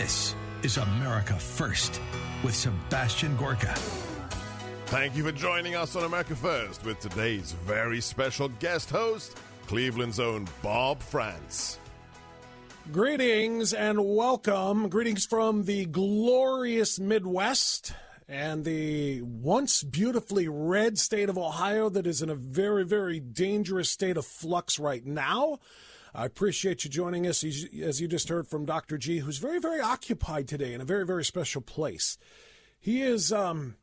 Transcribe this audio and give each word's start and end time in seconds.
This 0.00 0.34
is 0.62 0.78
America 0.78 1.34
First 1.34 2.00
with 2.42 2.54
Sebastian 2.54 3.36
Gorka. 3.36 3.74
Thank 4.86 5.14
you 5.14 5.22
for 5.22 5.30
joining 5.30 5.74
us 5.74 5.94
on 5.94 6.04
America 6.04 6.34
First 6.34 6.86
with 6.86 6.98
today's 7.00 7.52
very 7.66 8.00
special 8.00 8.48
guest 8.48 8.88
host, 8.88 9.36
Cleveland's 9.66 10.18
own 10.18 10.48
Bob 10.62 11.02
Frantz. 11.02 11.78
Greetings 12.90 13.74
and 13.74 14.02
welcome. 14.02 14.88
Greetings 14.88 15.26
from 15.26 15.64
the 15.64 15.84
glorious 15.84 16.98
Midwest 16.98 17.92
and 18.26 18.64
the 18.64 19.20
once 19.20 19.82
beautifully 19.82 20.48
red 20.48 20.98
state 20.98 21.28
of 21.28 21.36
Ohio 21.36 21.90
that 21.90 22.06
is 22.06 22.22
in 22.22 22.30
a 22.30 22.34
very, 22.34 22.86
very 22.86 23.20
dangerous 23.20 23.90
state 23.90 24.16
of 24.16 24.24
flux 24.24 24.78
right 24.78 25.04
now. 25.04 25.58
I 26.14 26.26
appreciate 26.26 26.84
you 26.84 26.90
joining 26.90 27.26
us, 27.26 27.44
as 27.44 28.00
you 28.00 28.08
just 28.08 28.28
heard 28.28 28.48
from 28.48 28.64
Dr. 28.64 28.98
G, 28.98 29.18
who's 29.18 29.38
very, 29.38 29.60
very 29.60 29.80
occupied 29.80 30.48
today 30.48 30.74
in 30.74 30.80
a 30.80 30.84
very, 30.84 31.06
very 31.06 31.24
special 31.24 31.60
place. 31.60 32.18
He 32.80 33.02
is, 33.02 33.32
um, 33.32 33.76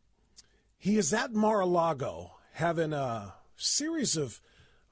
he 0.77 0.97
is 0.97 1.13
at 1.13 1.33
Mar-a-Lago 1.33 2.31
having 2.53 2.91
a 2.91 3.35
series 3.55 4.17
of, 4.17 4.41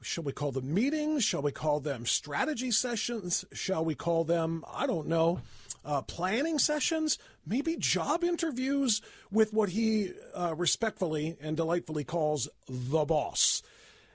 shall 0.01 0.23
we 0.23 0.31
call 0.31 0.53
them 0.53 0.73
meetings? 0.73 1.25
Shall 1.25 1.41
we 1.41 1.51
call 1.51 1.81
them 1.81 2.05
strategy 2.05 2.71
sessions? 2.71 3.43
Shall 3.51 3.83
we 3.83 3.95
call 3.95 4.23
them, 4.23 4.63
I 4.73 4.87
don't 4.87 5.07
know, 5.07 5.41
uh, 5.83 6.03
planning 6.03 6.57
sessions? 6.57 7.17
Maybe 7.45 7.75
job 7.75 8.23
interviews 8.23 9.01
with 9.29 9.51
what 9.51 9.69
he 9.69 10.11
uh, 10.33 10.55
respectfully 10.55 11.35
and 11.41 11.57
delightfully 11.57 12.05
calls 12.05 12.47
the 12.69 13.03
boss. 13.03 13.61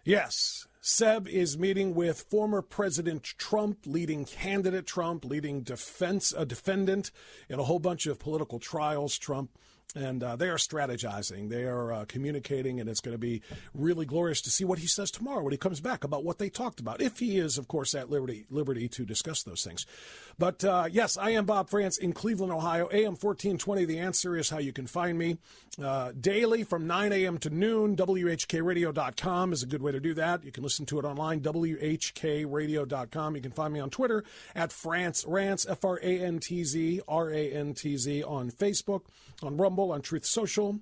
Yes, 0.04 0.66
Seb 0.82 1.28
is 1.28 1.58
meeting 1.58 1.94
with 1.94 2.22
former 2.30 2.62
President 2.62 3.22
Trump, 3.22 3.80
leading 3.84 4.24
candidate 4.24 4.86
Trump, 4.86 5.26
leading 5.26 5.60
defense 5.60 6.32
a 6.32 6.46
defendant 6.46 7.10
in 7.50 7.58
a 7.58 7.64
whole 7.64 7.78
bunch 7.78 8.06
of 8.06 8.18
political 8.18 8.58
trials. 8.58 9.18
Trump. 9.18 9.50
And 9.96 10.22
uh, 10.22 10.36
they 10.36 10.48
are 10.48 10.56
strategizing. 10.56 11.48
They 11.48 11.64
are 11.64 11.92
uh, 11.92 12.04
communicating, 12.06 12.78
and 12.78 12.88
it's 12.88 13.00
going 13.00 13.14
to 13.14 13.18
be 13.18 13.42
really 13.74 14.06
glorious 14.06 14.40
to 14.42 14.50
see 14.50 14.64
what 14.64 14.78
he 14.78 14.86
says 14.86 15.10
tomorrow 15.10 15.42
when 15.42 15.52
he 15.52 15.58
comes 15.58 15.80
back 15.80 16.04
about 16.04 16.24
what 16.24 16.38
they 16.38 16.48
talked 16.48 16.78
about. 16.78 17.00
If 17.02 17.18
he 17.18 17.38
is, 17.38 17.58
of 17.58 17.66
course, 17.66 17.94
at 17.94 18.08
liberty 18.08 18.46
liberty 18.50 18.88
to 18.88 19.04
discuss 19.04 19.42
those 19.42 19.64
things. 19.64 19.86
But 20.38 20.64
uh, 20.64 20.88
yes, 20.90 21.16
I 21.16 21.30
am 21.30 21.44
Bob 21.44 21.68
Frantz 21.68 21.98
in 21.98 22.12
Cleveland, 22.12 22.52
Ohio. 22.52 22.88
AM 22.92 23.16
fourteen 23.16 23.58
twenty. 23.58 23.84
The 23.84 23.98
answer 23.98 24.36
is 24.36 24.48
how 24.48 24.58
you 24.58 24.72
can 24.72 24.86
find 24.86 25.18
me 25.18 25.38
uh, 25.82 26.12
daily 26.18 26.62
from 26.62 26.86
nine 26.86 27.12
a.m. 27.12 27.38
to 27.38 27.50
noon. 27.50 27.96
WHKRadio.com 27.96 29.52
is 29.52 29.62
a 29.62 29.66
good 29.66 29.82
way 29.82 29.92
to 29.92 30.00
do 30.00 30.14
that. 30.14 30.44
You 30.44 30.52
can 30.52 30.62
listen 30.62 30.86
to 30.86 30.98
it 30.98 31.04
online. 31.04 31.40
WHKRadio.com. 31.40 33.36
You 33.36 33.42
can 33.42 33.52
find 33.52 33.72
me 33.72 33.80
on 33.80 33.90
Twitter 33.90 34.24
at 34.54 34.72
Frantz 34.72 35.24
Rants 35.26 35.66
F 35.68 35.84
R 35.84 35.98
A 36.02 36.20
N 36.20 36.38
T 36.38 36.64
Z 36.64 37.00
R 37.08 37.30
A 37.30 37.52
N 37.52 37.74
T 37.74 37.96
Z 37.96 38.22
on 38.22 38.50
Facebook, 38.50 39.02
on 39.42 39.56
Rumble, 39.56 39.79
on 39.88 40.02
Truth 40.02 40.26
Social, 40.26 40.80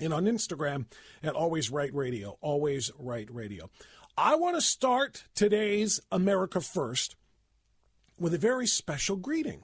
and 0.00 0.12
on 0.12 0.24
Instagram 0.24 0.86
at 1.22 1.34
Always 1.34 1.70
Right 1.70 1.92
Radio. 1.92 2.38
Always 2.40 2.90
Right 2.98 3.28
Radio. 3.30 3.70
I 4.16 4.34
want 4.36 4.56
to 4.56 4.60
start 4.60 5.24
today's 5.34 6.00
America 6.12 6.60
First 6.60 7.16
with 8.18 8.34
a 8.34 8.38
very 8.38 8.66
special 8.66 9.16
greeting. 9.16 9.62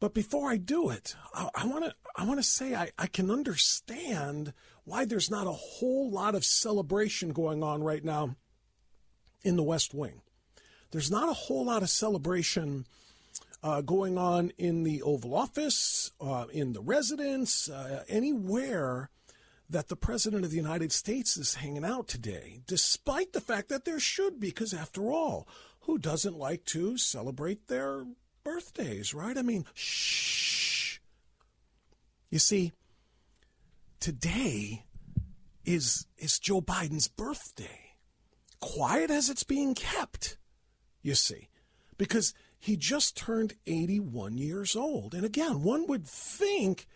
But 0.00 0.14
before 0.14 0.50
I 0.50 0.56
do 0.56 0.90
it, 0.90 1.16
I 1.34 1.66
want 1.66 1.84
to 1.84 1.94
I 2.16 2.24
want 2.24 2.38
to 2.38 2.44
say 2.44 2.74
I, 2.74 2.90
I 2.98 3.06
can 3.06 3.30
understand 3.30 4.52
why 4.84 5.04
there's 5.04 5.30
not 5.30 5.46
a 5.46 5.52
whole 5.52 6.10
lot 6.10 6.34
of 6.34 6.44
celebration 6.44 7.32
going 7.32 7.62
on 7.62 7.82
right 7.82 8.04
now 8.04 8.36
in 9.42 9.56
the 9.56 9.62
West 9.62 9.94
Wing. 9.94 10.22
There's 10.90 11.10
not 11.10 11.28
a 11.28 11.34
whole 11.34 11.64
lot 11.64 11.82
of 11.82 11.90
celebration 11.90 12.86
uh, 13.62 13.80
going 13.82 14.16
on 14.16 14.52
in 14.56 14.84
the 14.84 15.02
Oval 15.02 15.34
Office, 15.34 16.07
uh, 16.20 16.46
in 16.52 16.72
the 16.72 16.80
residence, 16.80 17.68
uh, 17.68 18.04
anywhere 18.08 19.10
that 19.70 19.88
the 19.88 19.96
President 19.96 20.44
of 20.44 20.50
the 20.50 20.56
United 20.56 20.92
States 20.92 21.36
is 21.36 21.56
hanging 21.56 21.84
out 21.84 22.08
today, 22.08 22.60
despite 22.66 23.32
the 23.32 23.40
fact 23.40 23.68
that 23.68 23.84
there 23.84 24.00
should 24.00 24.40
be, 24.40 24.48
because 24.48 24.72
after 24.72 25.10
all, 25.10 25.46
who 25.80 25.98
doesn't 25.98 26.38
like 26.38 26.64
to 26.66 26.96
celebrate 26.96 27.68
their 27.68 28.04
birthdays, 28.44 29.12
right? 29.12 29.36
I 29.36 29.42
mean, 29.42 29.66
shh. 29.74 30.98
You 32.30 32.38
see, 32.38 32.72
today 34.00 34.84
is 35.64 36.06
is 36.16 36.38
Joe 36.38 36.60
Biden's 36.60 37.08
birthday. 37.08 37.94
Quiet 38.60 39.10
as 39.10 39.30
it's 39.30 39.44
being 39.44 39.74
kept, 39.74 40.36
you 41.02 41.14
see, 41.14 41.48
because 41.96 42.34
he 42.58 42.76
just 42.76 43.16
turned 43.16 43.54
81 43.66 44.38
years 44.38 44.74
old. 44.74 45.14
And 45.14 45.24
again, 45.24 45.62
one 45.62 45.86
would 45.86 46.06
think 46.06 46.86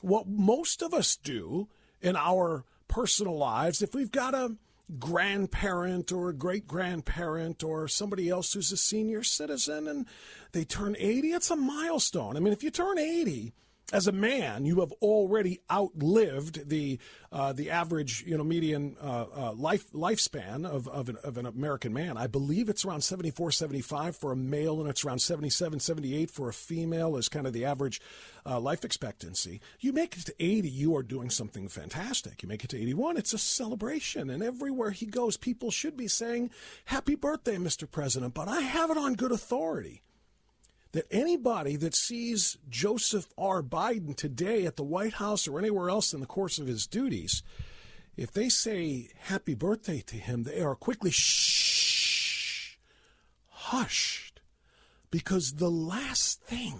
what 0.00 0.26
most 0.28 0.82
of 0.82 0.94
us 0.94 1.16
do 1.16 1.68
in 2.00 2.16
our 2.16 2.64
personal 2.88 3.36
lives, 3.36 3.82
if 3.82 3.94
we've 3.94 4.12
got 4.12 4.34
a 4.34 4.56
grandparent 4.98 6.12
or 6.12 6.28
a 6.28 6.34
great 6.34 6.66
grandparent 6.66 7.64
or 7.64 7.88
somebody 7.88 8.28
else 8.28 8.52
who's 8.52 8.70
a 8.70 8.76
senior 8.76 9.22
citizen 9.22 9.88
and 9.88 10.06
they 10.52 10.64
turn 10.64 10.94
80, 10.98 11.32
it's 11.32 11.50
a 11.50 11.56
milestone. 11.56 12.36
I 12.36 12.40
mean, 12.40 12.52
if 12.52 12.62
you 12.62 12.70
turn 12.70 12.98
80, 12.98 13.52
as 13.92 14.06
a 14.06 14.12
man, 14.12 14.64
you 14.64 14.80
have 14.80 14.92
already 15.02 15.60
outlived 15.70 16.68
the 16.68 16.98
uh, 17.30 17.52
the 17.52 17.70
average, 17.70 18.24
you 18.26 18.38
know, 18.38 18.44
median 18.44 18.96
uh, 19.02 19.26
uh, 19.36 19.52
life 19.52 19.92
lifespan 19.92 20.64
of 20.64 20.88
of 20.88 21.08
an, 21.08 21.16
of 21.22 21.36
an, 21.36 21.44
American 21.44 21.92
man. 21.92 22.16
I 22.16 22.26
believe 22.26 22.68
it's 22.68 22.84
around 22.84 23.02
74, 23.02 23.50
75 23.50 24.16
for 24.16 24.32
a 24.32 24.36
male, 24.36 24.80
and 24.80 24.88
it's 24.88 25.04
around 25.04 25.20
77, 25.20 25.80
78 25.80 26.30
for 26.30 26.48
a 26.48 26.52
female 26.52 27.16
is 27.16 27.28
kind 27.28 27.46
of 27.46 27.52
the 27.52 27.66
average 27.66 28.00
uh, 28.46 28.58
life 28.58 28.84
expectancy. 28.84 29.60
You 29.80 29.92
make 29.92 30.16
it 30.16 30.26
to 30.26 30.34
80, 30.38 30.68
you 30.68 30.96
are 30.96 31.02
doing 31.02 31.28
something 31.28 31.68
fantastic. 31.68 32.42
You 32.42 32.48
make 32.48 32.64
it 32.64 32.70
to 32.70 32.80
81, 32.80 33.18
it's 33.18 33.34
a 33.34 33.38
celebration, 33.38 34.30
and 34.30 34.42
everywhere 34.42 34.90
he 34.92 35.06
goes, 35.06 35.36
people 35.36 35.70
should 35.70 35.96
be 35.96 36.08
saying, 36.08 36.50
"Happy 36.86 37.16
birthday, 37.16 37.56
Mr. 37.56 37.90
President." 37.90 38.32
But 38.32 38.48
I 38.48 38.60
have 38.60 38.90
it 38.90 38.96
on 38.96 39.14
good 39.14 39.32
authority 39.32 40.02
that 40.94 41.06
anybody 41.10 41.74
that 41.74 41.92
sees 41.92 42.56
Joseph 42.70 43.26
R. 43.36 43.64
Biden 43.64 44.14
today 44.16 44.64
at 44.64 44.76
the 44.76 44.84
White 44.84 45.14
House 45.14 45.48
or 45.48 45.58
anywhere 45.58 45.90
else 45.90 46.14
in 46.14 46.20
the 46.20 46.26
course 46.26 46.60
of 46.60 46.68
his 46.68 46.86
duties, 46.86 47.42
if 48.16 48.30
they 48.30 48.48
say 48.48 49.08
happy 49.22 49.54
birthday 49.54 50.04
to 50.06 50.14
him, 50.14 50.44
they 50.44 50.60
are 50.60 50.76
quickly 50.76 51.10
shh, 51.10 52.76
hushed. 53.48 54.40
Because 55.10 55.54
the 55.54 55.70
last 55.70 56.40
thing 56.42 56.78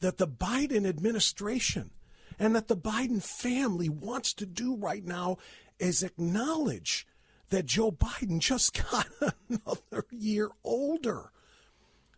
that 0.00 0.18
the 0.18 0.28
Biden 0.28 0.86
administration 0.86 1.90
and 2.38 2.54
that 2.54 2.68
the 2.68 2.76
Biden 2.76 3.22
family 3.22 3.88
wants 3.88 4.34
to 4.34 4.44
do 4.44 4.76
right 4.76 5.06
now 5.06 5.38
is 5.78 6.02
acknowledge 6.02 7.06
that 7.48 7.64
Joe 7.64 7.92
Biden 7.92 8.40
just 8.40 8.74
got 8.90 9.08
another 9.48 10.04
year 10.10 10.50
older 10.62 11.30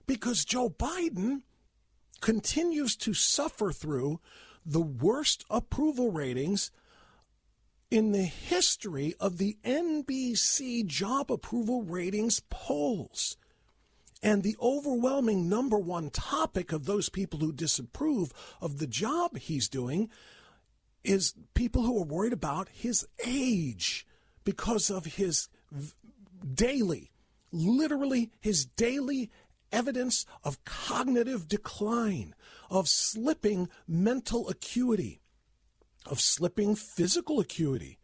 because 0.07 0.45
Joe 0.45 0.71
Biden 0.71 1.43
continues 2.21 2.97
to 2.97 3.15
suffer 3.15 3.73
through 3.73 4.21
the 4.65 4.81
worst 4.81 5.45
approval 5.51 6.11
ratings 6.11 6.71
in 7.91 8.13
the 8.13 8.25
history 8.25 9.15
of 9.21 9.39
the 9.39 9.57
NBC 9.65 10.85
job 10.87 11.31
approval 11.31 11.83
ratings 11.83 12.41
polls. 12.51 13.37
And 14.23 14.43
the 14.43 14.57
overwhelming 14.61 15.49
number 15.49 15.79
one 15.79 16.11
topic 16.11 16.73
of 16.73 16.87
those 16.87 17.09
people 17.09 17.39
who 17.39 17.53
disapprove 17.53 18.33
of 18.61 18.79
the 18.79 18.87
job 18.87 19.37
he's 19.37 19.69
doing 19.69 20.11
is 21.05 21.35
people 21.55 21.83
who 21.83 21.99
are 22.01 22.05
worried 22.05 22.33
about 22.33 22.69
his 22.71 23.07
age 23.25 24.07
because 24.45 24.91
of 24.91 25.05
his 25.05 25.49
daily, 26.55 27.13
literally 27.53 28.33
his 28.41 28.65
daily 28.65 29.31
evidence 29.73 30.27
of 30.45 30.65
cognitive 30.65 31.49
decline, 31.49 32.35
of 32.71 32.89
slipping 32.89 33.69
mental 33.87 34.49
acuity, 34.49 35.21
of 36.07 36.21
slipping 36.21 36.75
physical 36.75 37.41
acuity. 37.41 37.99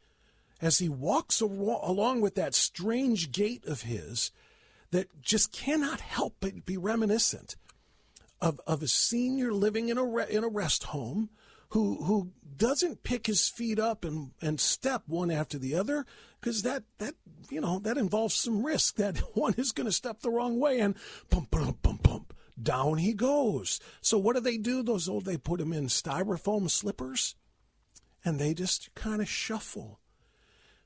As 0.61 0.79
he 0.79 0.89
walks 0.89 1.41
along 1.41 2.21
with 2.21 2.37
that 2.37 2.55
strange 2.55 3.33
gait 3.33 3.65
of 3.67 3.83
his 3.83 4.31
that 4.93 5.21
just 5.21 5.53
cannot 5.53 6.01
help 6.01 6.37
but 6.41 6.65
be 6.65 6.77
reminiscent 6.77 7.57
of, 8.41 8.61
of 8.67 8.83
a 8.83 8.89
senior 8.89 9.53
living 9.53 9.89
in 9.89 9.99
a, 9.99 10.05
re, 10.05 10.27
in 10.29 10.45
a 10.45 10.49
rest 10.49 10.85
home 10.85 11.31
who, 11.73 12.05
who 12.05 12.33
doesn't 12.59 13.03
pick 13.03 13.27
his 13.27 13.49
feet 13.49 13.79
up 13.79 14.05
and, 14.05 14.33
and 14.43 14.61
step 14.61 15.03
one 15.07 15.31
after 15.31 15.59
the 15.59 15.75
other 15.75 16.05
because 16.39 16.63
that 16.63 16.85
that 16.99 17.15
you 17.51 17.61
know 17.61 17.79
that 17.79 17.97
involves 17.97 18.35
some 18.35 18.65
risk. 18.65 18.97
That 18.97 19.19
one 19.35 19.55
is 19.57 19.73
going 19.73 19.87
to 19.87 19.93
step 19.93 20.21
the 20.21 20.31
wrong 20.31 20.61
way 20.61 20.81
and 20.81 20.95
bump 21.31 21.51
bump 21.51 21.83
bump 21.83 22.03
bump 22.03 22.35
down 22.63 22.99
he 22.99 23.15
goes. 23.15 23.81
So 24.03 24.19
what 24.19 24.37
do 24.37 24.41
they 24.41 24.59
do? 24.59 24.83
Those 24.83 25.09
old 25.09 25.25
they 25.25 25.39
put 25.39 25.61
him 25.61 25.73
in 25.73 25.87
styrofoam 25.87 26.71
slippers 26.71 27.37
and 28.25 28.39
they 28.39 28.53
just 28.53 28.95
kind 28.95 29.23
of 29.23 29.29
shuffle. 29.29 29.99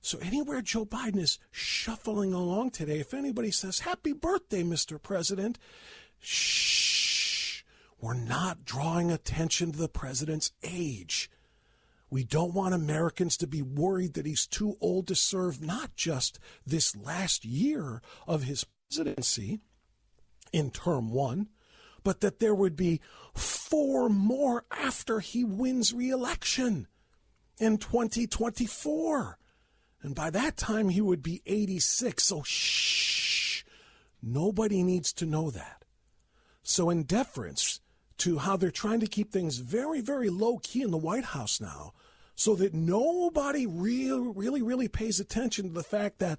So 0.00 0.18
anywhere 0.22 0.62
joe 0.62 0.86
biden 0.86 1.18
is 1.18 1.40
shuffling 1.50 2.32
along 2.32 2.70
today 2.70 3.00
if 3.00 3.12
anybody 3.12 3.50
says 3.50 3.80
happy 3.80 4.12
birthday 4.12 4.62
mr 4.62 5.02
president 5.02 5.58
shh 6.20 6.95
we're 8.00 8.14
not 8.14 8.64
drawing 8.64 9.10
attention 9.10 9.72
to 9.72 9.78
the 9.78 9.88
president's 9.88 10.52
age 10.62 11.30
we 12.10 12.22
don't 12.24 12.54
want 12.54 12.74
Americans 12.74 13.36
to 13.38 13.46
be 13.46 13.62
worried 13.62 14.14
that 14.14 14.26
he's 14.26 14.46
too 14.46 14.76
old 14.80 15.08
to 15.08 15.14
serve 15.14 15.60
not 15.60 15.96
just 15.96 16.38
this 16.64 16.96
last 16.96 17.44
year 17.44 18.00
of 18.26 18.44
his 18.44 18.64
presidency 18.88 19.60
in 20.52 20.70
term 20.70 21.10
one, 21.10 21.48
but 22.04 22.20
that 22.20 22.38
there 22.38 22.54
would 22.54 22.76
be 22.76 23.00
four 23.34 24.08
more 24.08 24.64
after 24.70 25.18
he 25.18 25.42
wins 25.42 25.92
reelection 25.92 26.86
in 27.58 27.78
2024. 27.78 29.38
And 30.02 30.14
by 30.14 30.30
that 30.30 30.56
time, 30.56 30.90
he 30.90 31.00
would 31.00 31.22
be 31.22 31.42
86. 31.46 32.22
So, 32.22 32.42
shh, 32.44 33.64
nobody 34.22 34.84
needs 34.84 35.12
to 35.14 35.26
know 35.26 35.50
that. 35.50 35.84
So, 36.62 36.90
in 36.90 37.02
deference 37.02 37.80
to 38.18 38.38
how 38.38 38.56
they're 38.56 38.70
trying 38.70 39.00
to 39.00 39.06
keep 39.06 39.30
things 39.30 39.58
very, 39.58 40.00
very 40.00 40.30
low 40.30 40.58
key 40.58 40.82
in 40.82 40.90
the 40.90 40.96
White 40.96 41.24
House 41.26 41.60
now, 41.60 41.92
so 42.34 42.54
that 42.56 42.74
nobody 42.74 43.66
really, 43.66 44.32
really, 44.34 44.62
really 44.62 44.88
pays 44.88 45.20
attention 45.20 45.68
to 45.68 45.72
the 45.72 45.82
fact 45.82 46.18
that 46.18 46.38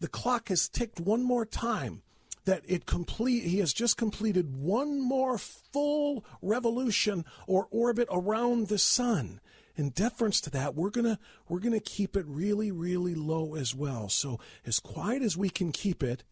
the 0.00 0.08
clock 0.08 0.48
has 0.48 0.68
ticked 0.68 1.00
one 1.00 1.22
more 1.22 1.44
time. 1.44 2.02
That 2.44 2.62
it 2.66 2.86
complete, 2.86 3.44
he 3.44 3.58
has 3.58 3.74
just 3.74 3.98
completed 3.98 4.56
one 4.56 5.00
more 5.02 5.36
full 5.36 6.24
revolution 6.40 7.26
or 7.46 7.68
orbit 7.70 8.08
around 8.10 8.68
the 8.68 8.78
sun. 8.78 9.40
In 9.76 9.90
deference 9.90 10.40
to 10.40 10.50
that, 10.50 10.74
we're 10.74 10.90
gonna 10.90 11.18
we're 11.48 11.60
gonna 11.60 11.78
keep 11.78 12.16
it 12.16 12.24
really, 12.26 12.72
really 12.72 13.14
low 13.14 13.54
as 13.54 13.74
well. 13.74 14.08
So 14.08 14.40
as 14.64 14.80
quiet 14.80 15.22
as 15.22 15.36
we 15.36 15.50
can 15.50 15.72
keep 15.72 16.02
it, 16.02 16.24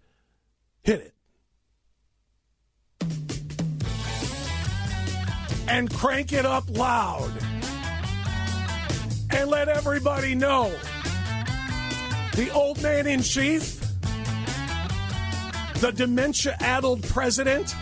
hit 0.82 1.12
it. 3.00 3.36
And 5.69 5.93
crank 5.93 6.33
it 6.33 6.47
up 6.47 6.65
loud 6.71 7.33
and 9.31 9.51
let 9.51 9.69
everybody 9.69 10.35
know 10.35 10.73
the 12.35 12.51
old 12.53 12.83
man 12.83 13.07
in 13.07 13.23
chief, 13.23 13.81
the 15.81 15.91
dementia 15.95 16.57
addled 16.61 17.03
president, 17.05 17.75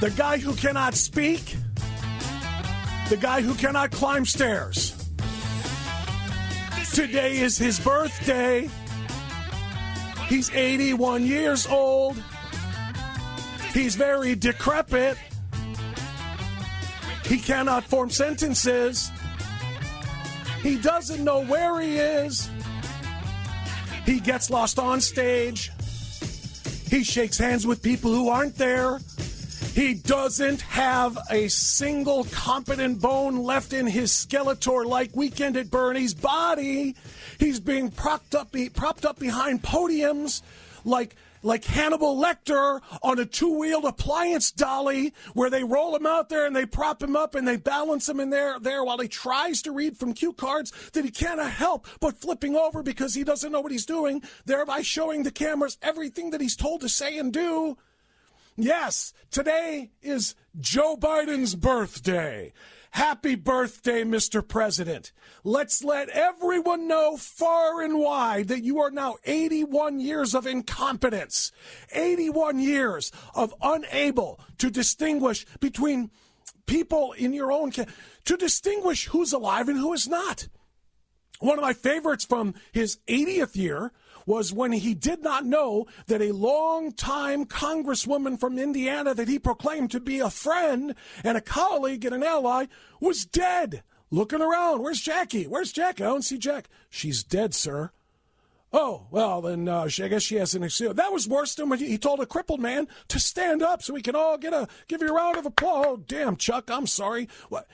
the 0.00 0.10
guy 0.10 0.38
who 0.38 0.54
cannot 0.54 0.94
speak, 0.94 1.56
the 3.08 3.16
guy 3.16 3.40
who 3.40 3.54
cannot 3.54 3.90
climb 3.90 4.24
stairs. 4.24 4.94
Today 6.92 7.38
is 7.38 7.58
his 7.58 7.80
birthday. 7.80 8.68
He's 10.28 10.50
81 10.52 11.26
years 11.26 11.66
old. 11.66 12.22
He's 13.72 13.96
very 13.96 14.34
decrepit. 14.34 15.18
He 17.26 17.38
cannot 17.38 17.84
form 17.84 18.10
sentences. 18.10 19.10
He 20.62 20.76
doesn't 20.76 21.22
know 21.22 21.44
where 21.44 21.80
he 21.80 21.96
is. 21.98 22.50
He 24.04 24.20
gets 24.20 24.50
lost 24.50 24.78
on 24.78 25.00
stage. 25.00 25.70
He 26.88 27.02
shakes 27.02 27.38
hands 27.38 27.66
with 27.66 27.82
people 27.82 28.12
who 28.12 28.28
aren't 28.28 28.56
there. 28.56 29.00
He 29.74 29.94
doesn't 29.94 30.60
have 30.60 31.18
a 31.30 31.48
single 31.48 32.24
competent 32.24 33.00
bone 33.00 33.42
left 33.42 33.72
in 33.72 33.86
his 33.86 34.12
skeletor 34.12 34.86
like 34.86 35.16
Weekend 35.16 35.56
at 35.56 35.70
Bernie's 35.70 36.14
body. 36.14 36.94
He's 37.40 37.58
being 37.58 37.90
propped 37.90 38.36
up, 38.36 38.54
propped 38.74 39.04
up 39.04 39.18
behind 39.18 39.62
podiums 39.62 40.42
like 40.84 41.16
like 41.44 41.64
Hannibal 41.64 42.16
Lecter 42.16 42.80
on 43.02 43.18
a 43.18 43.26
two 43.26 43.58
wheeled 43.58 43.84
appliance 43.84 44.50
dolly 44.50 45.12
where 45.34 45.50
they 45.50 45.62
roll 45.62 45.94
him 45.94 46.06
out 46.06 46.30
there 46.30 46.46
and 46.46 46.56
they 46.56 46.66
prop 46.66 47.02
him 47.02 47.14
up 47.14 47.34
and 47.34 47.46
they 47.46 47.56
balance 47.56 48.08
him 48.08 48.18
in 48.18 48.30
there, 48.30 48.58
there 48.58 48.82
while 48.82 48.98
he 48.98 49.08
tries 49.08 49.60
to 49.62 49.72
read 49.72 49.96
from 49.96 50.14
cue 50.14 50.32
cards 50.32 50.72
that 50.94 51.04
he 51.04 51.10
cannot 51.10 51.50
help 51.50 51.86
but 52.00 52.16
flipping 52.16 52.56
over 52.56 52.82
because 52.82 53.14
he 53.14 53.22
doesn't 53.22 53.52
know 53.52 53.60
what 53.60 53.72
he's 53.72 53.86
doing, 53.86 54.22
thereby 54.46 54.80
showing 54.80 55.22
the 55.22 55.30
cameras 55.30 55.76
everything 55.82 56.30
that 56.30 56.40
he's 56.40 56.56
told 56.56 56.80
to 56.80 56.88
say 56.88 57.18
and 57.18 57.32
do. 57.32 57.76
Yes, 58.56 59.12
today 59.30 59.90
is 60.00 60.34
Joe 60.58 60.96
Biden's 60.96 61.54
birthday. 61.54 62.52
Happy 62.94 63.34
birthday, 63.34 64.04
Mr. 64.04 64.46
President. 64.46 65.10
Let's 65.42 65.82
let 65.82 66.08
everyone 66.10 66.86
know 66.86 67.16
far 67.16 67.82
and 67.82 67.98
wide 67.98 68.46
that 68.46 68.62
you 68.62 68.80
are 68.80 68.90
now 68.92 69.16
81 69.24 69.98
years 69.98 70.32
of 70.32 70.46
incompetence, 70.46 71.50
81 71.92 72.60
years 72.60 73.10
of 73.34 73.52
unable 73.60 74.38
to 74.58 74.70
distinguish 74.70 75.44
between 75.58 76.12
people 76.66 77.10
in 77.14 77.32
your 77.32 77.50
own, 77.50 77.72
to 77.72 78.36
distinguish 78.36 79.06
who's 79.06 79.32
alive 79.32 79.68
and 79.68 79.78
who 79.78 79.92
is 79.92 80.06
not. 80.06 80.46
One 81.40 81.58
of 81.58 81.64
my 81.64 81.72
favorites 81.72 82.24
from 82.24 82.54
his 82.70 82.98
80th 83.08 83.56
year 83.56 83.90
was 84.26 84.52
when 84.52 84.72
he 84.72 84.94
did 84.94 85.22
not 85.22 85.44
know 85.44 85.86
that 86.06 86.22
a 86.22 86.32
long-time 86.32 87.44
congresswoman 87.44 88.38
from 88.38 88.58
Indiana 88.58 89.14
that 89.14 89.28
he 89.28 89.38
proclaimed 89.38 89.90
to 89.90 90.00
be 90.00 90.20
a 90.20 90.30
friend 90.30 90.94
and 91.22 91.36
a 91.36 91.40
colleague 91.40 92.04
and 92.04 92.14
an 92.14 92.22
ally 92.22 92.66
was 93.00 93.24
dead. 93.24 93.82
Looking 94.10 94.42
around, 94.42 94.82
where's 94.82 95.00
Jackie? 95.00 95.46
Where's 95.46 95.72
Jackie? 95.72 96.04
I 96.04 96.06
don't 96.06 96.22
see 96.22 96.38
Jack. 96.38 96.68
She's 96.88 97.24
dead, 97.24 97.54
sir. 97.54 97.90
Oh, 98.72 99.06
well, 99.10 99.40
then 99.40 99.68
uh, 99.68 99.82
I 99.82 100.08
guess 100.08 100.22
she 100.22 100.34
has 100.36 100.54
an 100.54 100.64
excuse. 100.64 100.94
That 100.94 101.12
was 101.12 101.28
worse 101.28 101.54
than 101.54 101.68
when 101.68 101.78
he 101.78 101.96
told 101.96 102.20
a 102.20 102.26
crippled 102.26 102.60
man 102.60 102.88
to 103.08 103.20
stand 103.20 103.62
up 103.62 103.82
so 103.82 103.94
we 103.94 104.02
can 104.02 104.16
all 104.16 104.36
get 104.36 104.52
a 104.52 104.66
give 104.88 105.00
you 105.00 105.08
a 105.08 105.12
round 105.12 105.36
of 105.36 105.46
applause. 105.46 105.86
Oh, 105.86 105.96
damn, 105.96 106.36
Chuck, 106.36 106.70
I'm 106.70 106.88
sorry. 106.88 107.28
What? 107.48 107.68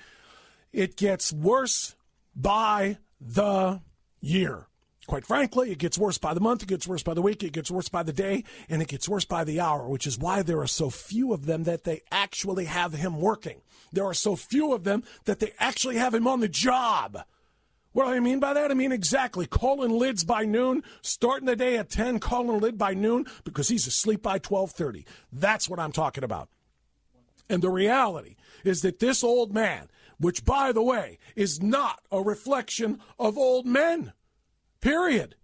It 0.73 0.97
gets 0.97 1.33
worse 1.33 1.95
by 2.37 2.99
the 3.21 3.81
year. 4.21 4.67
Quite 5.11 5.27
frankly, 5.27 5.73
it 5.73 5.79
gets 5.79 5.99
worse 5.99 6.19
by 6.19 6.35
the 6.35 6.41
month, 6.41 6.63
it 6.63 6.69
gets 6.69 6.87
worse 6.87 7.03
by 7.03 7.15
the 7.15 7.21
week, 7.21 7.43
it 7.43 7.53
gets 7.53 7.69
worse 7.69 7.89
by 7.89 8.05
the 8.05 8.13
day, 8.13 8.45
and 8.69 8.81
it 8.81 8.87
gets 8.87 9.09
worse 9.09 9.25
by 9.25 9.43
the 9.43 9.59
hour, 9.59 9.89
which 9.89 10.07
is 10.07 10.17
why 10.17 10.41
there 10.43 10.61
are 10.61 10.69
so 10.69 10.89
few 10.89 11.33
of 11.33 11.47
them 11.47 11.65
that 11.65 11.83
they 11.83 12.03
actually 12.13 12.67
have 12.67 12.93
him 12.93 13.21
working. 13.21 13.61
There 13.91 14.05
are 14.05 14.15
so 14.15 14.37
few 14.37 14.73
of 14.73 14.85
them 14.85 15.03
that 15.25 15.41
they 15.41 15.51
actually 15.59 15.97
have 15.97 16.15
him 16.15 16.29
on 16.29 16.39
the 16.39 16.49
job. 16.49 17.25
What 17.91 18.05
do 18.05 18.13
I 18.13 18.21
mean 18.21 18.39
by 18.39 18.55
that? 18.55 18.71
I 18.71 18.75
mean 18.75 18.93
exactly 18.93 19.47
calling 19.47 19.91
lids 19.91 20.23
by 20.23 20.45
noon, 20.45 20.85
starting 21.03 21.47
the 21.47 21.57
day 21.57 21.77
at 21.77 21.91
10, 21.91 22.21
calling 22.21 22.61
lid 22.61 22.79
by 22.79 22.95
noon 22.95 23.27
because 23.43 23.67
he's 23.67 23.89
asleep 23.89 24.23
by 24.23 24.39
12:30. 24.39 25.05
That's 25.33 25.69
what 25.69 25.81
I'm 25.81 25.91
talking 25.91 26.23
about. 26.23 26.51
And 27.49 27.63
the 27.63 27.71
reality 27.71 28.37
is 28.63 28.83
that 28.83 29.01
this 29.01 29.25
old 29.25 29.53
man, 29.53 29.89
which 30.21 30.45
by 30.45 30.71
the 30.71 30.85
way 30.85 31.19
is 31.35 31.61
not 31.61 31.99
a 32.13 32.23
reflection 32.23 33.01
of 33.19 33.37
old 33.37 33.67
men. 33.67 34.13
Period. 34.81 35.37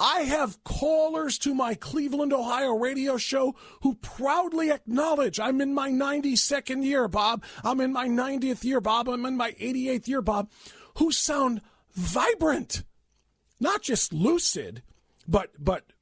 I 0.00 0.20
have 0.20 0.62
callers 0.62 1.38
to 1.38 1.54
my 1.54 1.74
Cleveland, 1.74 2.32
Ohio 2.32 2.76
radio 2.76 3.16
show 3.16 3.56
who 3.82 3.94
proudly 3.96 4.70
acknowledge 4.70 5.40
I'm 5.40 5.60
in 5.60 5.74
my 5.74 5.90
92nd 5.90 6.84
year, 6.84 7.08
Bob. 7.08 7.42
I'm 7.64 7.80
in 7.80 7.92
my 7.92 8.06
90th 8.06 8.62
year, 8.62 8.80
Bob. 8.80 9.08
I'm 9.08 9.24
in 9.26 9.36
my 9.36 9.52
88th 9.52 10.06
year, 10.06 10.22
Bob, 10.22 10.50
who 10.98 11.10
sound 11.10 11.62
vibrant, 11.94 12.84
not 13.58 13.82
just 13.82 14.12
lucid, 14.12 14.82
but 15.26 15.50
but 15.58 15.92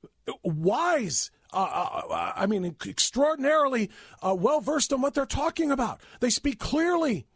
wise. 0.45 1.31
Uh, 1.53 1.57
uh, 1.57 2.13
uh 2.13 2.33
I 2.37 2.45
mean, 2.45 2.77
extraordinarily 2.87 3.91
uh, 4.21 4.35
well 4.35 4.61
versed 4.61 4.93
on 4.93 5.01
what 5.01 5.15
they're 5.15 5.25
talking 5.25 5.71
about. 5.71 6.03
They 6.21 6.31
speak 6.31 6.59
clearly. 6.59 7.27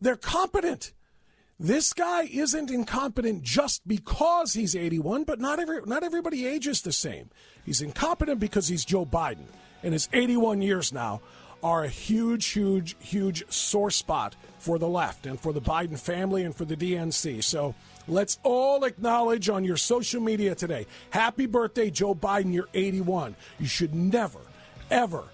They're 0.00 0.16
competent. 0.16 0.92
This 1.62 1.92
guy 1.92 2.22
isn't 2.22 2.70
incompetent 2.70 3.42
just 3.42 3.86
because 3.86 4.54
he's 4.54 4.74
81, 4.74 5.24
but 5.24 5.38
not 5.38 5.60
every 5.60 5.82
not 5.84 6.02
everybody 6.02 6.46
ages 6.46 6.80
the 6.80 6.90
same. 6.90 7.28
He's 7.66 7.82
incompetent 7.82 8.40
because 8.40 8.68
he's 8.68 8.82
Joe 8.82 9.04
Biden, 9.04 9.44
and 9.82 9.92
his 9.92 10.08
81 10.14 10.62
years 10.62 10.90
now 10.90 11.20
are 11.62 11.84
a 11.84 11.88
huge, 11.88 12.46
huge, 12.46 12.96
huge 12.98 13.44
sore 13.52 13.90
spot 13.90 14.36
for 14.58 14.78
the 14.78 14.88
left 14.88 15.26
and 15.26 15.38
for 15.38 15.52
the 15.52 15.60
Biden 15.60 16.00
family 16.00 16.44
and 16.44 16.56
for 16.56 16.64
the 16.64 16.76
DNC. 16.76 17.44
So 17.44 17.74
let's 18.08 18.38
all 18.42 18.84
acknowledge 18.84 19.50
on 19.50 19.62
your 19.62 19.76
social 19.76 20.22
media 20.22 20.54
today 20.54 20.86
happy 21.10 21.44
birthday, 21.44 21.90
Joe 21.90 22.14
Biden, 22.14 22.54
you're 22.54 22.70
81. 22.72 23.36
You 23.58 23.66
should 23.66 23.94
never, 23.94 24.40
ever 24.90 25.24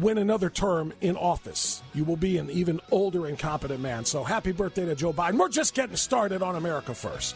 win 0.00 0.18
another 0.18 0.50
term 0.50 0.92
in 1.00 1.16
office. 1.16 1.82
You 1.94 2.04
will 2.04 2.16
be 2.16 2.38
an 2.38 2.50
even 2.50 2.80
older, 2.90 3.26
incompetent 3.26 3.80
man. 3.80 4.04
So 4.04 4.24
happy 4.24 4.52
birthday 4.52 4.86
to 4.86 4.94
Joe 4.94 5.12
Biden. 5.12 5.38
We're 5.38 5.48
just 5.48 5.74
getting 5.74 5.96
started 5.96 6.42
on 6.42 6.56
America 6.56 6.94
First. 6.94 7.34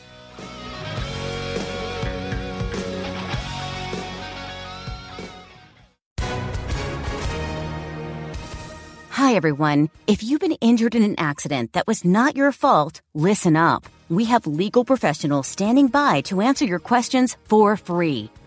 Hi, 9.11 9.35
everyone. 9.35 9.89
If 10.07 10.23
you've 10.23 10.41
been 10.41 10.53
injured 10.61 10.95
in 10.95 11.03
an 11.03 11.17
accident 11.19 11.73
that 11.73 11.87
was 11.87 12.05
not 12.05 12.37
your 12.37 12.53
fault, 12.53 13.01
listen 13.15 13.57
up. 13.57 13.87
We 14.09 14.27
have 14.27 14.47
legal 14.47 14.85
professionals 14.85 15.49
standing 15.49 15.89
by 15.89 16.21
to 16.29 16.43
answer 16.43 16.65
your 16.65 16.79
questions 16.79 17.37
for 17.49 17.77
free. 17.77 18.31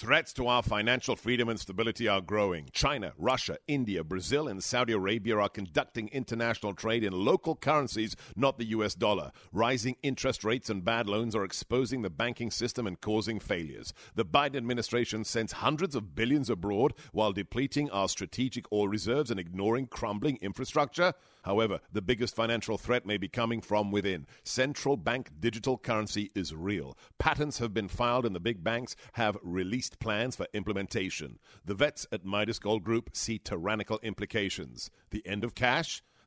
Threats 0.00 0.32
to 0.32 0.46
our 0.46 0.62
financial 0.62 1.14
freedom 1.14 1.50
and 1.50 1.60
stability 1.60 2.08
are 2.08 2.22
growing. 2.22 2.70
China, 2.72 3.12
Russia, 3.18 3.58
India, 3.68 4.02
Brazil, 4.02 4.48
and 4.48 4.64
Saudi 4.64 4.94
Arabia 4.94 5.36
are 5.36 5.50
conducting 5.50 6.08
international 6.08 6.72
trade 6.72 7.04
in 7.04 7.12
local 7.12 7.54
currencies, 7.54 8.16
not 8.34 8.56
the 8.56 8.64
US 8.68 8.94
dollar. 8.94 9.30
Rising 9.52 9.96
interest 10.02 10.42
rates 10.42 10.70
and 10.70 10.82
bad 10.82 11.06
loans 11.06 11.36
are 11.36 11.44
exposing 11.44 12.00
the 12.00 12.08
banking 12.08 12.50
system 12.50 12.86
and 12.86 12.98
causing 12.98 13.38
failures. 13.38 13.92
The 14.14 14.24
Biden 14.24 14.56
administration 14.56 15.22
sends 15.22 15.52
hundreds 15.52 15.94
of 15.94 16.14
billions 16.14 16.48
abroad 16.48 16.94
while 17.12 17.32
depleting 17.32 17.90
our 17.90 18.08
strategic 18.08 18.72
oil 18.72 18.88
reserves 18.88 19.30
and 19.30 19.38
ignoring 19.38 19.86
crumbling 19.86 20.38
infrastructure. 20.40 21.12
However, 21.42 21.80
the 21.92 22.02
biggest 22.02 22.36
financial 22.36 22.78
threat 22.78 23.06
may 23.06 23.16
be 23.16 23.28
coming 23.28 23.60
from 23.60 23.90
within. 23.90 24.26
Central 24.44 24.96
bank 24.96 25.30
digital 25.40 25.78
currency 25.78 26.30
is 26.34 26.54
real. 26.54 26.96
Patents 27.18 27.58
have 27.58 27.72
been 27.72 27.88
filed, 27.88 28.26
and 28.26 28.34
the 28.34 28.40
big 28.40 28.62
banks 28.62 28.96
have 29.12 29.38
released 29.42 29.98
plans 29.98 30.36
for 30.36 30.46
implementation. 30.52 31.38
The 31.64 31.74
vets 31.74 32.06
at 32.12 32.24
Midas 32.24 32.58
Gold 32.58 32.84
Group 32.84 33.10
see 33.14 33.38
tyrannical 33.38 33.98
implications. 34.02 34.90
The 35.10 35.26
end 35.26 35.44
of 35.44 35.54
cash? 35.54 36.02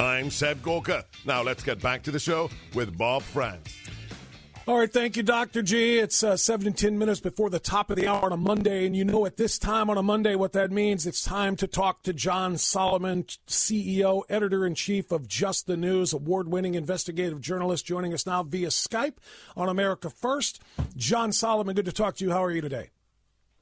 I'm 0.00 0.30
Seb 0.30 0.62
Gorka. 0.62 1.04
Now 1.26 1.42
let's 1.42 1.62
get 1.62 1.82
back 1.82 2.02
to 2.04 2.10
the 2.10 2.18
show 2.18 2.48
with 2.72 2.96
Bob 2.96 3.22
Frantz. 3.22 3.76
All 4.66 4.78
right, 4.78 4.90
thank 4.90 5.16
you, 5.16 5.22
Dr. 5.22 5.60
G. 5.60 5.98
It's 5.98 6.22
uh, 6.22 6.38
17 6.38 6.98
minutes 6.98 7.20
before 7.20 7.50
the 7.50 7.58
top 7.58 7.90
of 7.90 7.96
the 7.96 8.06
hour 8.06 8.24
on 8.24 8.32
a 8.32 8.36
Monday, 8.36 8.86
and 8.86 8.96
you 8.96 9.04
know 9.04 9.26
at 9.26 9.36
this 9.36 9.58
time 9.58 9.90
on 9.90 9.98
a 9.98 10.02
Monday 10.02 10.36
what 10.36 10.52
that 10.52 10.70
means. 10.70 11.06
It's 11.06 11.22
time 11.22 11.54
to 11.56 11.66
talk 11.66 12.02
to 12.04 12.14
John 12.14 12.56
Solomon, 12.56 13.24
CEO, 13.46 14.22
editor 14.30 14.64
in 14.64 14.74
chief 14.74 15.12
of 15.12 15.28
Just 15.28 15.66
the 15.66 15.76
News, 15.76 16.14
award 16.14 16.48
winning 16.48 16.76
investigative 16.76 17.42
journalist, 17.42 17.84
joining 17.84 18.14
us 18.14 18.24
now 18.24 18.42
via 18.42 18.68
Skype 18.68 19.16
on 19.54 19.68
America 19.68 20.08
First. 20.08 20.62
John 20.96 21.30
Solomon, 21.30 21.74
good 21.74 21.84
to 21.84 21.92
talk 21.92 22.16
to 22.16 22.24
you. 22.24 22.30
How 22.30 22.42
are 22.42 22.52
you 22.52 22.62
today? 22.62 22.88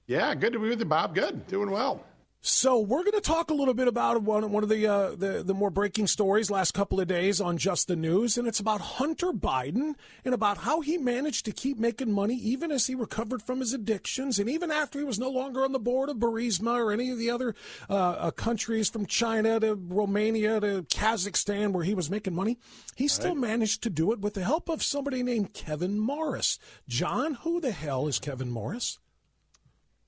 Yeah, 0.07 0.35
good 0.37 0.52
to 0.52 0.61
be 0.61 0.68
with 0.68 0.78
you, 0.78 0.87
Bob. 0.87 1.16
Good, 1.16 1.49
doing 1.49 1.71
well. 1.71 2.04
So 2.40 2.78
we're 2.78 3.02
going 3.02 3.12
to 3.12 3.21
talk 3.21 3.50
a 3.50 3.54
little 3.54 3.75
bit 3.75 3.88
about 3.88 4.23
one, 4.23 4.52
one 4.52 4.62
of 4.62 4.68
the, 4.68 4.87
uh, 4.87 5.11
the 5.16 5.42
the 5.42 5.54
more 5.54 5.71
breaking 5.71 6.07
stories 6.07 6.52
last 6.52 6.73
couple 6.73 7.00
of 7.00 7.09
days 7.09 7.40
on 7.40 7.59
Just 7.59 7.88
the 7.88 7.97
News, 7.97 8.38
and 8.38 8.47
it's 8.47 8.61
about 8.61 8.80
Hunter 8.80 9.33
Biden 9.33 9.95
and 10.25 10.33
about 10.33 10.59
how 10.59 10.80
he 10.80 10.99
managed 10.99 11.45
to 11.47 11.52
keep 11.52 11.78
making 11.78 12.12
money 12.12 12.37
even 12.37 12.71
as 12.71 12.87
he 12.87 12.95
recovered 12.95 13.42
from 13.42 13.59
his 13.59 13.73
addictions, 13.73 14.38
and 14.38 14.49
even 14.49 14.71
after 14.71 15.00
he 15.00 15.04
was 15.04 15.18
no 15.18 15.28
longer 15.28 15.64
on 15.64 15.73
the 15.73 15.80
board 15.80 16.11
of 16.11 16.18
Burisma 16.18 16.76
or 16.76 16.92
any 16.92 17.11
of 17.11 17.18
the 17.18 17.28
other 17.28 17.57
uh, 17.90 17.95
uh, 17.95 18.30
countries 18.30 18.88
from 18.88 19.04
China 19.07 19.59
to 19.59 19.75
Romania 19.75 20.61
to 20.61 20.85
Kazakhstan 20.85 21.73
where 21.73 21.85
he 21.85 21.95
was 21.95 22.09
making 22.09 22.37
money, 22.37 22.57
he 22.95 23.09
still 23.09 23.35
managed 23.35 23.83
to 23.83 23.90
do 23.90 24.12
it 24.12 24.21
with 24.21 24.35
the 24.35 24.45
help 24.45 24.68
of 24.68 24.85
somebody 24.85 25.25
named 25.25 25.54
Kevin 25.54 25.99
Morris. 25.99 26.61
John, 26.87 27.35
who 27.35 27.61
the 27.61 27.73
hell 27.73 28.07
is 28.07 28.21
Kevin 28.21 28.50
Morris? 28.50 29.00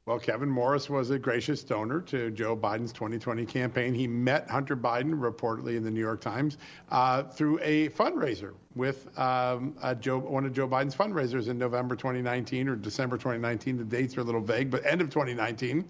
Well, 0.07 0.19
Kevin 0.19 0.49
Morris 0.49 0.89
was 0.89 1.11
a 1.11 1.19
gracious 1.19 1.63
donor 1.63 2.01
to 2.01 2.31
Joe 2.31 2.57
Biden's 2.57 2.91
2020 2.95 3.45
campaign. 3.45 3.93
He 3.93 4.07
met 4.07 4.49
Hunter 4.49 4.75
Biden, 4.75 5.21
reportedly 5.21 5.77
in 5.77 5.85
the 5.85 5.91
New 5.91 6.01
York 6.01 6.23
Times, 6.23 6.57
uh, 6.91 7.25
through 7.25 7.59
a 7.61 7.91
fundraiser 7.91 8.55
with 8.75 9.07
um, 9.19 9.77
Joe, 10.01 10.17
one 10.17 10.47
of 10.47 10.55
Joe 10.55 10.67
Biden's 10.67 10.97
fundraisers 10.97 11.49
in 11.49 11.59
November 11.59 11.97
2019 11.97 12.69
or 12.71 12.77
December 12.77 13.19
2019. 13.19 13.77
The 13.77 13.85
dates 13.85 14.17
are 14.17 14.23
a 14.23 14.25
little 14.25 14.41
vague, 14.41 14.71
but 14.71 14.87
end 14.87 15.03
of 15.03 15.11
2019. 15.11 15.85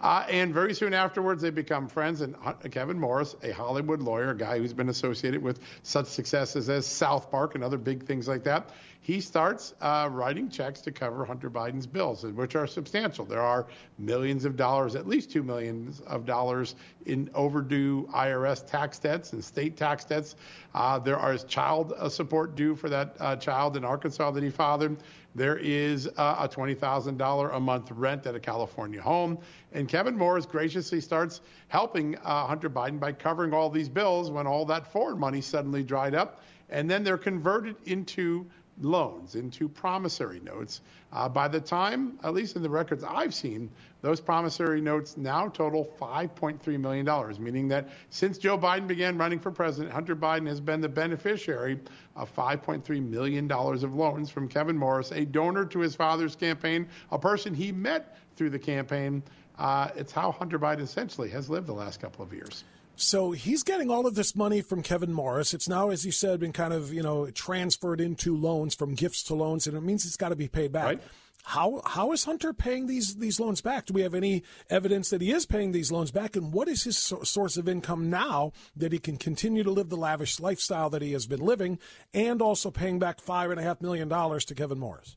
Uh, 0.00 0.26
and 0.30 0.54
very 0.54 0.74
soon 0.74 0.94
afterwards, 0.94 1.42
they 1.42 1.50
become 1.50 1.88
friends. 1.88 2.20
And 2.20 2.36
Kevin 2.70 3.00
Morris, 3.00 3.34
a 3.42 3.50
Hollywood 3.50 4.00
lawyer, 4.00 4.30
a 4.30 4.36
guy 4.36 4.58
who's 4.58 4.74
been 4.74 4.90
associated 4.90 5.42
with 5.42 5.58
such 5.82 6.06
successes 6.06 6.68
as 6.68 6.86
South 6.86 7.32
Park 7.32 7.56
and 7.56 7.64
other 7.64 7.78
big 7.78 8.04
things 8.04 8.28
like 8.28 8.44
that, 8.44 8.70
he 9.06 9.20
starts 9.20 9.72
uh, 9.82 10.08
writing 10.10 10.48
checks 10.48 10.80
to 10.80 10.90
cover 10.90 11.24
Hunter 11.24 11.48
Biden's 11.48 11.86
bills, 11.86 12.24
which 12.24 12.56
are 12.56 12.66
substantial. 12.66 13.24
There 13.24 13.40
are 13.40 13.68
millions 14.00 14.44
of 14.44 14.56
dollars, 14.56 14.96
at 14.96 15.06
least 15.06 15.30
two 15.30 15.44
millions 15.44 16.00
of 16.08 16.26
dollars 16.26 16.74
in 17.04 17.30
overdue 17.32 18.08
IRS 18.12 18.66
tax 18.66 18.98
debts 18.98 19.32
and 19.32 19.44
state 19.44 19.76
tax 19.76 20.04
debts. 20.04 20.34
Uh, 20.74 20.98
there 20.98 21.32
is 21.32 21.44
child 21.44 21.92
uh, 21.96 22.08
support 22.08 22.56
due 22.56 22.74
for 22.74 22.88
that 22.88 23.14
uh, 23.20 23.36
child 23.36 23.76
in 23.76 23.84
Arkansas 23.84 24.32
that 24.32 24.42
he 24.42 24.50
fathered. 24.50 24.96
There 25.36 25.56
is 25.56 26.08
uh, 26.16 26.38
a 26.40 26.48
$20,000 26.48 27.54
a 27.54 27.60
month 27.60 27.92
rent 27.92 28.26
at 28.26 28.34
a 28.34 28.40
California 28.40 29.00
home. 29.00 29.38
And 29.72 29.88
Kevin 29.88 30.18
Morris 30.18 30.46
graciously 30.46 31.00
starts 31.00 31.42
helping 31.68 32.16
uh, 32.24 32.48
Hunter 32.48 32.68
Biden 32.68 32.98
by 32.98 33.12
covering 33.12 33.54
all 33.54 33.70
these 33.70 33.88
bills 33.88 34.32
when 34.32 34.48
all 34.48 34.64
that 34.64 34.90
foreign 34.90 35.20
money 35.20 35.42
suddenly 35.42 35.84
dried 35.84 36.16
up. 36.16 36.42
And 36.70 36.90
then 36.90 37.04
they're 37.04 37.16
converted 37.16 37.76
into 37.84 38.46
loans, 38.80 39.34
into 39.34 39.68
promissory 39.68 40.40
notes. 40.40 40.80
Uh, 41.12 41.28
by 41.28 41.48
the 41.48 41.60
time, 41.60 42.18
at 42.24 42.34
least 42.34 42.56
in 42.56 42.62
the 42.62 42.68
records 42.68 43.04
I've 43.04 43.34
seen, 43.34 43.70
those 44.02 44.20
promissory 44.20 44.80
notes 44.80 45.16
now 45.16 45.48
total 45.48 45.90
$5.3 45.98 46.80
million, 46.80 47.42
meaning 47.42 47.68
that 47.68 47.88
since 48.10 48.38
Joe 48.38 48.58
Biden 48.58 48.86
began 48.86 49.16
running 49.16 49.38
for 49.38 49.50
president, 49.50 49.92
Hunter 49.92 50.14
Biden 50.14 50.46
has 50.46 50.60
been 50.60 50.80
the 50.80 50.88
beneficiary 50.88 51.80
of 52.14 52.34
$5.3 52.34 53.08
million 53.08 53.50
of 53.50 53.94
loans 53.94 54.30
from 54.30 54.48
Kevin 54.48 54.76
Morris, 54.76 55.10
a 55.12 55.24
donor 55.24 55.64
to 55.64 55.78
his 55.80 55.94
father's 55.94 56.36
campaign, 56.36 56.86
a 57.10 57.18
person 57.18 57.54
he 57.54 57.72
met 57.72 58.18
through 58.36 58.50
the 58.50 58.58
campaign. 58.58 59.22
Uh, 59.58 59.88
it's 59.96 60.12
how 60.12 60.30
Hunter 60.30 60.58
Biden 60.58 60.80
essentially 60.80 61.30
has 61.30 61.48
lived 61.48 61.66
the 61.66 61.72
last 61.72 61.98
couple 61.98 62.22
of 62.22 62.32
years. 62.32 62.64
So 62.96 63.32
he's 63.32 63.62
getting 63.62 63.90
all 63.90 64.06
of 64.06 64.14
this 64.14 64.34
money 64.34 64.62
from 64.62 64.82
Kevin 64.82 65.12
Morris. 65.12 65.52
It's 65.52 65.68
now, 65.68 65.90
as 65.90 66.06
you 66.06 66.12
said, 66.12 66.40
been 66.40 66.52
kind 66.52 66.72
of 66.72 66.92
you 66.92 67.02
know 67.02 67.30
transferred 67.30 68.00
into 68.00 68.36
loans 68.36 68.74
from 68.74 68.94
gifts 68.94 69.22
to 69.24 69.34
loans, 69.34 69.66
and 69.66 69.76
it 69.76 69.82
means 69.82 70.06
it's 70.06 70.16
got 70.16 70.30
to 70.30 70.36
be 70.36 70.48
paid 70.48 70.72
back. 70.72 70.84
Right. 70.84 71.02
How 71.44 71.82
how 71.84 72.10
is 72.12 72.24
Hunter 72.24 72.52
paying 72.52 72.86
these 72.86 73.16
these 73.16 73.38
loans 73.38 73.60
back? 73.60 73.86
Do 73.86 73.94
we 73.94 74.00
have 74.00 74.14
any 74.14 74.42
evidence 74.70 75.10
that 75.10 75.20
he 75.20 75.30
is 75.30 75.46
paying 75.46 75.72
these 75.72 75.92
loans 75.92 76.10
back? 76.10 76.34
And 76.34 76.52
what 76.52 76.68
is 76.68 76.84
his 76.84 76.96
so- 76.96 77.22
source 77.22 77.56
of 77.56 77.68
income 77.68 78.10
now 78.10 78.52
that 78.74 78.92
he 78.92 78.98
can 78.98 79.16
continue 79.16 79.62
to 79.62 79.70
live 79.70 79.90
the 79.90 79.96
lavish 79.96 80.40
lifestyle 80.40 80.90
that 80.90 81.02
he 81.02 81.12
has 81.12 81.26
been 81.26 81.40
living, 81.40 81.78
and 82.14 82.40
also 82.40 82.70
paying 82.70 82.98
back 82.98 83.20
five 83.20 83.50
and 83.50 83.60
a 83.60 83.62
half 83.62 83.80
million 83.80 84.08
dollars 84.08 84.44
to 84.46 84.54
Kevin 84.54 84.78
Morris? 84.78 85.16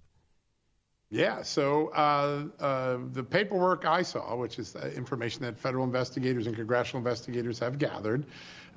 Yeah, 1.12 1.42
so 1.42 1.88
uh, 1.88 2.44
uh, 2.60 2.98
the 3.14 3.24
paperwork 3.24 3.84
I 3.84 4.04
saw, 4.04 4.36
which 4.36 4.60
is 4.60 4.76
information 4.76 5.42
that 5.42 5.58
federal 5.58 5.84
investigators 5.84 6.46
and 6.46 6.56
congressional 6.56 7.00
investigators 7.00 7.58
have 7.60 7.80
gathered, 7.80 8.26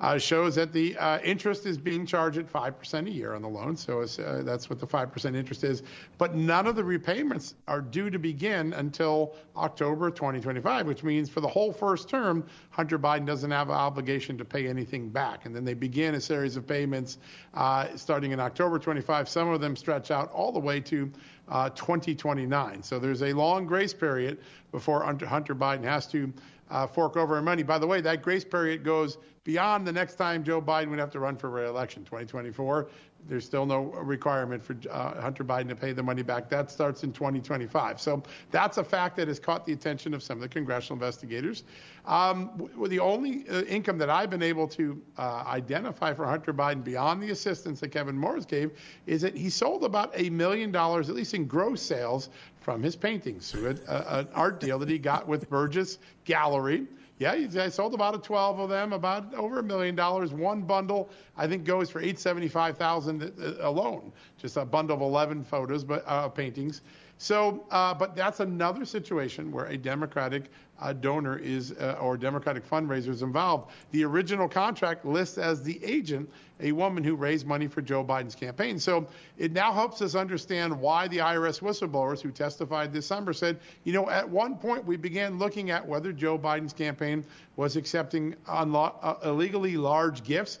uh, 0.01 0.17
shows 0.17 0.55
that 0.55 0.73
the 0.73 0.97
uh, 0.97 1.19
interest 1.19 1.65
is 1.65 1.77
being 1.77 2.05
charged 2.05 2.37
at 2.37 2.51
5% 2.51 3.07
a 3.07 3.11
year 3.11 3.33
on 3.33 3.41
the 3.41 3.47
loan. 3.47 3.75
So 3.75 4.01
uh, 4.01 4.41
that's 4.41 4.69
what 4.69 4.79
the 4.79 4.87
5% 4.87 5.35
interest 5.35 5.63
is. 5.63 5.83
But 6.17 6.35
none 6.35 6.67
of 6.67 6.75
the 6.75 6.83
repayments 6.83 7.55
are 7.67 7.81
due 7.81 8.09
to 8.09 8.19
begin 8.19 8.73
until 8.73 9.35
October 9.55 10.09
2025, 10.09 10.87
which 10.87 11.03
means 11.03 11.29
for 11.29 11.41
the 11.41 11.47
whole 11.47 11.71
first 11.71 12.09
term, 12.09 12.45
Hunter 12.71 12.99
Biden 12.99 13.25
doesn't 13.25 13.51
have 13.51 13.69
an 13.69 13.75
obligation 13.75 14.37
to 14.37 14.45
pay 14.45 14.67
anything 14.67 15.09
back. 15.09 15.45
And 15.45 15.55
then 15.55 15.63
they 15.63 15.73
begin 15.73 16.15
a 16.15 16.21
series 16.21 16.55
of 16.55 16.67
payments 16.67 17.17
uh, 17.53 17.87
starting 17.95 18.31
in 18.31 18.39
October 18.39 18.79
25. 18.79 19.29
Some 19.29 19.49
of 19.49 19.61
them 19.61 19.75
stretch 19.75 20.11
out 20.11 20.31
all 20.31 20.51
the 20.51 20.59
way 20.59 20.79
to 20.81 21.11
uh, 21.49 21.69
2029. 21.71 22.83
So 22.83 22.99
there's 22.99 23.21
a 23.21 23.33
long 23.33 23.65
grace 23.65 23.93
period 23.93 24.39
before 24.71 25.03
Hunter 25.03 25.55
Biden 25.55 25.83
has 25.83 26.07
to 26.07 26.33
uh, 26.69 26.87
fork 26.87 27.17
over 27.17 27.41
money. 27.41 27.63
By 27.63 27.77
the 27.77 27.87
way, 27.87 28.01
that 28.01 28.21
grace 28.21 28.43
period 28.43 28.83
goes 28.83 29.17
beyond 29.43 29.85
the 29.85 29.91
next 29.91 30.15
time 30.15 30.43
Joe 30.43 30.61
Biden 30.61 30.89
would 30.89 30.99
have 30.99 31.11
to 31.11 31.19
run 31.19 31.35
for 31.35 31.49
re-election, 31.49 32.03
2024. 32.05 32.87
There's 33.25 33.45
still 33.45 33.65
no 33.65 33.83
requirement 33.83 34.61
for 34.63 34.75
uh, 34.89 35.21
Hunter 35.21 35.45
Biden 35.45 35.69
to 35.69 35.75
pay 35.75 35.93
the 35.93 36.03
money 36.03 36.23
back. 36.23 36.49
That 36.49 36.69
starts 36.69 37.03
in 37.03 37.13
2025. 37.13 37.99
So 37.99 38.21
that's 38.51 38.77
a 38.77 38.83
fact 38.83 39.15
that 39.15 39.29
has 39.29 39.39
caught 39.39 39.65
the 39.65 39.71
attention 39.71 40.13
of 40.13 40.21
some 40.21 40.37
of 40.37 40.41
the 40.41 40.49
congressional 40.49 40.95
investigators. 40.95 41.63
Um, 42.05 42.69
the 42.87 42.99
only 42.99 43.47
uh, 43.47 43.61
income 43.63 43.97
that 43.99 44.09
I've 44.09 44.29
been 44.29 44.43
able 44.43 44.67
to 44.69 45.01
uh, 45.17 45.43
identify 45.47 46.13
for 46.13 46.25
Hunter 46.25 46.53
Biden 46.53 46.83
beyond 46.83 47.23
the 47.23 47.31
assistance 47.31 47.79
that 47.79 47.89
Kevin 47.89 48.17
Morris 48.17 48.45
gave 48.45 48.71
is 49.05 49.21
that 49.21 49.37
he 49.37 49.49
sold 49.49 49.85
about 49.85 50.11
a 50.15 50.29
million 50.29 50.71
dollars, 50.71 51.09
at 51.09 51.15
least 51.15 51.33
in 51.33 51.45
gross 51.45 51.81
sales, 51.81 52.29
from 52.59 52.83
his 52.83 52.95
paintings 52.95 53.51
through 53.51 53.75
an 53.87 54.27
art 54.33 54.59
deal 54.59 54.79
that 54.79 54.89
he 54.89 54.97
got 54.97 55.27
with 55.27 55.49
Bergès 55.49 55.97
Gallery. 56.25 56.87
Yeah, 57.19 57.31
I 57.31 57.69
sold 57.69 57.93
about 57.93 58.15
a 58.15 58.17
12 58.17 58.59
of 58.59 58.69
them, 58.69 58.91
about 58.91 59.33
over 59.35 59.59
a 59.59 59.63
million 59.63 59.95
dollars. 59.95 60.33
One 60.33 60.63
bundle, 60.63 61.09
I 61.37 61.47
think, 61.47 61.63
goes 61.63 61.89
for 61.89 61.99
875,000 61.99 63.57
alone. 63.61 64.11
Just 64.37 64.57
a 64.57 64.65
bundle 64.65 64.95
of 64.95 65.01
11 65.01 65.43
photos, 65.43 65.83
but 65.83 66.03
uh, 66.07 66.27
paintings. 66.29 66.81
So, 67.17 67.65
uh, 67.71 67.93
but 67.93 68.15
that's 68.15 68.39
another 68.39 68.85
situation 68.85 69.51
where 69.51 69.65
a 69.65 69.77
Democratic 69.77 70.49
uh, 70.81 70.93
donor 70.93 71.37
is 71.37 71.71
uh, 71.73 71.97
or 72.01 72.17
Democratic 72.17 72.69
fundraiser 72.69 73.09
is 73.09 73.21
involved. 73.21 73.71
The 73.91 74.03
original 74.03 74.49
contract 74.49 75.05
lists 75.05 75.37
as 75.37 75.63
the 75.63 75.83
agent 75.83 76.29
a 76.59 76.71
woman 76.71 77.03
who 77.03 77.15
raised 77.15 77.45
money 77.45 77.67
for 77.67 77.81
Joe 77.81 78.03
Biden's 78.03 78.35
campaign. 78.35 78.79
So 78.79 79.07
it 79.37 79.51
now 79.51 79.73
helps 79.73 80.01
us 80.01 80.15
understand 80.15 80.79
why 80.79 81.07
the 81.07 81.17
IRS 81.17 81.61
whistleblowers 81.61 82.21
who 82.21 82.31
testified 82.31 82.93
this 82.93 83.05
summer 83.05 83.33
said, 83.33 83.59
you 83.83 83.93
know, 83.93 84.09
at 84.09 84.27
one 84.27 84.55
point 84.55 84.85
we 84.85 84.95
began 84.95 85.37
looking 85.37 85.71
at 85.71 85.85
whether 85.85 86.13
Joe 86.13 86.39
Biden's 86.39 86.73
campaign 86.73 87.25
was 87.57 87.75
accepting 87.75 88.35
unlo- 88.47 88.95
uh, 89.01 89.15
illegally 89.23 89.77
large 89.77 90.23
gifts. 90.23 90.59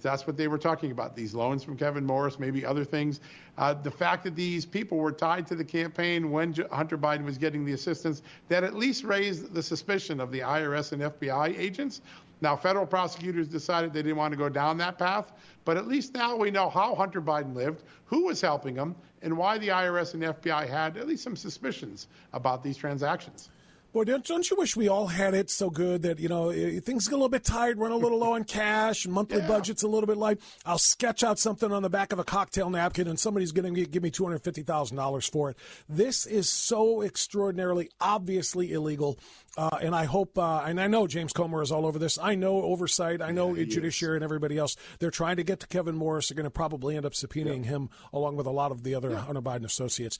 That's 0.00 0.26
what 0.26 0.36
they 0.36 0.48
were 0.48 0.58
talking 0.58 0.92
about. 0.92 1.14
These 1.14 1.34
loans 1.34 1.62
from 1.62 1.76
Kevin 1.76 2.06
Morris, 2.06 2.38
maybe 2.38 2.64
other 2.64 2.84
things. 2.84 3.20
Uh, 3.58 3.74
the 3.74 3.90
fact 3.90 4.24
that 4.24 4.34
these 4.34 4.64
people 4.64 4.98
were 4.98 5.12
tied 5.12 5.46
to 5.48 5.54
the 5.54 5.64
campaign 5.64 6.30
when 6.30 6.54
Hunter 6.70 6.96
Biden 6.96 7.24
was 7.24 7.36
getting 7.36 7.64
the 7.64 7.72
assistance, 7.72 8.22
that 8.48 8.64
at 8.64 8.74
least 8.74 9.04
raised 9.04 9.52
the 9.52 9.62
suspicion 9.62 10.20
of 10.20 10.30
the 10.30 10.40
IRS 10.40 10.92
and 10.92 11.02
FBI 11.02 11.58
agents. 11.58 12.00
Now, 12.40 12.56
federal 12.56 12.86
prosecutors 12.86 13.46
decided 13.46 13.92
they 13.92 14.02
didn't 14.02 14.16
want 14.16 14.32
to 14.32 14.38
go 14.38 14.48
down 14.48 14.76
that 14.78 14.98
path, 14.98 15.32
but 15.64 15.76
at 15.76 15.86
least 15.86 16.14
now 16.14 16.34
we 16.34 16.50
know 16.50 16.68
how 16.68 16.94
Hunter 16.94 17.22
Biden 17.22 17.54
lived, 17.54 17.84
who 18.04 18.24
was 18.24 18.40
helping 18.40 18.74
him, 18.74 18.96
and 19.22 19.36
why 19.36 19.58
the 19.58 19.68
IRS 19.68 20.14
and 20.14 20.22
FBI 20.22 20.68
had 20.68 20.96
at 20.96 21.06
least 21.06 21.22
some 21.22 21.36
suspicions 21.36 22.08
about 22.32 22.64
these 22.64 22.76
transactions. 22.76 23.50
Boy, 23.92 24.04
don't, 24.04 24.24
don't 24.24 24.50
you 24.50 24.56
wish 24.56 24.74
we 24.74 24.88
all 24.88 25.06
had 25.06 25.34
it 25.34 25.50
so 25.50 25.68
good 25.68 26.00
that, 26.02 26.18
you 26.18 26.28
know, 26.28 26.50
things 26.80 27.08
get 27.08 27.12
a 27.12 27.16
little 27.16 27.28
bit 27.28 27.44
tight, 27.44 27.76
run 27.76 27.92
a 27.92 27.96
little 27.96 28.18
low 28.18 28.32
on 28.32 28.44
cash, 28.44 29.06
monthly 29.08 29.40
yeah. 29.40 29.46
budget's 29.46 29.82
a 29.82 29.88
little 29.88 30.06
bit 30.06 30.16
light. 30.16 30.40
I'll 30.64 30.78
sketch 30.78 31.22
out 31.22 31.38
something 31.38 31.70
on 31.70 31.82
the 31.82 31.90
back 31.90 32.10
of 32.10 32.18
a 32.18 32.24
cocktail 32.24 32.70
napkin 32.70 33.06
and 33.06 33.20
somebody's 33.20 33.52
going 33.52 33.74
to 33.74 33.84
give 33.84 34.02
me 34.02 34.10
$250,000 34.10 35.30
for 35.30 35.50
it. 35.50 35.58
This 35.90 36.24
is 36.24 36.48
so 36.48 37.02
extraordinarily, 37.02 37.90
obviously 38.00 38.72
illegal. 38.72 39.18
Uh, 39.58 39.68
and 39.82 39.94
I 39.94 40.06
hope, 40.06 40.38
uh, 40.38 40.62
and 40.64 40.80
I 40.80 40.86
know 40.86 41.06
James 41.06 41.34
Comer 41.34 41.60
is 41.60 41.70
all 41.70 41.84
over 41.84 41.98
this. 41.98 42.18
I 42.18 42.34
know 42.34 42.62
oversight. 42.62 43.20
I 43.20 43.32
know 43.32 43.54
yeah, 43.54 43.64
judiciary 43.64 44.14
is. 44.14 44.16
and 44.16 44.24
everybody 44.24 44.56
else. 44.56 44.74
They're 45.00 45.10
trying 45.10 45.36
to 45.36 45.42
get 45.44 45.60
to 45.60 45.66
Kevin 45.66 45.94
Morris. 45.94 46.30
They're 46.30 46.36
going 46.36 46.44
to 46.44 46.50
probably 46.50 46.96
end 46.96 47.04
up 47.04 47.12
subpoenaing 47.12 47.64
yeah. 47.64 47.72
him 47.72 47.90
along 48.14 48.36
with 48.36 48.46
a 48.46 48.50
lot 48.50 48.72
of 48.72 48.84
the 48.84 48.94
other 48.94 49.14
Hunter 49.14 49.42
Biden 49.42 49.66
associates. 49.66 50.18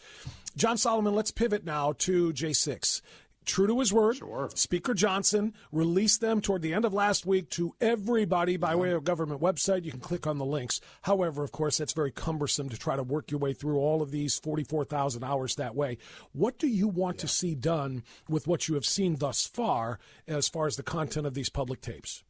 John 0.54 0.76
Solomon, 0.76 1.14
let's 1.14 1.30
pivot 1.30 1.64
now 1.64 1.94
to 2.00 2.34
J6 2.34 3.00
true 3.44 3.66
to 3.66 3.78
his 3.78 3.92
word, 3.92 4.16
sure. 4.16 4.50
Speaker 4.54 4.94
Johnson 4.94 5.54
released 5.70 6.20
them 6.20 6.40
toward 6.40 6.62
the 6.62 6.74
end 6.74 6.84
of 6.84 6.92
last 6.92 7.26
week 7.26 7.48
to 7.50 7.74
everybody 7.80 8.56
by 8.56 8.74
way 8.74 8.92
of 8.92 9.04
government 9.04 9.40
website. 9.40 9.84
You 9.84 9.90
can 9.90 10.00
click 10.00 10.26
on 10.26 10.38
the 10.38 10.44
links. 10.44 10.80
However, 11.02 11.42
of 11.42 11.52
course, 11.52 11.78
that's 11.78 11.92
very 11.92 12.10
cumbersome 12.10 12.68
to 12.68 12.78
try 12.78 12.96
to 12.96 13.02
work 13.02 13.30
your 13.30 13.40
way 13.40 13.52
through 13.52 13.78
all 13.78 14.02
of 14.02 14.10
these 14.10 14.38
44,000 14.38 15.24
hours 15.24 15.56
that 15.56 15.74
way. 15.74 15.98
What 16.32 16.58
do 16.58 16.66
you 16.66 16.88
want 16.88 17.16
yeah. 17.18 17.22
to 17.22 17.28
see 17.28 17.54
done 17.54 18.02
with 18.28 18.46
what 18.46 18.68
you 18.68 18.74
have 18.74 18.86
seen 18.86 19.16
thus 19.16 19.46
far 19.46 19.98
as 20.26 20.48
far 20.48 20.66
as 20.66 20.76
the 20.76 20.82
content 20.82 21.26
of 21.26 21.34
these 21.34 21.48
public 21.48 21.80
tapes? 21.80 22.24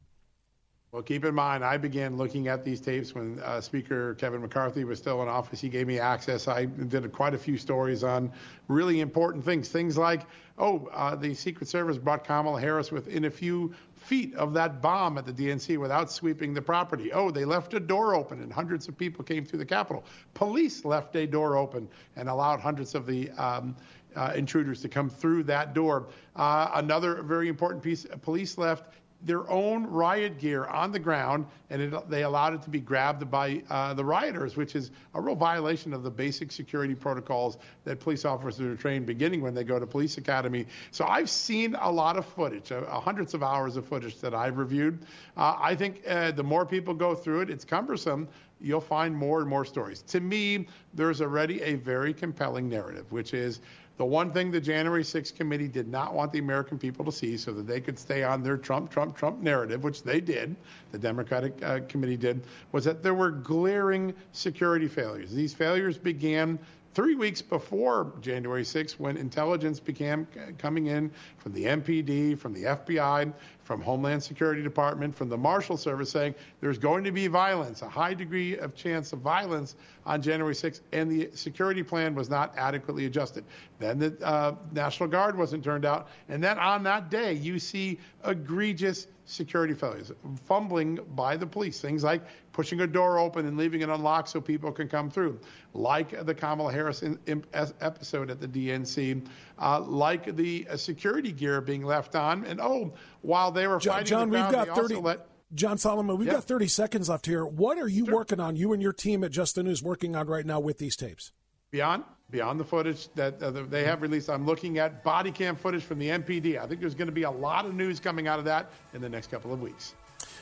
Well, 0.93 1.03
keep 1.03 1.25
in 1.25 1.35
mind, 1.35 1.65
I 1.65 1.79
began 1.79 2.19
looking 2.19 2.49
at 2.49 2.67
these 2.67 2.79
tapes 2.79 3.15
when 3.15 3.41
uh, 3.41 3.63
Speaker 3.63 4.15
Kevin 4.17 4.43
McCarthy 4.43 4.85
was 4.85 4.99
still 4.99 5.23
in 5.23 5.29
office. 5.29 5.59
He 5.59 5.71
gave 5.71 5.87
me 5.87 5.99
access. 5.99 6.49
I 6.49 6.67
did 6.67 7.11
quite 7.13 7.33
a 7.33 7.39
few 7.39 7.57
stories 7.57 8.05
on 8.05 8.31
really 8.69 9.01
important 9.01 9.43
things. 9.43 9.71
Things 9.71 9.97
like, 9.97 10.27
oh, 10.59 10.91
uh, 10.93 11.17
the 11.17 11.33
Secret 11.33 11.69
Service 11.69 11.97
brought 11.97 12.25
Kamala 12.25 12.61
Harris 12.61 12.93
within 12.93 13.25
a 13.25 13.31
few 13.31 13.73
feet 13.95 14.35
of 14.35 14.53
that 14.53 14.83
bomb 14.83 15.17
at 15.17 15.25
the 15.25 15.33
DNC 15.33 15.79
without 15.79 16.13
sweeping 16.13 16.53
the 16.53 16.61
property. 16.61 17.11
Oh, 17.11 17.31
they 17.31 17.47
left 17.47 17.73
a 17.73 17.81
door 17.81 18.15
open 18.15 18.43
and 18.43 18.53
hundreds 18.53 18.87
of 18.87 18.99
people 18.99 19.25
came 19.25 19.47
through 19.47 19.61
the 19.61 19.65
Capitol. 19.65 20.05
Police 20.35 20.85
left 20.85 21.17
a 21.17 21.27
door 21.27 21.57
open 21.57 21.89
and 22.17 22.29
allowed 22.29 22.61
hundreds 22.61 22.95
of 22.95 23.07
the 23.07 23.31
um, 23.31 23.75
uh, 24.15 24.33
intruders 24.37 24.83
to 24.83 24.91
come 24.91 25.09
through 25.09 25.45
that 25.45 25.73
door. 25.73 26.09
Uh, 26.37 26.71
another 26.75 27.23
very 27.23 27.49
important 27.49 27.83
piece 27.83 28.07
police 28.21 28.59
left 28.59 28.93
their 29.25 29.49
own 29.51 29.87
riot 29.87 30.39
gear 30.39 30.65
on 30.67 30.93
the 30.93 30.99
ground, 30.99 31.47
and 31.71 31.81
it, 31.81 32.11
they 32.11 32.23
allowed 32.25 32.55
it 32.55 32.63
to 32.63 32.71
be 32.71 32.81
grabbed 32.81 33.31
by 33.31 33.63
uh, 33.71 33.95
the 33.95 34.05
rioters, 34.05 34.57
which 34.57 34.75
is 34.75 34.91
a 35.15 35.21
real 35.21 35.35
violation 35.35 35.93
of 35.93 36.03
the 36.03 36.11
basic 36.11 36.51
security 36.51 36.95
protocols 36.95 37.59
that 37.85 38.01
police 38.01 38.25
officers 38.25 38.61
are 38.61 38.77
trained 38.77 39.07
beginning 39.07 39.41
when 39.41 39.55
they 39.55 39.65
go 39.65 39.79
to 39.79 39.87
police 39.87 40.19
academy. 40.19 40.67
So 40.91 41.07
I've 41.07 41.31
seen 41.31 41.77
a 41.81 41.91
lot 41.91 42.17
of 42.17 42.27
footage, 42.27 42.73
uh, 42.73 42.77
uh 42.89 43.01
hundreds 43.01 43.35
of 43.35 43.43
hours 43.43 43.77
of 43.77 43.87
footage 43.87 44.21
that 44.21 44.35
I've 44.35 44.59
reviewed. 44.59 44.99
Uh, 45.37 45.57
I 45.59 45.75
think 45.75 46.03
uh, 46.09 46.33
the 46.33 46.45
more 46.45 46.67
people 46.67 46.95
go 46.95 47.15
through 47.15 47.43
it, 47.43 47.51
it's 47.51 47.65
cumbersome. 47.65 48.29
You'll 48.61 48.81
find 48.81 49.15
more 49.15 49.41
and 49.41 49.49
more 49.49 49.65
stories. 49.65 50.03
To 50.03 50.21
me, 50.21 50.69
there's 50.95 51.21
already 51.21 51.61
a 51.63 51.75
very 51.75 52.15
compelling 52.15 52.69
narrative, 52.69 53.11
which 53.11 53.35
is 53.35 53.61
the 53.99 54.05
one 54.05 54.33
thing 54.33 54.51
the 54.51 54.61
January 54.61 55.03
6th 55.03 55.35
committee 55.35 55.69
did 55.69 55.89
not 55.89 56.15
want 56.15 56.33
the 56.33 56.39
American 56.39 56.79
people 56.79 57.05
to 57.05 57.13
see 57.13 57.37
so 57.37 57.53
that 57.53 57.67
they 57.67 57.81
could 57.81 57.99
stay 57.99 58.23
on 58.23 58.43
their 58.43 58.57
Trump, 58.57 58.91
Trump, 58.91 59.17
Trump 59.17 59.41
narrative, 59.41 59.85
which 59.85 60.03
they 60.03 60.21
did, 60.21 60.57
the 60.93 60.99
Democratic 60.99 61.63
uh, 61.63 61.81
committee 61.89 62.17
did, 62.17 62.43
was 62.73 62.85
that 62.85 63.03
there 63.03 63.15
were 63.15 63.31
glaring 63.31 64.15
security 64.33 64.89
failures. 64.89 65.33
These 65.33 65.55
failures 65.55 65.99
began 65.99 66.59
three 66.95 67.15
weeks 67.15 67.41
before 67.41 68.13
January 68.21 68.63
6th, 68.63 68.93
when 68.93 69.17
intelligence 69.17 69.81
began 69.81 70.27
coming 70.59 70.87
in 70.87 71.11
from 71.39 71.53
the 71.53 71.65
MPD, 71.65 72.39
from 72.39 72.53
the 72.53 72.65
FBI, 72.65 73.33
from 73.65 73.81
Homeland 73.81 74.23
Security 74.23 74.63
Department, 74.63 75.15
from 75.15 75.29
the 75.29 75.37
Marshal 75.37 75.77
Service, 75.77 76.11
saying 76.11 76.35
there's 76.61 76.79
going 76.79 77.05
to 77.05 77.13
be 77.13 77.29
violence, 77.29 77.83
a 77.83 77.89
high 77.89 78.13
degree 78.13 78.59
of 78.59 78.75
chance 78.75 79.13
of 79.13 79.21
violence 79.21 79.77
on 80.05 80.21
January 80.21 80.55
6th, 80.55 80.81
and 80.93 81.11
the 81.11 81.31
security 81.35 81.83
plan 81.83 82.15
was 82.15 82.29
not 82.29 82.53
adequately 82.57 83.07
adjusted. 83.07 83.45
Then 83.79 83.99
the 83.99 84.17
uh, 84.23 84.55
National 84.73 85.09
Guard 85.09 85.39
wasn't 85.39 85.65
turned 85.65 85.85
out, 85.85 86.09
and 86.29 86.43
then 86.43 86.59
on 86.59 86.83
that 86.83 87.11
day, 87.11 87.33
you 87.33 87.59
see 87.59 87.99
egregious 88.25 89.07
security 89.25 89.75
failures, 89.75 90.13
fumbling 90.45 90.99
by 91.15 91.37
the 91.37 91.47
police, 91.47 91.81
things 91.81 92.03
like 92.05 92.23
pushing 92.53 92.81
a 92.81 92.87
door 92.87 93.19
open 93.19 93.47
and 93.47 93.57
leaving 93.57 93.81
it 93.81 93.89
unlocked 93.89 94.29
so 94.29 94.41
people 94.41 94.73
can 94.73 94.89
come 94.89 95.11
through, 95.11 95.39
like 95.75 96.25
the 96.27 96.35
Kamala 96.35 96.73
Harris 96.73 97.03
in, 97.03 97.19
in, 97.27 97.45
episode 97.53 98.31
at 98.31 98.41
the 98.41 98.49
DNC, 98.49 99.27
uh, 99.59 99.81
like 99.81 100.37
the 100.37 100.67
uh, 100.69 100.77
security 100.77 101.33
gear 101.33 101.61
being 101.61 101.85
left 101.85 102.15
on. 102.15 102.45
And 102.45 102.61
oh, 102.61 102.93
while 103.23 103.51
they 103.51 103.67
were 103.67 103.79
John, 103.79 103.95
fighting 103.95 104.07
John 104.07 104.31
the 104.31 104.39
crowd, 104.39 104.57
we've 104.57 104.67
got 104.67 104.77
30. 104.77 104.95
Let, 104.97 105.27
John 105.55 105.79
Solomon, 105.79 106.17
we've 106.17 106.27
yeah. 106.27 106.35
got 106.35 106.45
30 106.45 106.69
seconds 106.69 107.09
left 107.09 107.27
here. 107.27 107.45
What 107.45 107.79
are 107.79 107.89
you 107.89 108.07
sure. 108.07 108.15
working 108.15 108.41
on, 108.41 108.57
you 108.57 108.73
and 108.73 108.83
your 108.83 108.93
team 108.93 109.23
at 109.23 109.31
Just 109.31 109.55
the 109.55 109.63
News 109.63 109.83
working 109.83 110.17
on 110.17 110.27
right 110.27 110.47
now 110.47 110.61
with 110.61 110.79
these 110.79 110.97
tapes? 110.97 111.33
Beyond 111.71 112.05
beyond 112.33 112.59
the 112.59 112.65
footage 112.65 113.13
that 113.15 113.41
uh, 113.41 113.51
they 113.51 113.85
have 113.85 114.03
released, 114.03 114.29
I'm 114.29 114.47
looking 114.47 114.79
at 114.79 115.05
body 115.05 115.31
cam 115.31 115.55
footage 115.55 115.85
from 115.85 116.01
the 116.01 116.09
MPD. 116.09 116.61
I 116.61 116.67
think 116.67 116.81
there's 116.81 116.97
going 116.97 117.07
to 117.07 117.13
be 117.13 117.23
a 117.23 117.31
lot 117.31 117.67
of 117.67 117.75
news 117.75 118.01
coming 118.01 118.27
out 118.27 118.41
of 118.41 118.47
that 118.47 118.73
in 118.95 119.01
the 119.01 119.09
next 119.09 119.31
couple 119.31 119.53
of 119.53 119.61
weeks. 119.61 119.95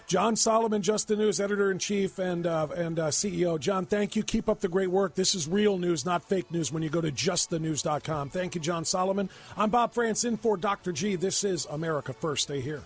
John 0.07 0.35
Solomon, 0.35 0.83
Just 0.83 1.09
the 1.09 1.17
News 1.17 1.41
editor 1.41 1.71
in 1.71 1.79
chief 1.79 2.19
and 2.19 2.45
uh, 2.45 2.67
and 2.75 2.99
uh, 2.99 3.09
CEO. 3.09 3.61
John, 3.61 3.87
thank 3.87 4.17
you. 4.17 4.25
Keep 4.25 4.49
up 4.49 4.61
the 4.61 4.69
great 4.69 4.91
work. 4.91 5.15
This 5.15 5.35
is 5.37 5.47
real 5.47 5.79
news, 5.79 6.05
not 6.05 6.25
fake 6.25 6.51
news. 6.51 6.73
When 6.73 6.83
you 6.83 6.89
go 6.89 7.01
to 7.01 7.13
justthenews.com. 7.13 8.31
Thank 8.31 8.55
you, 8.57 8.61
John 8.61 8.85
Solomon. 8.85 9.31
I'm 9.57 9.71
Bob 9.71 9.93
Frantz 9.93 10.25
in 10.25 10.37
for 10.37 10.57
Dr. 10.57 10.91
G. 10.93 11.15
This 11.15 11.45
is 11.45 11.67
America 11.67 12.13
First. 12.13 12.45
Stay 12.45 12.61
here. 12.61 12.83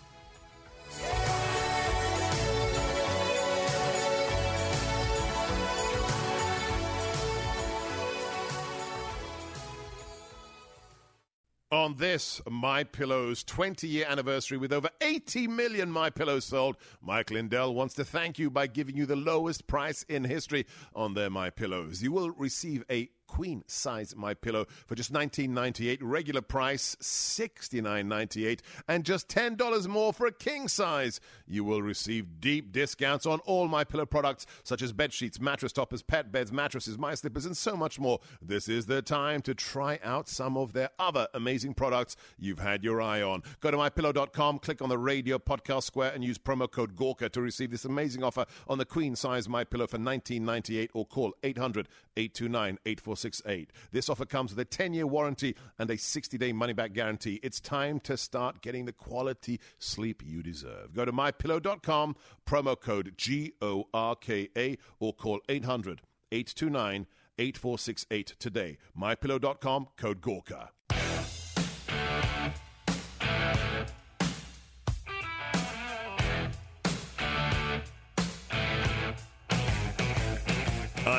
On 11.74 11.96
this 11.96 12.40
My 12.48 12.84
Pillow's 12.84 13.42
20 13.42 13.88
year 13.88 14.06
anniversary 14.08 14.56
with 14.56 14.72
over 14.72 14.88
80 15.00 15.48
million 15.48 15.90
My 15.90 16.08
Pillows 16.08 16.44
sold. 16.44 16.76
Mike 17.02 17.32
Lindell 17.32 17.74
wants 17.74 17.94
to 17.94 18.04
thank 18.04 18.38
you 18.38 18.48
by 18.48 18.68
giving 18.68 18.96
you 18.96 19.06
the 19.06 19.16
lowest 19.16 19.66
price 19.66 20.04
in 20.08 20.22
history 20.22 20.66
on 20.94 21.14
their 21.14 21.30
My 21.30 21.50
Pillows. 21.50 22.00
You 22.00 22.12
will 22.12 22.30
receive 22.30 22.84
a 22.88 23.10
queen 23.34 23.64
size 23.66 24.14
my 24.14 24.32
pillow 24.32 24.64
for 24.86 24.94
just 24.94 25.12
$19.98 25.12 25.98
regular 26.00 26.40
price 26.40 26.96
$69.98 27.02 28.60
and 28.86 29.04
just 29.04 29.26
$10 29.28 29.88
more 29.88 30.12
for 30.12 30.28
a 30.28 30.32
king 30.32 30.68
size. 30.68 31.18
You 31.44 31.64
will 31.64 31.82
receive 31.82 32.40
deep 32.40 32.70
discounts 32.70 33.26
on 33.26 33.40
all 33.40 33.66
my 33.66 33.82
pillow 33.82 34.06
products 34.06 34.46
such 34.62 34.82
as 34.82 34.92
bed 34.92 35.12
sheets 35.12 35.40
mattress 35.40 35.72
toppers 35.72 36.00
pet 36.00 36.30
beds 36.30 36.52
mattresses 36.52 36.96
my 36.96 37.16
slippers 37.16 37.44
and 37.44 37.56
so 37.56 37.76
much 37.76 37.98
more. 37.98 38.20
This 38.40 38.68
is 38.68 38.86
the 38.86 39.02
time 39.02 39.42
to 39.42 39.54
try 39.54 39.98
out 40.04 40.28
some 40.28 40.56
of 40.56 40.72
their 40.72 40.90
other 41.00 41.26
amazing 41.34 41.74
products 41.74 42.14
you've 42.38 42.60
had 42.60 42.84
your 42.84 43.02
eye 43.02 43.20
on. 43.20 43.42
Go 43.60 43.72
to 43.72 43.76
mypillow.com 43.76 44.60
click 44.60 44.80
on 44.80 44.88
the 44.88 44.98
radio 44.98 45.40
podcast 45.40 45.82
square 45.82 46.12
and 46.12 46.22
use 46.22 46.38
promo 46.38 46.70
code 46.70 46.94
gorka 46.94 47.28
to 47.30 47.40
receive 47.40 47.72
this 47.72 47.84
amazing 47.84 48.22
offer 48.22 48.46
on 48.68 48.78
the 48.78 48.84
queen 48.84 49.16
size 49.16 49.48
my 49.48 49.64
pillow 49.64 49.88
for 49.88 49.98
$19.98 49.98 50.90
or 50.94 51.04
call 51.04 51.32
800 51.42 51.88
829 52.16 52.78
8468. 53.24 53.70
This 53.92 54.08
offer 54.08 54.24
comes 54.26 54.50
with 54.50 54.58
a 54.60 54.64
10 54.64 54.94
year 54.94 55.06
warranty 55.06 55.56
and 55.78 55.90
a 55.90 55.96
60 55.98 56.38
day 56.38 56.52
money 56.52 56.72
back 56.72 56.92
guarantee. 56.92 57.40
It's 57.42 57.60
time 57.60 58.00
to 58.00 58.16
start 58.16 58.62
getting 58.62 58.84
the 58.84 58.92
quality 58.92 59.60
sleep 59.78 60.22
you 60.24 60.42
deserve. 60.42 60.94
Go 60.94 61.04
to 61.04 61.12
mypillow.com, 61.12 62.16
promo 62.46 62.80
code 62.80 63.14
G 63.16 63.52
O 63.60 63.84
R 63.92 64.16
K 64.16 64.48
A, 64.56 64.76
or 64.98 65.12
call 65.12 65.40
800 65.48 66.02
829 66.32 67.06
8468 67.38 68.36
today. 68.38 68.78
MyPillow.com, 68.98 69.88
code 69.96 70.20
Gorka. 70.20 70.70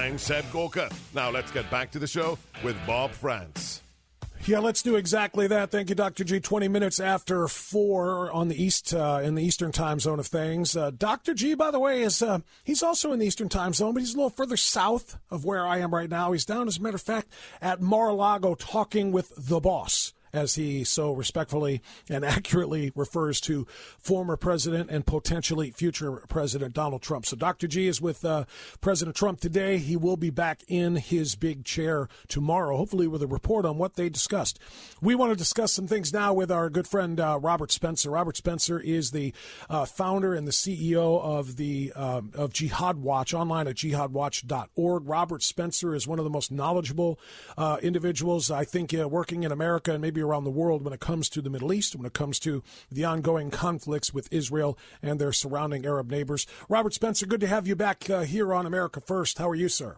I'm 0.05 0.19
Seb 0.19 0.45
Gorka. 0.51 0.91
Now 1.15 1.31
let's 1.31 1.51
get 1.51 1.67
back 1.71 1.89
to 1.91 1.97
the 1.97 2.05
show 2.05 2.37
with 2.63 2.77
Bob 2.85 3.09
Frantz. 3.09 3.81
Yeah, 4.45 4.59
let's 4.59 4.83
do 4.83 4.97
exactly 4.97 5.47
that. 5.47 5.71
Thank 5.71 5.89
you, 5.89 5.95
Dr. 5.95 6.23
G. 6.23 6.39
20 6.39 6.67
minutes 6.67 6.99
after 6.99 7.47
4 7.47 8.31
on 8.31 8.47
the 8.47 8.63
East, 8.63 8.93
uh, 8.93 9.21
in 9.23 9.33
the 9.33 9.43
Eastern 9.43 9.71
time 9.71 9.99
zone 9.99 10.19
of 10.19 10.27
things. 10.27 10.77
Uh, 10.77 10.91
Dr. 10.91 11.33
G, 11.33 11.55
by 11.55 11.71
the 11.71 11.79
way, 11.79 12.03
is, 12.03 12.21
uh, 12.21 12.41
he's 12.63 12.83
also 12.83 13.13
in 13.13 13.17
the 13.17 13.25
Eastern 13.25 13.49
time 13.49 13.73
zone, 13.73 13.95
but 13.95 14.01
he's 14.01 14.13
a 14.13 14.17
little 14.17 14.29
further 14.29 14.57
south 14.57 15.17
of 15.31 15.43
where 15.43 15.65
I 15.65 15.79
am 15.79 15.91
right 15.91 16.09
now. 16.09 16.33
He's 16.33 16.45
down, 16.45 16.67
as 16.67 16.77
a 16.77 16.81
matter 16.83 16.97
of 16.97 17.01
fact, 17.01 17.29
at 17.59 17.81
Mar-a-Lago 17.81 18.53
talking 18.53 19.11
with 19.11 19.33
the 19.35 19.59
boss 19.59 20.13
as 20.35 20.55
he 20.55 20.83
so 20.83 21.11
respectfully 21.13 21.81
and 22.09 22.25
accurately 22.35 22.91
refers 22.95 23.39
to 23.41 23.65
former 23.97 24.37
president 24.37 24.89
and 24.89 25.05
potentially 25.05 25.71
future 25.71 26.23
president 26.27 26.73
Donald 26.73 27.01
Trump. 27.01 27.25
So 27.25 27.35
Dr. 27.35 27.67
G 27.67 27.87
is 27.87 28.01
with 28.01 28.25
uh, 28.25 28.45
President 28.81 29.15
Trump 29.15 29.39
today. 29.39 29.77
He 29.77 29.95
will 29.95 30.17
be 30.17 30.29
back 30.29 30.63
in 30.67 30.97
his 30.97 31.35
big 31.35 31.63
chair 31.63 32.07
tomorrow, 32.27 32.77
hopefully 32.77 33.07
with 33.07 33.23
a 33.23 33.27
report 33.27 33.65
on 33.65 33.77
what 33.77 33.95
they 33.95 34.09
discussed. 34.09 34.59
We 35.01 35.15
want 35.15 35.31
to 35.31 35.37
discuss 35.37 35.71
some 35.71 35.87
things 35.87 36.13
now 36.13 36.33
with 36.33 36.51
our 36.51 36.69
good 36.69 36.87
friend 36.87 37.19
uh, 37.19 37.39
Robert 37.41 37.71
Spencer. 37.71 38.11
Robert 38.11 38.37
Spencer 38.37 38.79
is 38.79 39.11
the 39.11 39.33
uh, 39.69 39.85
founder 39.85 40.33
and 40.33 40.47
the 40.47 40.51
CEO 40.51 41.21
of 41.21 41.57
the 41.57 41.93
uh, 41.95 42.21
of 42.33 42.53
Jihad 42.53 42.97
Watch 42.97 43.33
online 43.33 43.67
at 43.67 43.75
jihadwatch.org. 43.75 45.07
Robert 45.07 45.43
Spencer 45.43 45.95
is 45.95 46.07
one 46.07 46.19
of 46.19 46.25
the 46.25 46.31
most 46.31 46.51
knowledgeable 46.51 47.19
uh, 47.57 47.77
individuals 47.81 48.51
I 48.51 48.65
think 48.65 48.93
uh, 48.93 49.07
working 49.07 49.43
in 49.43 49.51
America 49.51 49.91
and 49.91 50.01
maybe 50.01 50.21
around 50.25 50.43
the 50.43 50.51
world 50.51 50.83
when 50.83 50.93
it 50.93 50.99
comes 50.99 51.29
to 51.29 51.41
the 51.41 51.49
Middle 51.49 51.71
East, 51.71 51.95
when 51.95 52.05
it 52.05 52.13
comes 52.13 52.39
to 52.39 52.63
the 52.91 53.05
ongoing 53.05 53.51
conflicts 53.51 54.13
with 54.13 54.31
Israel 54.31 54.77
and 55.01 55.19
their 55.19 55.31
surrounding 55.31 55.85
Arab 55.85 56.09
neighbors. 56.09 56.45
Robert 56.67 56.93
Spencer, 56.93 57.25
good 57.25 57.41
to 57.41 57.47
have 57.47 57.67
you 57.67 57.75
back 57.75 58.09
uh, 58.09 58.21
here 58.21 58.53
on 58.53 58.65
America 58.65 58.99
First. 58.99 59.37
How 59.37 59.49
are 59.49 59.55
you, 59.55 59.69
sir? 59.69 59.97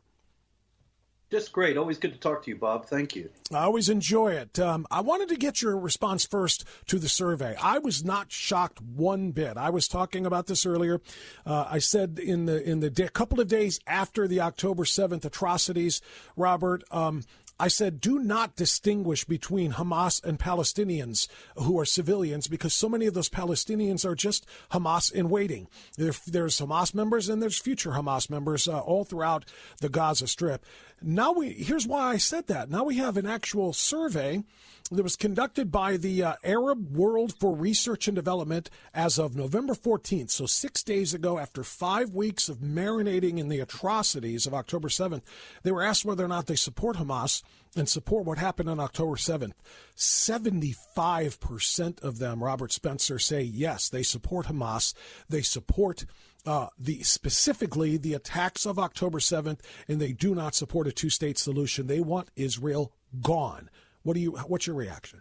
Just 1.29 1.51
great. 1.51 1.75
Always 1.75 1.97
good 1.97 2.13
to 2.13 2.19
talk 2.19 2.43
to 2.45 2.49
you, 2.49 2.55
Bob. 2.55 2.85
Thank 2.85 3.13
you. 3.13 3.29
I 3.51 3.63
always 3.63 3.89
enjoy 3.89 4.31
it. 4.31 4.57
Um, 4.59 4.87
I 4.89 5.01
wanted 5.01 5.27
to 5.29 5.35
get 5.35 5.61
your 5.61 5.77
response 5.77 6.25
first 6.25 6.63
to 6.85 6.99
the 6.99 7.09
survey. 7.09 7.57
I 7.61 7.79
was 7.79 8.01
not 8.05 8.31
shocked 8.31 8.81
one 8.81 9.31
bit. 9.31 9.57
I 9.57 9.69
was 9.69 9.89
talking 9.89 10.25
about 10.25 10.47
this 10.47 10.65
earlier. 10.65 11.01
Uh, 11.45 11.65
I 11.69 11.79
said 11.79 12.17
in 12.17 12.45
the 12.45 12.63
in 12.63 12.79
the 12.79 12.89
day, 12.89 13.09
couple 13.11 13.41
of 13.41 13.49
days 13.49 13.81
after 13.85 14.25
the 14.25 14.39
October 14.39 14.85
seventh 14.85 15.25
atrocities, 15.25 16.01
Robert. 16.37 16.85
Um, 16.91 17.23
I 17.59 17.69
said, 17.69 17.99
do 17.99 18.19
not 18.19 18.55
distinguish 18.55 19.25
between 19.25 19.73
Hamas 19.73 20.23
and 20.23 20.37
Palestinians 20.37 21.27
who 21.55 21.79
are 21.79 21.85
civilians 21.85 22.47
because 22.47 22.73
so 22.73 22.87
many 22.87 23.07
of 23.07 23.15
those 23.15 23.29
Palestinians 23.29 24.05
are 24.05 24.15
just 24.15 24.45
Hamas 24.71 25.11
in 25.11 25.29
waiting. 25.29 25.67
There, 25.97 26.13
there's 26.27 26.59
Hamas 26.59 26.93
members 26.93 27.29
and 27.29 27.41
there's 27.41 27.57
future 27.57 27.91
Hamas 27.91 28.29
members 28.29 28.67
uh, 28.67 28.79
all 28.79 29.05
throughout 29.05 29.45
the 29.81 29.89
Gaza 29.89 30.27
Strip. 30.27 30.65
Now 31.01 31.31
we 31.31 31.49
here's 31.49 31.87
why 31.87 32.11
I 32.11 32.17
said 32.17 32.47
that. 32.47 32.69
Now 32.69 32.83
we 32.83 32.97
have 32.97 33.17
an 33.17 33.27
actual 33.27 33.73
survey 33.73 34.43
that 34.91 35.03
was 35.03 35.15
conducted 35.15 35.71
by 35.71 35.97
the 35.97 36.23
uh, 36.23 36.33
Arab 36.43 36.95
World 36.95 37.33
for 37.39 37.55
Research 37.55 38.07
and 38.07 38.15
Development 38.15 38.69
as 38.93 39.19
of 39.19 39.35
November 39.35 39.73
14th. 39.73 40.31
So, 40.31 40.45
six 40.45 40.83
days 40.83 41.13
ago, 41.13 41.37
after 41.37 41.63
five 41.63 42.13
weeks 42.13 42.47
of 42.47 42.59
marinating 42.59 43.37
in 43.37 43.49
the 43.49 43.59
atrocities 43.59 44.47
of 44.47 44.53
October 44.53 44.87
7th, 44.87 45.23
they 45.63 45.71
were 45.71 45.83
asked 45.83 46.05
whether 46.05 46.23
or 46.23 46.29
not 46.29 46.47
they 46.47 46.55
support 46.55 46.95
Hamas 46.97 47.43
and 47.75 47.89
support 47.89 48.25
what 48.25 48.37
happened 48.37 48.69
on 48.69 48.79
October 48.79 49.15
7th. 49.15 49.53
75% 49.95 52.01
of 52.01 52.19
them, 52.19 52.43
Robert 52.43 52.71
Spencer, 52.71 53.19
say 53.19 53.41
yes, 53.41 53.89
they 53.89 54.03
support 54.03 54.45
Hamas. 54.47 54.93
They 55.27 55.41
support 55.41 56.05
uh, 56.45 56.67
the 56.79 57.03
specifically 57.03 57.97
the 57.97 58.13
attacks 58.13 58.65
of 58.65 58.79
October 58.79 59.19
7th, 59.19 59.59
and 59.87 59.99
they 59.99 60.13
do 60.13 60.33
not 60.33 60.55
support 60.55 60.87
a 60.87 60.93
two 60.93 61.09
state 61.09 61.37
solution. 61.37 61.87
They 61.87 61.99
want 61.99 62.31
Israel 62.37 62.93
gone. 63.21 63.69
What 64.07 64.13
do 64.13 64.21
you? 64.21 64.31
What's 64.47 64.65
your 64.65 64.77
reaction? 64.77 65.19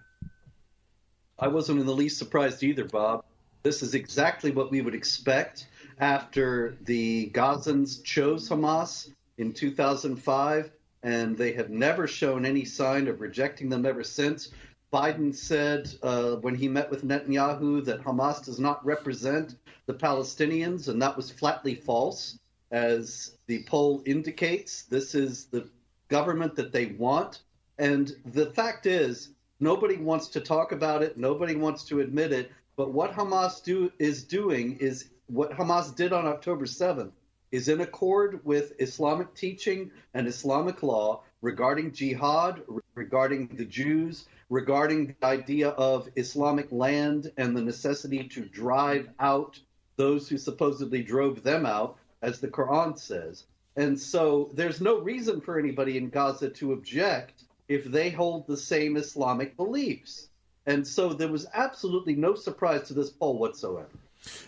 I 1.41 1.49
wasn't 1.49 1.81
in 1.81 1.87
the 1.87 1.93
least 1.93 2.19
surprised 2.19 2.63
either, 2.63 2.85
Bob. 2.85 3.25
This 3.65 3.83
is 3.83 3.95
exactly 3.97 4.53
what 4.53 4.71
we 4.71 4.81
would 4.81 4.95
expect 4.95 5.67
after 5.99 6.77
the 6.83 7.29
Gazans 7.35 8.01
chose 8.05 8.49
Hamas 8.49 9.11
in 9.39 9.53
2005, 9.53 10.71
and 11.03 11.37
they 11.37 11.53
have 11.55 11.69
never 11.69 12.07
shown 12.07 12.47
any 12.47 12.65
sign 12.65 13.09
of 13.09 13.21
rejecting 13.21 13.69
them 13.69 13.85
ever 13.85 14.05
since. 14.05 14.53
Biden 14.93 15.35
said 15.35 15.93
uh, 16.05 16.37
when 16.37 16.55
he 16.55 16.69
met 16.69 16.89
with 16.89 17.05
Netanyahu 17.05 17.85
that 17.87 18.05
Hamas 18.05 18.45
does 18.45 18.61
not 18.61 18.87
represent 18.87 19.57
the 19.87 19.95
Palestinians, 19.95 20.87
and 20.87 21.03
that 21.03 21.17
was 21.17 21.33
flatly 21.33 21.75
false. 21.75 22.39
As 22.71 23.37
the 23.49 23.65
poll 23.65 24.05
indicates, 24.07 24.83
this 24.83 25.17
is 25.17 25.47
the 25.47 25.69
government 26.09 26.55
that 26.55 26.71
they 26.71 26.87
want. 26.87 27.41
And 27.79 28.15
the 28.25 28.47
fact 28.53 28.87
is, 28.87 29.31
nobody 29.61 29.97
wants 29.97 30.29
to 30.29 30.41
talk 30.41 30.73
about 30.73 31.03
it. 31.03 31.17
Nobody 31.17 31.57
wants 31.57 31.85
to 31.85 32.01
admit 32.01 32.33
it. 32.33 32.51
But 32.77 32.93
what 32.93 33.13
Hamas 33.13 33.63
do 33.63 33.93
is 33.99 34.25
doing 34.25 34.77
is 34.79 35.11
what 35.27 35.51
Hamas 35.53 35.95
did 35.95 36.13
on 36.13 36.27
October 36.27 36.67
7th 36.67 37.13
is 37.53 37.69
in 37.69 37.81
accord 37.81 38.41
with 38.45 38.73
Islamic 38.79 39.35
teaching 39.35 39.91
and 40.15 40.27
Islamic 40.27 40.83
law 40.83 41.23
regarding 41.43 41.93
jihad, 41.93 42.63
regarding 42.95 43.49
the 43.49 43.65
Jews, 43.65 44.27
regarding 44.51 45.07
the 45.07 45.27
idea 45.27 45.71
of 45.71 46.09
Islamic 46.17 46.71
land 46.71 47.33
and 47.37 47.57
the 47.57 47.63
necessity 47.63 48.29
to 48.29 48.45
drive 48.45 49.09
out 49.21 49.59
those 49.97 50.29
who 50.29 50.39
supposedly 50.39 51.03
drove 51.03 51.43
them 51.43 51.65
out, 51.67 51.99
as 52.23 52.41
the 52.41 52.49
Quran 52.49 52.99
says. 52.99 53.45
And 53.77 53.99
so 53.99 54.51
there's 54.55 54.81
no 54.81 55.01
reason 55.01 55.41
for 55.41 55.59
anybody 55.59 55.97
in 55.97 56.11
Gaza 56.11 56.51
to 56.51 56.73
object 56.73 57.45
if 57.69 57.85
they 57.85 58.11
hold 58.11 58.47
the 58.47 58.57
same 58.57 58.97
Islamic 58.97 59.57
beliefs. 59.57 60.29
And 60.67 60.87
so 60.87 61.13
there 61.13 61.29
was 61.29 61.47
absolutely 61.55 62.15
no 62.15 62.35
surprise 62.35 62.89
to 62.89 62.95
this 62.95 63.11
poll 63.11 63.39
whatsoever. 63.39 63.89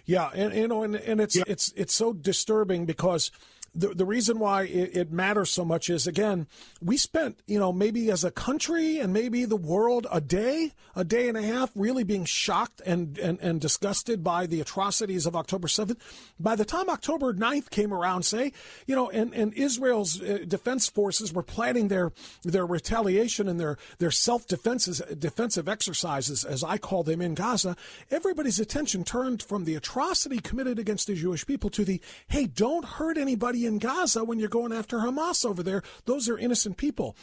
Yeah, 0.04 0.30
and 0.34 0.52
you 0.54 0.66
know, 0.66 0.82
and, 0.82 0.96
and 0.96 1.20
it's 1.20 1.36
yeah. 1.36 1.44
it's 1.46 1.72
it's 1.76 1.94
so 1.94 2.12
disturbing 2.12 2.86
because 2.86 3.30
the, 3.74 3.88
the 3.88 4.04
reason 4.04 4.38
why 4.38 4.62
it, 4.62 4.96
it, 4.96 5.12
matters 5.12 5.50
so 5.50 5.64
much 5.64 5.90
is 5.90 6.06
again 6.06 6.46
we 6.80 6.96
spent 6.96 7.40
you 7.46 7.58
know 7.58 7.72
maybe 7.72 8.10
as 8.10 8.24
a 8.24 8.30
country 8.30 8.98
and 8.98 9.12
maybe 9.12 9.44
the 9.44 9.56
world 9.56 10.06
a 10.12 10.20
day 10.20 10.72
a 10.94 11.04
day 11.04 11.28
and 11.28 11.36
a 11.36 11.42
half 11.42 11.70
really 11.74 12.04
being 12.04 12.24
shocked 12.24 12.82
and, 12.84 13.18
and, 13.18 13.38
and 13.40 13.60
disgusted 13.60 14.22
by 14.22 14.46
the 14.46 14.60
atrocities 14.60 15.26
of 15.26 15.34
october 15.34 15.68
7th 15.68 15.96
by 16.38 16.56
the 16.56 16.64
time 16.64 16.88
october 16.88 17.32
9th 17.32 17.70
came 17.70 17.92
around 17.92 18.22
say 18.22 18.52
you 18.86 18.94
know 18.94 19.10
and, 19.10 19.34
and 19.34 19.52
israel's 19.54 20.20
uh, 20.22 20.38
defense 20.46 20.88
forces 20.88 21.32
were 21.32 21.42
planning 21.42 21.88
their 21.88 22.12
their 22.42 22.66
retaliation 22.66 23.48
and 23.48 23.58
their 23.58 23.76
their 23.98 24.10
self-defenses 24.10 25.00
defensive 25.18 25.68
exercises 25.68 26.44
as 26.44 26.62
i 26.64 26.78
call 26.78 27.02
them 27.02 27.20
in 27.20 27.34
gaza 27.34 27.76
everybody's 28.10 28.60
attention 28.60 29.04
turned 29.04 29.42
from 29.42 29.64
the 29.64 29.74
atrocity 29.74 30.38
committed 30.38 30.78
against 30.78 31.06
the 31.06 31.14
jewish 31.14 31.46
people 31.46 31.70
to 31.70 31.84
the 31.84 32.00
hey 32.28 32.46
don't 32.46 32.84
hurt 32.84 33.16
anybody 33.16 33.57
in 33.66 33.78
Gaza 33.78 34.24
when 34.24 34.38
you're 34.38 34.48
going 34.48 34.72
after 34.72 34.98
Hamas 34.98 35.44
over 35.44 35.62
there. 35.62 35.82
Those 36.04 36.28
are 36.28 36.38
innocent 36.38 36.76
people. 36.76 37.16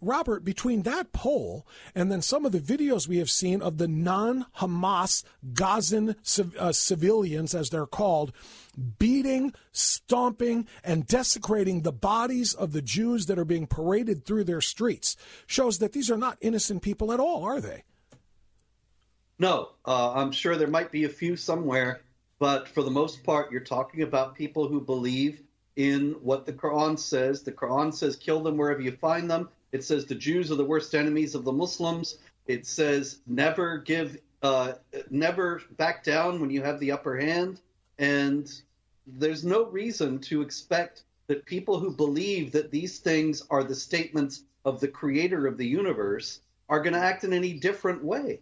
Robert, 0.00 0.44
between 0.44 0.82
that 0.82 1.12
poll 1.12 1.66
and 1.94 2.10
then 2.10 2.22
some 2.22 2.46
of 2.46 2.52
the 2.52 2.60
videos 2.60 3.08
we 3.08 3.18
have 3.18 3.30
seen 3.30 3.60
of 3.60 3.78
the 3.78 3.88
non 3.88 4.46
Hamas 4.58 5.24
Gazan 5.54 6.14
uh, 6.58 6.72
civilians, 6.72 7.54
as 7.54 7.70
they're 7.70 7.86
called, 7.86 8.32
beating, 8.98 9.52
stomping, 9.72 10.68
and 10.84 11.06
desecrating 11.06 11.82
the 11.82 11.92
bodies 11.92 12.54
of 12.54 12.72
the 12.72 12.82
Jews 12.82 13.26
that 13.26 13.38
are 13.38 13.44
being 13.44 13.66
paraded 13.66 14.24
through 14.24 14.44
their 14.44 14.60
streets, 14.60 15.16
shows 15.46 15.78
that 15.78 15.92
these 15.92 16.10
are 16.10 16.18
not 16.18 16.38
innocent 16.40 16.82
people 16.82 17.12
at 17.12 17.20
all, 17.20 17.44
are 17.44 17.60
they? 17.60 17.82
No, 19.38 19.70
uh, 19.84 20.12
I'm 20.12 20.32
sure 20.32 20.56
there 20.56 20.68
might 20.68 20.90
be 20.90 21.04
a 21.04 21.08
few 21.08 21.36
somewhere, 21.36 22.02
but 22.38 22.68
for 22.68 22.82
the 22.82 22.90
most 22.90 23.24
part, 23.24 23.50
you're 23.50 23.60
talking 23.60 24.02
about 24.02 24.34
people 24.34 24.68
who 24.68 24.80
believe 24.80 25.42
in 25.78 26.16
what 26.22 26.44
the 26.44 26.52
Quran 26.52 26.98
says. 26.98 27.44
The 27.44 27.52
Quran 27.52 27.94
says, 27.94 28.16
kill 28.16 28.42
them 28.42 28.56
wherever 28.56 28.80
you 28.80 28.90
find 28.90 29.30
them. 29.30 29.48
It 29.70 29.84
says 29.84 30.04
the 30.04 30.16
Jews 30.16 30.50
are 30.50 30.56
the 30.56 30.64
worst 30.64 30.92
enemies 30.92 31.36
of 31.36 31.44
the 31.44 31.52
Muslims. 31.52 32.18
It 32.48 32.66
says 32.66 33.20
never 33.28 33.78
give, 33.78 34.18
uh, 34.42 34.72
never 35.08 35.62
back 35.76 36.02
down 36.02 36.40
when 36.40 36.50
you 36.50 36.62
have 36.62 36.80
the 36.80 36.90
upper 36.90 37.16
hand. 37.16 37.60
And 37.96 38.50
there's 39.06 39.44
no 39.44 39.66
reason 39.66 40.18
to 40.22 40.42
expect 40.42 41.04
that 41.28 41.46
people 41.46 41.78
who 41.78 41.94
believe 41.94 42.50
that 42.52 42.72
these 42.72 42.98
things 42.98 43.44
are 43.48 43.62
the 43.62 43.76
statements 43.76 44.42
of 44.64 44.80
the 44.80 44.88
creator 44.88 45.46
of 45.46 45.58
the 45.58 45.66
universe 45.66 46.40
are 46.68 46.82
going 46.82 46.94
to 46.94 46.98
act 46.98 47.22
in 47.22 47.32
any 47.32 47.52
different 47.52 48.02
way. 48.02 48.40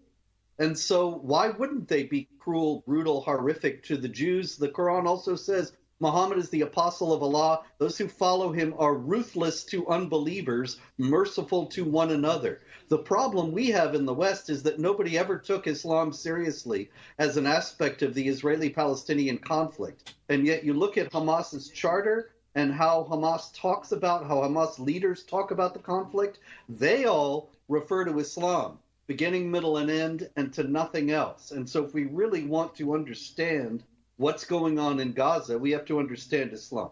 And 0.59 0.79
so, 0.79 1.11
why 1.11 1.51
wouldn't 1.51 1.87
they 1.87 2.05
be 2.05 2.29
cruel, 2.39 2.83
brutal, 2.87 3.21
horrific 3.21 3.83
to 3.85 3.99
the 3.99 4.09
Jews? 4.09 4.57
The 4.57 4.71
Quran 4.71 5.05
also 5.05 5.37
says 5.37 5.75
Muhammad 5.99 6.37
is 6.37 6.51
the 6.51 6.61
apostle 6.61 7.11
of 7.15 7.23
Allah. 7.23 7.63
Those 7.79 7.97
who 7.97 8.07
follow 8.07 8.53
him 8.53 8.75
are 8.77 8.95
ruthless 8.95 9.65
to 9.65 9.89
unbelievers, 9.89 10.79
merciful 10.99 11.67
to 11.69 11.85
one 11.85 12.11
another. 12.11 12.61
The 12.89 12.99
problem 12.99 13.51
we 13.51 13.69
have 13.71 13.95
in 13.95 14.05
the 14.05 14.13
West 14.13 14.51
is 14.51 14.63
that 14.65 14.79
nobody 14.79 15.17
ever 15.17 15.39
took 15.39 15.67
Islam 15.67 16.13
seriously 16.13 16.91
as 17.19 17.39
an 17.39 17.47
aspect 17.47 18.03
of 18.03 18.13
the 18.13 18.29
Israeli 18.29 18.69
Palestinian 18.69 19.39
conflict. 19.39 20.15
And 20.29 20.47
yet 20.47 20.65
you 20.65 20.75
look 20.75 20.99
at 20.99 21.11
Hamas's 21.13 21.71
charter 21.71 22.31
and 22.55 22.75
how 22.75 23.07
Hamas 23.11 23.51
talks 23.55 23.93
about, 23.93 24.27
how 24.27 24.43
Hamas 24.43 24.79
leaders 24.79 25.23
talk 25.23 25.51
about 25.51 25.73
the 25.73 25.81
conflict, 25.81 26.41
they 26.69 27.07
all 27.07 27.51
refer 27.69 28.05
to 28.05 28.19
Islam, 28.19 28.79
beginning, 29.07 29.51
middle, 29.51 29.79
and 29.79 29.91
end, 29.91 30.29
and 30.37 30.53
to 30.53 30.65
nothing 30.65 31.11
else. 31.11 31.53
And 31.53 31.67
so 31.67 31.85
if 31.85 31.95
we 31.95 32.05
really 32.05 32.45
want 32.45 32.75
to 32.77 32.95
understand 32.95 33.83
what's 34.17 34.45
going 34.45 34.79
on 34.79 35.01
in 35.01 35.13
Gaza, 35.13 35.59
we 35.59 35.71
have 35.73 35.85
to 35.87 35.99
understand 35.99 36.53
Islam. 36.53 36.91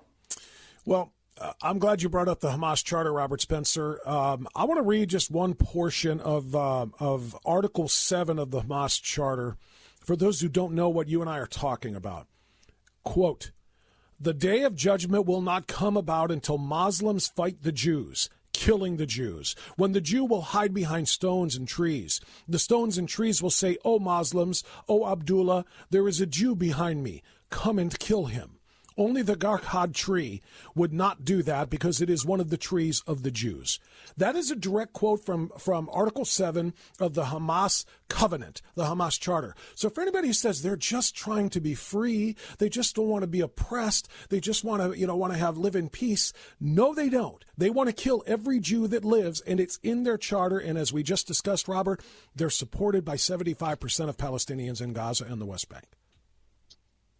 Well, 0.85 1.13
uh, 1.41 1.53
I'm 1.63 1.79
glad 1.79 2.03
you 2.03 2.09
brought 2.09 2.29
up 2.29 2.41
the 2.41 2.51
Hamas 2.51 2.85
Charter, 2.85 3.13
Robert 3.13 3.41
Spencer. 3.41 4.01
Um, 4.07 4.47
I 4.55 4.65
want 4.65 4.79
to 4.79 4.83
read 4.83 5.09
just 5.09 5.31
one 5.31 5.55
portion 5.55 6.21
of 6.21 6.55
uh, 6.55 6.87
of 7.01 7.37
Article 7.45 7.89
Seven 7.89 8.39
of 8.39 8.51
the 8.51 8.61
Hamas 8.61 9.01
Charter 9.01 9.57
for 10.01 10.15
those 10.15 10.41
who 10.41 10.49
don't 10.49 10.75
know 10.75 10.89
what 10.89 11.09
you 11.09 11.21
and 11.21 11.31
I 11.31 11.39
are 11.39 11.47
talking 11.47 11.97
about. 11.97 12.29
Quote: 13.03 13.51
The 14.21 14.35
day 14.35 14.63
of 14.63 14.77
judgment 14.77 15.27
will 15.27 15.41
not 15.41 15.67
come 15.67 15.97
about 15.97 16.31
until 16.31 16.59
Muslims 16.59 17.27
fight 17.27 17.63
the 17.63 17.73
Jews 17.73 18.29
killing 18.55 18.97
the 18.97 19.05
Jews, 19.05 19.55
when 19.77 19.93
the 19.93 20.01
Jew 20.01 20.25
will 20.25 20.41
hide 20.41 20.73
behind 20.73 21.09
stones 21.09 21.55
and 21.55 21.69
trees. 21.69 22.23
The 22.49 22.59
stones 22.59 22.97
and 22.97 23.07
trees 23.07 23.43
will 23.43 23.51
say, 23.51 23.77
O 23.85 23.99
Muslims, 23.99 24.65
O 24.89 25.07
Abdullah, 25.07 25.67
there 25.91 26.09
is 26.09 26.23
a 26.23 26.27
Jew 26.27 26.55
behind 26.55 27.03
me. 27.03 27.23
Come 27.51 27.79
and 27.79 27.99
kill 27.99 28.27
him. 28.27 28.61
Only 28.97 29.23
the 29.23 29.35
Gharqad 29.35 29.93
tree 29.93 30.41
would 30.75 30.93
not 30.93 31.25
do 31.25 31.43
that 31.43 31.69
because 31.69 32.01
it 32.01 32.09
is 32.09 32.25
one 32.25 32.41
of 32.41 32.51
the 32.51 32.57
trees 32.57 33.03
of 33.07 33.23
the 33.23 33.31
Jews. 33.31 33.81
That 34.17 34.37
is 34.37 34.51
a 34.51 34.57
direct 34.57 34.93
quote 34.93 35.25
from, 35.25 35.51
from 35.59 35.89
Article 35.93 36.25
7 36.25 36.73
of 37.01 37.15
the 37.15 37.25
Hamas 37.25 37.85
covenant, 38.09 38.63
the 38.77 38.85
Hamas 38.85 39.19
charter. 39.19 39.57
So 39.75 39.91
for 39.91 40.01
anybody 40.01 40.29
who 40.29 40.33
says 40.33 40.63
they're 40.63 40.77
just 40.77 41.17
trying 41.17 41.51
to 41.51 41.61
be 41.61 41.75
free, 41.75 42.37
they 42.59 42.69
just 42.69 42.95
don't 42.95 43.09
want 43.09 43.23
to 43.23 43.29
be 43.29 43.41
oppressed, 43.41 44.09
they 44.29 44.39
just 44.39 44.63
want 44.63 44.83
to, 44.83 44.99
you 44.99 45.07
know, 45.07 45.17
want 45.17 45.33
to 45.33 45.39
have 45.39 45.59
live 45.59 45.75
in 45.75 45.89
peace. 45.89 46.33
No, 46.61 46.95
they 46.95 47.09
don't. 47.09 47.45
They 47.59 47.71
want 47.71 47.89
to 47.89 47.93
kill 47.93 48.23
every 48.27 48.61
Jew 48.61 48.87
that 48.89 49.05
lives, 49.05 49.41
and 49.41 49.59
it's 49.59 49.79
in 49.83 50.05
their 50.05 50.19
charter. 50.19 50.59
And 50.59 50.79
as 50.79 50.93
we 50.93 51.03
just 51.03 51.27
discussed, 51.27 51.67
Robert, 51.67 52.01
they're 52.35 52.51
supported 52.51 53.05
by 53.05 53.17
75% 53.17 54.09
of 54.09 54.17
Palestinians 54.17 54.81
in 54.81 54.93
Gaza 54.93 55.25
and 55.25 55.41
the 55.41 55.47
West 55.47 55.69
Bank. 55.69 55.85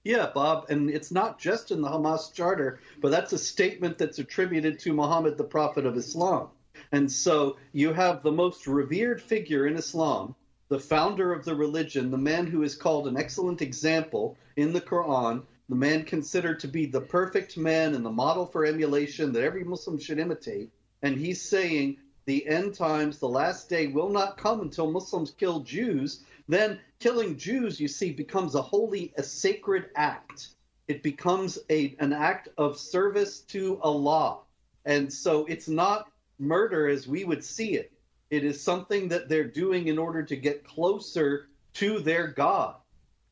Yeah, 0.05 0.31
Bob, 0.35 0.67
and 0.69 0.91
it's 0.91 1.11
not 1.11 1.39
just 1.39 1.71
in 1.71 1.81
the 1.81 1.89
Hamas 1.89 2.31
charter, 2.31 2.79
but 3.01 3.11
that's 3.11 3.33
a 3.33 3.39
statement 3.39 3.97
that's 3.97 4.19
attributed 4.19 4.79
to 4.81 4.93
Muhammad, 4.93 5.39
the 5.39 5.45
prophet 5.45 5.87
of 5.87 5.97
Islam. 5.97 6.51
And 6.93 7.11
so 7.11 7.57
you 7.73 7.95
have 7.95 8.23
the 8.23 8.31
most 8.31 8.67
revered 8.67 9.23
figure 9.23 9.67
in 9.67 9.77
Islam, 9.77 10.35
the 10.69 10.79
founder 10.79 11.33
of 11.33 11.47
the 11.47 11.55
religion, 11.55 12.11
the 12.11 12.19
man 12.19 12.47
who 12.47 12.63
is 12.63 12.75
called 12.75 13.09
an 13.09 13.17
excellent 13.17 13.63
example 13.63 14.37
in 14.57 14.75
the 14.75 14.81
Quran, 14.81 15.43
the 15.71 15.75
man 15.75 16.05
considered 16.05 16.61
to 16.61 16.69
be 16.69 16.85
the 16.85 17.01
perfect 17.01 17.57
man 17.57 17.95
and 17.95 18.05
the 18.05 18.11
model 18.11 18.45
for 18.45 18.67
emulation 18.67 19.33
that 19.33 19.43
every 19.43 19.65
Muslim 19.65 19.99
should 19.99 20.19
imitate. 20.19 20.71
And 21.01 21.17
he's 21.17 21.41
saying 21.41 21.97
the 22.27 22.47
end 22.47 22.75
times, 22.75 23.19
the 23.19 23.29
last 23.29 23.69
day 23.69 23.87
will 23.87 24.09
not 24.09 24.37
come 24.37 24.61
until 24.61 24.91
Muslims 24.91 25.31
kill 25.31 25.61
Jews 25.61 26.25
then 26.49 26.79
killing 27.01 27.37
Jews, 27.37 27.81
you 27.81 27.89
see, 27.89 28.13
becomes 28.13 28.55
a 28.55 28.63
holy, 28.63 29.13
a 29.17 29.23
sacred 29.23 29.91
act. 29.97 30.49
It 30.89 31.03
becomes 31.03 31.59
a, 31.71 31.97
an 31.99 32.13
act 32.13 32.49
of 32.59 32.79
service 32.79 33.41
to 33.41 33.81
Allah. 33.81 34.41
And 34.85 35.11
so 35.11 35.47
it's 35.47 35.69
not 35.69 36.11
murder 36.39 36.89
as 36.89 37.09
we 37.09 37.25
would 37.25 37.43
see 37.43 37.75
it. 37.77 37.93
It 38.31 38.45
is 38.45 38.61
something 38.61 39.09
that 39.09 39.29
they're 39.29 39.49
doing 39.49 39.89
in 39.89 39.99
order 39.99 40.23
to 40.23 40.37
get 40.37 40.65
closer 40.65 41.49
to 41.75 42.01
their 42.01 42.27
God. 42.29 42.75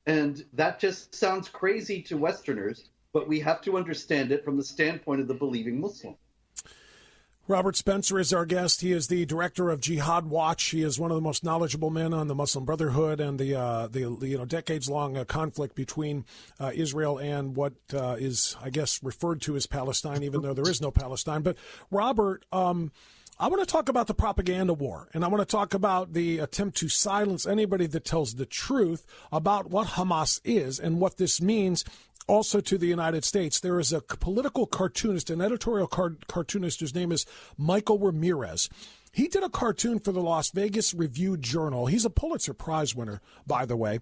And 0.07 0.45
that 0.55 0.81
just 0.81 1.15
sounds 1.15 1.49
crazy 1.49 2.01
to 2.03 2.17
Westerners, 2.17 2.89
but 3.13 3.29
we 3.29 3.41
have 3.41 3.61
to 3.63 3.77
understand 3.77 4.33
it 4.33 4.45
from 4.45 4.57
the 4.57 4.65
standpoint 4.65 5.21
of 5.21 5.29
the 5.29 5.35
believing 5.35 5.81
Muslim. 5.81 6.17
Robert 7.49 7.75
Spencer 7.75 8.21
is 8.21 8.33
our 8.33 8.47
guest. 8.47 8.83
He 8.83 8.93
is 8.93 9.09
the 9.09 9.27
director 9.27 9.69
of 9.71 9.81
Jihad 9.81 10.27
Watch. 10.27 10.63
He 10.67 10.83
is 10.83 10.99
one 10.99 11.11
of 11.11 11.17
the 11.17 11.23
most 11.23 11.43
knowledgeable 11.43 11.91
men 11.91 12.15
on 12.15 12.29
the 12.29 12.37
Muslim 12.37 12.65
Brotherhood 12.65 13.21
and 13.21 13.37
the 13.37 13.57
uh, 13.57 13.89
the 13.89 14.17
you 14.23 14.39
know 14.39 14.45
decades 14.45 14.89
long 14.89 15.17
uh, 15.17 15.25
conflict 15.25 15.75
between 15.75 16.25
uh, 16.61 16.71
Israel 16.73 17.19
and 17.19 17.57
what 17.57 17.75
uh, 17.93 18.17
is, 18.19 18.57
I 18.63 18.71
guess, 18.71 19.03
referred 19.03 19.43
to 19.43 19.57
as 19.57 19.67
Palestine, 19.67 20.23
even 20.23 20.43
though 20.43 20.55
there 20.55 20.71
is 20.71 20.81
no 20.81 20.91
Palestine. 20.91 21.43
But 21.43 21.57
Robert. 21.91 22.45
Um, 22.53 22.93
I 23.41 23.49
want 23.49 23.61
to 23.61 23.67
talk 23.67 23.89
about 23.89 24.07
the 24.07 24.15
propaganda 24.15 24.73
war, 24.73 25.09
and 25.15 25.25
I 25.25 25.29
want 25.29 25.41
to 25.41 25.51
talk 25.51 25.75
about 25.75 26.13
the 26.13 26.39
attempt 26.39 26.77
to 26.77 26.89
silence 26.89 27.45
anybody 27.45 27.87
that 27.87 28.05
tells 28.05 28.35
the 28.35 28.47
truth 28.47 29.05
about 29.33 29.69
what 29.69 29.89
Hamas 29.89 30.41
is 30.45 30.79
and 30.79 31.01
what 31.01 31.17
this 31.17 31.41
means 31.41 31.85
also 32.29 32.61
to 32.61 32.79
the 32.79 32.87
United 32.87 33.25
States. 33.25 33.61
There 33.61 33.81
is 33.81 33.93
a 33.93 34.01
political 34.01 34.67
cartoonist, 34.67 35.31
an 35.31 35.41
editorial 35.41 35.87
car- 35.87 36.17
cartoonist 36.29 36.81
whose 36.81 36.95
name 36.95 37.13
is 37.13 37.27
Michael 37.57 37.99
Ramirez. 37.99 38.69
He 39.13 39.29
did 39.29 39.43
a 39.43 39.51
cartoon 39.51 39.99
for 39.99 40.13
the 40.13 40.23
Las 40.23 40.51
Vegas 40.51 40.95
Review 40.95 41.37
Journal. 41.37 41.87
He's 41.87 42.05
a 42.05 42.11
Pulitzer 42.11 42.55
Prize 42.55 42.95
winner, 42.95 43.21
by 43.47 43.67
the 43.67 43.77
way. 43.77 44.01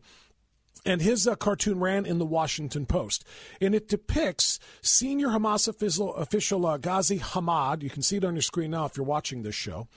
And 0.87 1.02
his 1.02 1.26
uh, 1.26 1.35
cartoon 1.35 1.80
ran 1.80 2.06
in 2.06 2.18
the 2.18 2.24
Washington 2.24 2.87
Post. 2.87 3.24
And 3.61 3.74
it 3.74 3.88
depicts 3.88 4.59
senior 4.80 5.28
Hamas 5.28 5.68
official, 5.68 6.14
official 6.14 6.64
uh, 6.64 6.78
Ghazi 6.78 7.18
Hamad. 7.18 7.83
You 7.83 7.90
can 7.90 8.02
see 8.02 8.16
it 8.16 8.24
on 8.24 8.35
your 8.35 8.42
screen 8.42 8.70
now 8.70 8.87
if 8.87 8.96
you're 8.96 9.04
watching 9.04 9.42
this 9.42 9.54
show. 9.54 9.88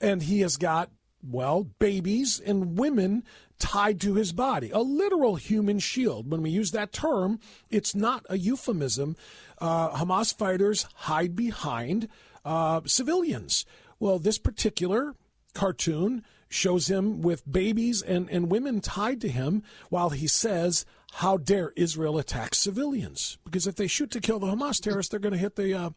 And 0.00 0.22
he 0.22 0.40
has 0.40 0.56
got 0.56 0.90
well, 1.22 1.64
babies 1.78 2.40
and 2.40 2.78
women 2.78 3.24
tied 3.58 4.00
to 4.00 4.14
his 4.14 4.32
body, 4.32 4.70
a 4.70 4.80
literal 4.80 5.36
human 5.36 5.78
shield. 5.78 6.30
When 6.30 6.42
we 6.42 6.50
use 6.50 6.72
that 6.72 6.92
term, 6.92 7.38
it's 7.70 7.94
not 7.94 8.26
a 8.28 8.36
euphemism. 8.36 9.16
Uh, 9.58 9.90
Hamas 9.90 10.36
fighters 10.36 10.86
hide 10.94 11.36
behind 11.36 12.08
uh, 12.44 12.80
civilians. 12.86 13.64
Well, 14.00 14.18
this 14.18 14.38
particular 14.38 15.14
cartoon 15.54 16.24
shows 16.48 16.90
him 16.90 17.22
with 17.22 17.50
babies 17.50 18.02
and, 18.02 18.28
and 18.30 18.50
women 18.50 18.80
tied 18.80 19.20
to 19.20 19.28
him 19.28 19.62
while 19.90 20.10
he 20.10 20.26
says, 20.26 20.84
How 21.12 21.36
dare 21.36 21.72
Israel 21.76 22.18
attack 22.18 22.54
civilians? 22.54 23.38
Because 23.44 23.66
if 23.66 23.76
they 23.76 23.86
shoot 23.86 24.10
to 24.10 24.20
kill 24.20 24.40
the 24.40 24.48
Hamas 24.48 24.80
terrorists, 24.80 25.10
they're 25.10 25.20
going 25.20 25.32
to 25.32 25.38
hit 25.38 25.56
the. 25.56 25.74
Uh, 25.74 25.90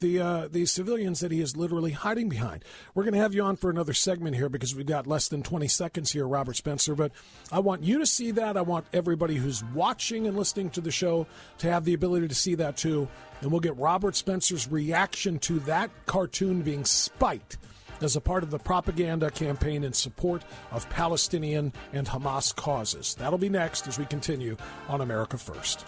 the 0.00 0.20
uh, 0.20 0.48
the 0.48 0.66
civilians 0.66 1.20
that 1.20 1.32
he 1.32 1.40
is 1.40 1.56
literally 1.56 1.92
hiding 1.92 2.28
behind. 2.28 2.64
We're 2.94 3.04
going 3.04 3.14
to 3.14 3.20
have 3.20 3.34
you 3.34 3.42
on 3.42 3.56
for 3.56 3.70
another 3.70 3.92
segment 3.92 4.36
here 4.36 4.48
because 4.48 4.74
we've 4.74 4.86
got 4.86 5.06
less 5.06 5.28
than 5.28 5.42
20 5.42 5.68
seconds 5.68 6.12
here, 6.12 6.26
Robert 6.26 6.56
Spencer. 6.56 6.94
But 6.94 7.12
I 7.52 7.60
want 7.60 7.82
you 7.82 7.98
to 7.98 8.06
see 8.06 8.30
that. 8.32 8.56
I 8.56 8.62
want 8.62 8.86
everybody 8.92 9.36
who's 9.36 9.64
watching 9.74 10.26
and 10.26 10.36
listening 10.36 10.70
to 10.70 10.80
the 10.80 10.90
show 10.90 11.26
to 11.58 11.70
have 11.70 11.84
the 11.84 11.94
ability 11.94 12.28
to 12.28 12.34
see 12.34 12.54
that 12.56 12.76
too. 12.76 13.08
And 13.40 13.50
we'll 13.50 13.60
get 13.60 13.76
Robert 13.76 14.16
Spencer's 14.16 14.70
reaction 14.70 15.38
to 15.40 15.60
that 15.60 15.90
cartoon 16.06 16.62
being 16.62 16.84
spiked 16.84 17.58
as 18.00 18.16
a 18.16 18.20
part 18.20 18.42
of 18.42 18.50
the 18.50 18.58
propaganda 18.58 19.30
campaign 19.30 19.84
in 19.84 19.92
support 19.92 20.44
of 20.70 20.88
Palestinian 20.90 21.72
and 21.92 22.06
Hamas 22.06 22.54
causes. 22.54 23.14
That'll 23.18 23.38
be 23.38 23.48
next 23.48 23.86
as 23.88 23.98
we 23.98 24.06
continue 24.06 24.56
on 24.88 25.00
America 25.00 25.38
First. 25.38 25.84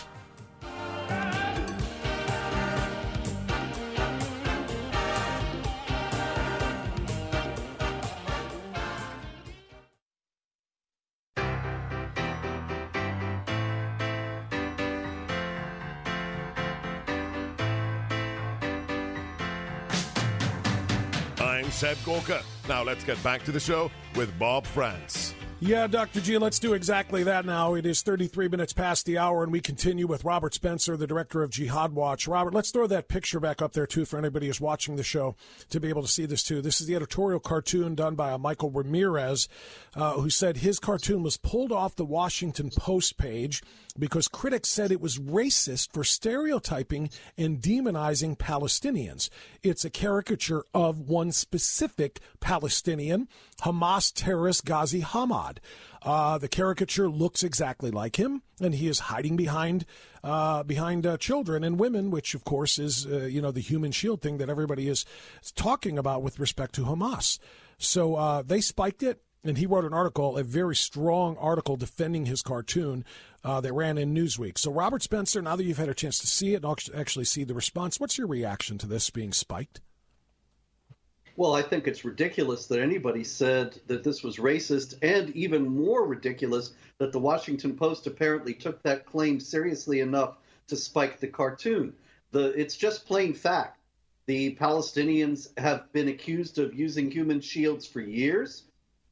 Seb 21.81 21.97
Gorka. 22.05 22.43
Now 22.69 22.83
let's 22.83 23.05
get 23.05 23.17
back 23.25 23.43
to 23.45 23.53
the 23.53 23.59
show 23.59 23.91
with 24.15 24.39
Bob 24.39 24.67
Frantz. 24.67 25.35
Yeah, 25.63 25.87
Dr. 25.87 26.23
G, 26.23 26.39
let's 26.39 26.59
do 26.59 26.73
exactly 26.73 27.23
that 27.25 27.45
now. 27.45 27.75
It 27.75 27.85
is 27.85 28.01
33 28.01 28.49
minutes 28.49 28.73
past 28.73 29.05
the 29.05 29.19
hour, 29.19 29.43
and 29.43 29.53
we 29.53 29.61
continue 29.61 30.07
with 30.07 30.25
Robert 30.25 30.55
Spencer, 30.55 30.97
the 30.97 31.07
director 31.07 31.43
of 31.43 31.51
Jihad 31.51 31.93
Watch. 31.93 32.27
Robert, 32.27 32.55
let's 32.55 32.71
throw 32.71 32.87
that 32.87 33.09
picture 33.09 33.39
back 33.39 33.61
up 33.61 33.75
there, 33.75 33.87
too, 33.87 34.07
for 34.07 34.19
anybody 34.19 34.47
who's 34.47 34.59
watching 34.59 34.97
the 34.97 35.03
show 35.03 35.37
to 35.69 35.79
be 35.79 35.91
able 35.91 36.01
to 36.01 36.09
see 36.09 36.25
this, 36.25 36.43
too. 36.43 36.63
This 36.63 36.81
is 36.81 36.87
the 36.87 36.97
editorial 36.97 37.41
cartoon 37.41 37.95
done 37.95 38.15
by 38.15 38.35
Michael 38.39 38.71
Ramirez, 38.71 39.51
uh, 39.95 40.15
who 40.15 40.31
said 40.31 40.57
his 40.57 40.79
cartoon 40.79 41.23
was 41.23 41.37
pulled 41.37 41.73
off 41.73 41.95
the 41.95 42.07
Washington 42.07 42.71
Post 42.71 43.19
page 43.19 43.63
because 43.99 44.29
critics 44.29 44.69
said 44.69 44.91
it 44.91 45.01
was 45.01 45.19
racist 45.19 45.93
for 45.93 46.05
stereotyping 46.05 47.11
and 47.37 47.61
demonizing 47.61 48.39
Palestinians. 48.39 49.29
It's 49.63 49.85
a 49.85 49.91
caricature 49.91 50.65
of 50.73 51.01
one 51.01 51.33
specific 51.33 52.21
Palestinian, 52.41 53.29
Hamas 53.63 54.13
terrorist 54.15 54.65
Ghazi 54.65 55.03
Hamad. 55.03 55.50
Uh, 56.03 56.39
the 56.39 56.49
caricature 56.49 57.09
looks 57.09 57.43
exactly 57.43 57.91
like 57.91 58.17
him, 58.17 58.43
and 58.61 58.75
he 58.75 58.87
is 58.87 59.01
hiding 59.01 59.37
behind 59.37 59.87
uh, 60.23 60.63
behind 60.63 61.07
uh, 61.07 61.17
children 61.17 61.65
and 61.65 61.81
women, 61.81 62.11
which 62.11 62.35
of 62.35 62.45
course 62.45 62.79
is 62.79 63.07
uh, 63.07 63.21
you 63.21 63.41
know 63.41 63.51
the 63.51 63.61
human 63.61 63.91
shield 63.91 64.23
thing 64.23 64.39
that 64.39 64.51
everybody 64.51 64.89
is 64.89 65.05
talking 65.55 65.99
about 65.99 66.23
with 66.23 66.39
respect 66.39 66.75
to 66.75 66.83
Hamas. 66.83 67.39
So 67.79 68.15
uh, 68.15 68.43
they 68.43 68.61
spiked 68.61 69.03
it 69.03 69.23
and 69.45 69.57
he 69.57 69.67
wrote 69.67 69.85
an 69.85 69.95
article, 69.95 70.37
a 70.37 70.45
very 70.45 70.77
strong 70.77 71.37
article 71.39 71.77
defending 71.77 72.27
his 72.27 72.43
cartoon 72.43 73.05
uh, 73.43 73.61
that 73.61 73.73
ran 73.73 73.97
in 73.97 74.15
Newsweek. 74.15 74.59
So, 74.59 74.71
Robert 74.71 75.03
Spencer, 75.03 75.41
now 75.41 75.57
that 75.57 75.65
you've 75.65 75.79
had 75.79 75.89
a 75.89 75.95
chance 75.95 76.19
to 76.19 76.27
see 76.27 76.55
it 76.55 76.65
and 76.65 76.79
actually 76.95 77.25
see 77.25 77.45
the 77.45 77.55
response, 77.55 77.99
what's 77.99 78.19
your 78.19 78.27
reaction 78.27 78.77
to 78.79 78.87
this 78.87 79.09
being 79.11 79.33
spiked? 79.33 79.81
Well, 81.41 81.55
I 81.55 81.63
think 81.63 81.89
it's 81.89 82.05
ridiculous 82.05 82.67
that 82.67 82.81
anybody 82.81 83.25
said 83.25 83.81
that 83.87 84.05
this 84.05 84.23
was 84.23 84.37
racist, 84.37 84.99
and 85.01 85.31
even 85.31 85.67
more 85.67 86.07
ridiculous 86.07 86.75
that 86.99 87.13
the 87.13 87.19
Washington 87.19 87.79
Post 87.79 88.07
apparently 88.07 88.53
took 88.53 88.83
that 88.83 89.07
claim 89.07 89.41
seriously 89.41 90.01
enough 90.01 90.37
to 90.67 90.77
spike 90.77 91.19
the 91.19 91.29
cartoon. 91.29 91.95
The, 92.33 92.49
it's 92.61 92.77
just 92.77 93.07
plain 93.07 93.33
fact. 93.33 93.81
The 94.27 94.55
Palestinians 94.57 95.59
have 95.59 95.91
been 95.95 96.09
accused 96.09 96.59
of 96.59 96.75
using 96.75 97.11
human 97.11 97.41
shields 97.41 97.87
for 97.87 98.03
years. 98.03 98.65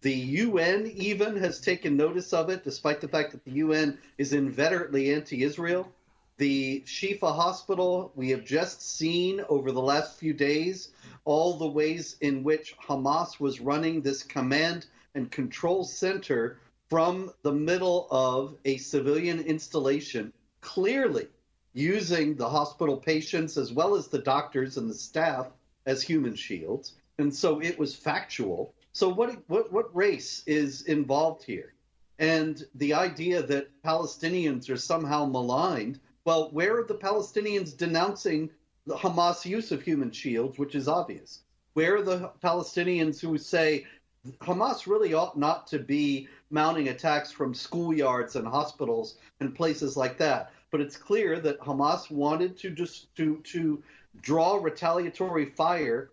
The 0.03 0.13
UN 0.13 0.87
even 0.97 1.35
has 1.39 1.63
taken 1.63 1.97
notice 1.97 2.35
of 2.35 2.51
it, 2.51 2.63
despite 2.63 3.01
the 3.01 3.09
fact 3.09 3.33
that 3.33 3.45
the 3.47 3.53
UN 3.53 3.97
is 4.19 4.35
inveterately 4.35 5.15
anti 5.15 5.45
Israel. 5.45 5.91
The 6.39 6.85
Shifa 6.87 7.35
hospital, 7.35 8.13
we 8.15 8.31
have 8.31 8.45
just 8.45 8.81
seen 8.81 9.45
over 9.49 9.73
the 9.73 9.83
last 9.83 10.19
few 10.21 10.33
days 10.33 10.91
all 11.25 11.59
the 11.59 11.67
ways 11.67 12.17
in 12.21 12.45
which 12.45 12.77
Hamas 12.79 13.41
was 13.41 13.61
running 13.61 14.01
this 14.01 14.23
command 14.23 14.87
and 15.17 15.33
control 15.33 15.83
center 15.83 16.59
from 16.89 17.33
the 17.43 17.53
middle 17.53 18.07
of 18.13 18.57
a 18.65 18.77
civilian 18.77 19.41
installation. 19.41 20.33
Clearly, 20.61 21.27
using 21.73 22.37
the 22.37 22.49
hospital 22.49 22.97
patients 22.97 23.57
as 23.57 23.73
well 23.73 23.97
as 23.97 24.07
the 24.07 24.21
doctors 24.21 24.77
and 24.77 24.89
the 24.89 24.95
staff 24.95 25.49
as 25.87 26.03
human 26.03 26.37
shields. 26.37 26.95
And 27.19 27.35
so 27.35 27.61
it 27.61 27.77
was 27.77 27.97
factual. 27.97 28.75
So 28.93 29.09
what 29.09 29.37
what 29.49 29.73
what 29.73 29.95
race 29.95 30.45
is 30.47 30.83
involved 30.83 31.43
here? 31.43 31.75
And 32.21 32.65
the 32.77 32.95
idea 32.95 33.43
that 33.43 33.83
Palestinians 33.83 34.71
are 34.71 34.77
somehow 34.77 35.25
maligned. 35.27 35.99
Well, 36.29 36.51
where 36.51 36.77
are 36.77 36.85
the 36.85 36.95
Palestinians 36.95 37.75
denouncing 37.75 38.51
the 38.85 38.97
Hamas 38.97 39.47
use 39.47 39.73
of 39.73 39.81
human 39.81 40.11
shields, 40.11 40.59
which 40.59 40.75
is 40.75 40.87
obvious? 40.87 41.41
Where 41.73 41.97
are 41.97 42.03
the 42.03 42.33
Palestinians 42.45 43.19
who 43.19 43.39
say 43.39 43.87
Hamas 44.43 44.87
really 44.87 45.15
ought 45.15 45.39
not 45.39 45.67
to 45.69 45.79
be 45.79 46.29
mounting 46.51 46.89
attacks 46.89 47.33
from 47.33 47.55
schoolyards 47.55 48.37
and 48.37 48.47
hospitals 48.47 49.17
and 49.41 49.55
places 49.55 49.97
like 49.97 50.19
that? 50.19 50.53
But 50.71 50.83
it's 50.83 50.99
clear 50.99 51.41
that 51.41 51.61
Hamas 51.61 52.11
wanted 52.11 52.59
to 52.59 52.73
just 52.73 53.17
to 53.17 53.39
to 53.45 53.83
draw 54.21 54.57
retaliatory 54.57 55.47
fire 55.47 56.11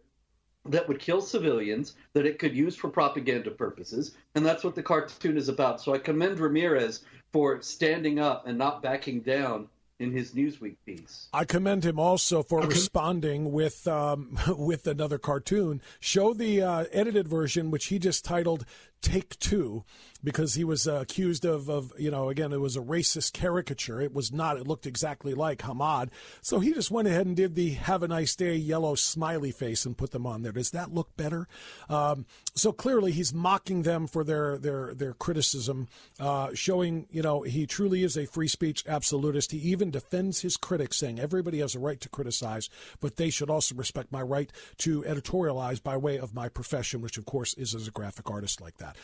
that 0.63 0.88
would 0.88 1.01
kill 1.01 1.19
civilians 1.19 1.95
that 2.13 2.25
it 2.25 2.39
could 2.39 2.56
use 2.56 2.78
for 2.78 2.89
propaganda 2.89 3.51
purposes 3.51 4.15
and 4.34 4.45
that's 4.45 4.63
what 4.63 4.75
the 4.75 4.82
cartoon 4.82 5.38
is 5.38 5.49
about 5.49 5.80
so 5.80 5.93
i 5.93 5.97
commend 5.97 6.39
ramirez 6.39 7.03
for 7.34 7.61
standing 7.61 8.18
up 8.18 8.47
and 8.47 8.57
not 8.57 8.82
backing 8.82 9.20
down 9.20 9.68
in 9.99 10.11
his 10.11 10.33
Newsweek 10.33 10.77
piece. 10.85 11.27
I 11.33 11.45
commend 11.45 11.85
him 11.85 11.99
also 11.99 12.43
for 12.43 12.59
okay. 12.59 12.69
responding 12.69 13.51
with 13.51 13.87
um, 13.87 14.37
with 14.57 14.87
another 14.87 15.17
cartoon. 15.17 15.81
Show 15.99 16.33
the 16.33 16.61
uh, 16.61 16.85
edited 16.91 17.27
version, 17.27 17.71
which 17.71 17.87
he 17.87 17.99
just 17.99 18.25
titled 18.25 18.65
"Take 19.01 19.39
Two 19.39 19.83
because 20.26 20.55
he 20.55 20.63
was 20.63 20.88
uh, 20.88 20.95
accused 20.95 21.45
of, 21.45 21.69
of, 21.69 21.93
you 21.97 22.09
know, 22.09 22.30
again, 22.30 22.51
it 22.51 22.59
was 22.59 22.76
a 22.76 22.82
racist 22.82 23.32
caricature. 23.34 24.01
It 24.01 24.13
was 24.13 24.34
not. 24.34 24.57
It 24.57 24.67
looked 24.67 24.88
exactly 24.88 25.36
like 25.36 25.59
Hamad. 25.59 26.09
So 26.41 26.59
he 26.59 26.73
just 26.73 26.89
went 26.89 27.07
ahead 27.07 27.28
and 27.28 27.36
did 27.36 27.55
the 27.55 27.69
"Have 27.71 28.01
a 28.01 28.07
nice 28.07 28.36
day" 28.36 28.55
yellow 28.55 28.95
smiley 28.95 29.51
face 29.51 29.86
and 29.86 29.95
put 29.95 30.11
them 30.11 30.26
on 30.26 30.41
there. 30.41 30.51
Does 30.51 30.71
that 30.71 30.93
look 30.93 31.15
better? 31.15 31.47
Um, 31.88 32.26
so 32.55 32.71
clearly, 32.71 33.11
he's 33.11 33.34
mocking 33.34 33.84
them 33.84 34.07
for 34.07 34.23
their 34.23 34.57
their 34.57 34.95
their 34.95 35.13
criticism, 35.13 35.88
uh, 36.19 36.49
showing 36.53 37.05
you 37.11 37.21
know 37.21 37.43
he 37.43 37.67
truly 37.67 38.03
is 38.03 38.17
a 38.17 38.26
free 38.26 38.47
speech 38.47 38.84
absolutist. 38.88 39.51
He 39.51 39.59
even 39.59 39.91
defends 39.91 40.41
his 40.41 40.57
critics, 40.57 40.97
saying 40.97 41.19
everybody 41.19 41.59
has 41.59 41.76
a 41.76 41.80
right 41.80 42.01
to 42.01 42.09
criticize, 42.09 42.69
but 42.99 43.17
they 43.17 43.30
should 43.30 43.51
also 43.51 43.76
respect 43.76 44.11
my 44.11 44.23
right 44.23 44.51
to 44.80 45.03
editorialize 45.03 45.84
by 45.84 45.97
way 45.97 46.17
of 46.17 46.34
my 46.34 46.49
profession, 46.49 47.01
which 47.01 47.19
of 47.19 47.26
course 47.26 47.53
is 47.53 47.76
as 47.76 47.88
a 47.88 47.91
graphic 47.91 48.32
artist 48.32 48.59
like 48.59 48.78
that. 48.78 48.95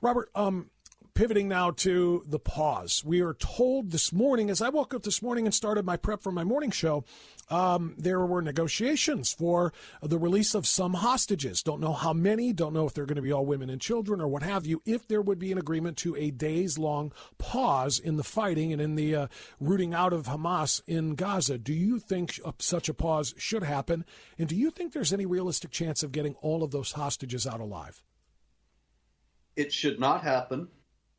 Robert, 0.00 0.30
um, 0.34 0.70
pivoting 1.16 1.48
now 1.48 1.70
to 1.70 2.22
the 2.28 2.38
pause. 2.38 3.02
We 3.02 3.22
are 3.22 3.32
told 3.32 3.90
this 3.90 4.12
morning, 4.12 4.50
as 4.50 4.60
I 4.60 4.68
woke 4.68 4.92
up 4.92 5.02
this 5.02 5.22
morning 5.22 5.46
and 5.46 5.54
started 5.54 5.86
my 5.86 5.96
prep 5.96 6.22
for 6.22 6.30
my 6.30 6.44
morning 6.44 6.70
show, 6.70 7.04
um, 7.48 7.94
there 7.96 8.20
were 8.26 8.42
negotiations 8.42 9.32
for 9.32 9.72
the 10.02 10.18
release 10.18 10.54
of 10.54 10.66
some 10.66 10.92
hostages. 10.92 11.62
Don't 11.62 11.80
know 11.80 11.94
how 11.94 12.12
many, 12.12 12.52
don't 12.52 12.74
know 12.74 12.86
if 12.86 12.92
they're 12.92 13.06
going 13.06 13.16
to 13.16 13.22
be 13.22 13.32
all 13.32 13.46
women 13.46 13.70
and 13.70 13.80
children 13.80 14.20
or 14.20 14.28
what 14.28 14.42
have 14.42 14.66
you, 14.66 14.82
if 14.84 15.08
there 15.08 15.22
would 15.22 15.38
be 15.38 15.52
an 15.52 15.58
agreement 15.58 15.96
to 15.98 16.14
a 16.16 16.30
days 16.30 16.76
long 16.76 17.12
pause 17.38 17.98
in 17.98 18.18
the 18.18 18.24
fighting 18.24 18.70
and 18.70 18.82
in 18.82 18.94
the 18.94 19.14
uh, 19.14 19.26
rooting 19.58 19.94
out 19.94 20.12
of 20.12 20.26
Hamas 20.26 20.82
in 20.86 21.14
Gaza. 21.14 21.56
Do 21.56 21.72
you 21.72 21.98
think 21.98 22.38
such 22.58 22.90
a 22.90 22.94
pause 22.94 23.34
should 23.38 23.62
happen? 23.62 24.04
And 24.38 24.50
do 24.50 24.54
you 24.54 24.70
think 24.70 24.92
there's 24.92 25.14
any 25.14 25.24
realistic 25.24 25.70
chance 25.70 26.02
of 26.02 26.12
getting 26.12 26.34
all 26.42 26.62
of 26.62 26.72
those 26.72 26.92
hostages 26.92 27.46
out 27.46 27.60
alive? 27.60 28.02
It 29.56 29.72
should 29.72 29.98
not 29.98 30.22
happen. 30.22 30.68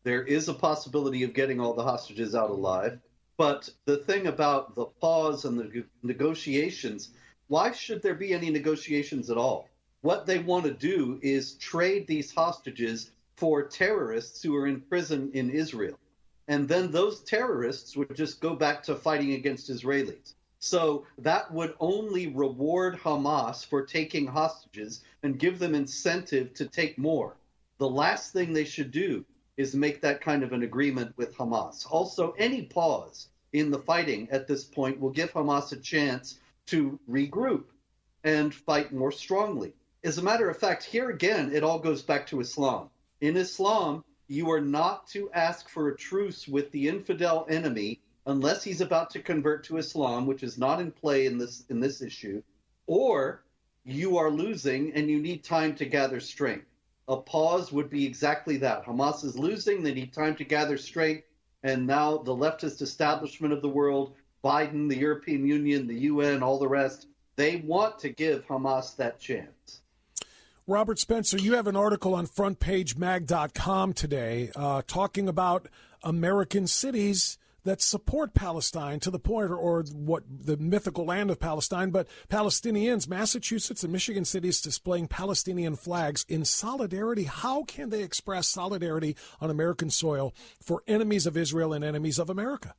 There 0.04 0.24
is 0.24 0.48
a 0.48 0.54
possibility 0.54 1.24
of 1.24 1.34
getting 1.34 1.60
all 1.60 1.74
the 1.74 1.84
hostages 1.84 2.36
out 2.36 2.52
alive. 2.52 3.00
But 3.36 3.68
the 3.86 3.98
thing 3.98 4.28
about 4.28 4.76
the 4.76 4.86
pause 4.86 5.44
and 5.44 5.58
the 5.58 5.86
negotiations, 6.04 7.10
why 7.48 7.72
should 7.72 8.04
there 8.04 8.14
be 8.14 8.34
any 8.34 8.52
negotiations 8.52 9.32
at 9.32 9.38
all? 9.38 9.70
What 10.02 10.28
they 10.28 10.38
want 10.38 10.66
to 10.66 10.72
do 10.72 11.20
is 11.24 11.56
trade 11.56 12.06
these 12.06 12.32
hostages 12.32 13.10
for 13.36 13.64
terrorists 13.64 14.44
who 14.44 14.56
are 14.56 14.68
in 14.68 14.82
prison 14.82 15.32
in 15.34 15.50
Israel. 15.50 15.98
And 16.48 16.70
then 16.70 16.92
those 16.92 17.24
terrorists 17.24 17.98
would 17.98 18.16
just 18.16 18.40
go 18.40 18.56
back 18.56 18.84
to 18.84 18.96
fighting 18.96 19.34
against 19.34 19.70
Israelis. 19.72 20.36
So 20.60 21.08
that 21.18 21.52
would 21.52 21.74
only 21.80 22.28
reward 22.28 23.00
Hamas 23.00 23.66
for 23.66 23.84
taking 23.84 24.28
hostages 24.28 25.02
and 25.24 25.40
give 25.40 25.58
them 25.58 25.74
incentive 25.74 26.54
to 26.54 26.68
take 26.68 27.00
more 27.00 27.36
the 27.78 27.89
last 27.89 28.34
thing 28.34 28.53
they 28.53 28.65
should 28.65 28.91
do 28.91 29.23
is 29.55 29.75
make 29.75 30.01
that 30.01 30.21
kind 30.21 30.43
of 30.43 30.53
an 30.53 30.63
agreement 30.63 31.15
with 31.17 31.36
Hamas. 31.36 31.86
Also, 31.89 32.32
any 32.38 32.63
pause 32.63 33.30
in 33.53 33.71
the 33.71 33.80
fighting 33.80 34.28
at 34.32 34.47
this 34.47 34.63
point 34.63 34.99
will 34.99 35.09
give 35.09 35.32
Hamas 35.32 35.71
a 35.71 35.78
chance 35.78 36.39
to 36.67 36.99
regroup 37.09 37.65
and 38.23 38.53
fight 38.53 38.93
more 38.93 39.11
strongly. 39.11 39.73
As 40.03 40.17
a 40.17 40.23
matter 40.23 40.49
of 40.49 40.57
fact, 40.57 40.84
here 40.84 41.09
again, 41.09 41.51
it 41.53 41.63
all 41.63 41.80
goes 41.80 42.01
back 42.01 42.28
to 42.28 42.39
Islam. 42.39 42.89
In 43.21 43.38
Islam, 43.38 44.03
you 44.28 44.51
are 44.51 44.61
not 44.61 45.07
to 45.07 45.32
ask 45.32 45.69
for 45.69 45.89
a 45.89 45.95
truce 45.95 46.47
with 46.47 46.71
the 46.71 46.88
infidel 46.88 47.45
enemy 47.49 48.01
unless 48.25 48.63
he's 48.63 48.82
about 48.82 49.09
to 49.11 49.21
convert 49.21 49.63
to 49.63 49.78
Islam, 49.78 50.25
which 50.25 50.43
is 50.43 50.57
not 50.57 50.82
in 50.82 50.91
play 50.91 51.25
in 51.25 51.38
this 51.38 51.63
in 51.69 51.80
this 51.80 52.01
issue, 52.01 52.43
or 52.86 53.43
you 53.86 54.17
are 54.17 54.30
losing 54.30 54.93
and 54.93 55.09
you 55.09 55.19
need 55.19 55.43
time 55.43 55.73
to 55.75 55.86
gather 55.86 56.19
strength 56.19 56.67
a 57.08 57.18
pause 57.18 57.72
would 57.72 57.89
be 57.89 58.05
exactly 58.05 58.58
that. 58.58 58.86
Hamas 58.86 59.24
is 59.24 59.38
losing. 59.38 59.84
They 59.84 59.93
need 59.93 60.14
time 60.14 60.36
to 60.36 60.43
gather 60.43 60.78
strength. 60.78 61.24
And 61.64 61.88
now 61.88 62.18
the 62.18 62.36
leftist 62.36 62.82
establishment 62.82 63.53
of 63.53 63.62
the 63.62 63.70
world, 63.70 64.16
Biden, 64.43 64.89
the 64.89 64.97
European 64.97 65.45
Union, 65.45 65.88
the 65.88 65.99
UN, 66.01 66.43
all 66.43 66.60
the 66.60 66.68
rest, 66.68 67.08
they 67.36 67.58
want 67.58 67.99
to 67.99 68.10
give 68.10 68.45
Hamas 68.47 68.95
that 68.97 69.20
chance. 69.20 69.82
Robert 70.66 70.99
Spencer, 70.99 71.38
you 71.38 71.53
have 71.53 71.68
an 71.68 71.78
article 71.78 72.14
on 72.14 72.28
frontpagemag.com 72.28 73.93
today 73.93 74.51
uh, 74.55 74.82
talking 74.86 75.30
about 75.30 75.70
American 76.03 76.68
cities 76.68 77.38
that 77.68 77.82
support 77.82 78.34
Palestine 78.34 78.99
to 79.01 79.11
the 79.11 79.20
point, 79.20 79.51
or, 79.51 79.57
or, 79.57 79.84
what 79.93 80.24
the 80.30 80.55
mythical 80.55 81.05
land 81.05 81.30
of 81.30 81.38
Palestine, 81.38 81.89
but 81.89 82.07
Palestinians, 82.30 83.09
Massachusetts 83.09 83.84
and 83.84 83.91
Michigan 83.91 84.24
cities 84.24 84.61
displaying 84.61 85.07
Palestinian 85.07 85.76
flags 85.76 86.26
in 86.30 86.45
solidarity. 86.45 87.26
How 87.26 87.63
can 87.63 87.89
they 87.89 88.03
express 88.03 88.47
solidarity 88.47 89.18
on 89.41 89.49
American 89.49 89.89
soil 89.89 90.34
for 90.61 90.82
enemies 90.88 91.28
of 91.28 91.36
Israel 91.36 91.74
and 91.74 91.84
enemies 91.84 92.20
of 92.20 92.30
America? 92.30 92.74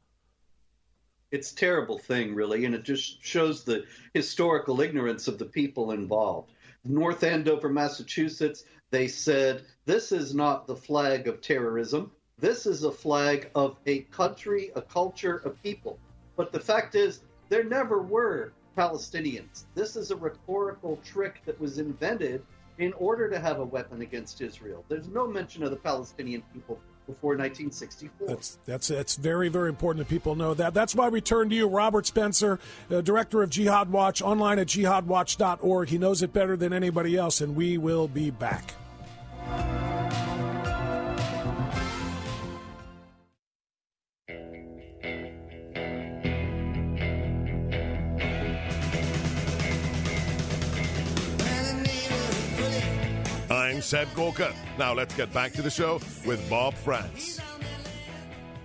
It's 1.30 1.52
a 1.52 1.56
terrible 1.56 1.98
thing, 1.98 2.34
really, 2.34 2.64
and 2.64 2.74
it 2.74 2.84
just 2.84 3.22
shows 3.22 3.64
the 3.64 3.84
historical 4.14 4.80
ignorance 4.80 5.28
of 5.28 5.38
the 5.38 5.44
people 5.44 5.90
involved. 5.90 6.52
North 6.84 7.22
Andover, 7.24 7.68
Massachusetts, 7.68 8.64
they 8.90 9.06
said, 9.06 9.66
This 9.84 10.12
is 10.12 10.34
not 10.34 10.66
the 10.66 10.76
flag 10.76 11.28
of 11.28 11.42
terrorism. 11.42 12.10
This 12.40 12.66
is 12.66 12.84
a 12.84 12.92
flag 12.92 13.50
of 13.54 13.76
a 13.86 14.00
country, 14.12 14.70
a 14.76 14.82
culture, 14.82 15.42
a 15.44 15.50
people. 15.50 15.98
But 16.36 16.52
the 16.52 16.60
fact 16.60 16.94
is, 16.94 17.20
there 17.48 17.64
never 17.64 18.00
were 18.00 18.52
Palestinians. 18.76 19.64
This 19.74 19.96
is 19.96 20.12
a 20.12 20.16
rhetorical 20.16 20.98
trick 21.04 21.42
that 21.46 21.60
was 21.60 21.78
invented 21.78 22.44
in 22.78 22.92
order 22.92 23.28
to 23.28 23.40
have 23.40 23.58
a 23.58 23.64
weapon 23.64 24.02
against 24.02 24.40
Israel. 24.40 24.84
There's 24.88 25.08
no 25.08 25.26
mention 25.26 25.64
of 25.64 25.70
the 25.70 25.76
Palestinian 25.76 26.42
people 26.54 26.78
before 27.08 27.30
1964. 27.30 28.28
That's 28.28 28.58
that's 28.66 28.88
that's 28.88 29.16
very 29.16 29.48
very 29.48 29.68
important 29.68 30.06
that 30.06 30.14
people 30.14 30.36
know 30.36 30.54
that. 30.54 30.74
That's 30.74 30.94
why 30.94 31.08
we 31.08 31.20
turn 31.20 31.48
to 31.50 31.56
you, 31.56 31.66
Robert 31.66 32.06
Spencer, 32.06 32.60
uh, 32.90 33.00
director 33.00 33.42
of 33.42 33.50
Jihad 33.50 33.90
Watch, 33.90 34.22
online 34.22 34.60
at 34.60 34.68
jihadwatch.org. 34.68 35.88
He 35.88 35.98
knows 35.98 36.22
it 36.22 36.32
better 36.32 36.56
than 36.56 36.72
anybody 36.72 37.16
else, 37.16 37.40
and 37.40 37.56
we 37.56 37.78
will 37.78 38.06
be 38.06 38.30
back. 38.30 38.74
Seb 53.80 54.08
Gorka. 54.14 54.52
Now 54.78 54.94
let's 54.94 55.14
get 55.14 55.32
back 55.32 55.52
to 55.52 55.62
the 55.62 55.70
show 55.70 56.00
with 56.26 56.48
Bob 56.50 56.74
Frantz. 56.74 57.40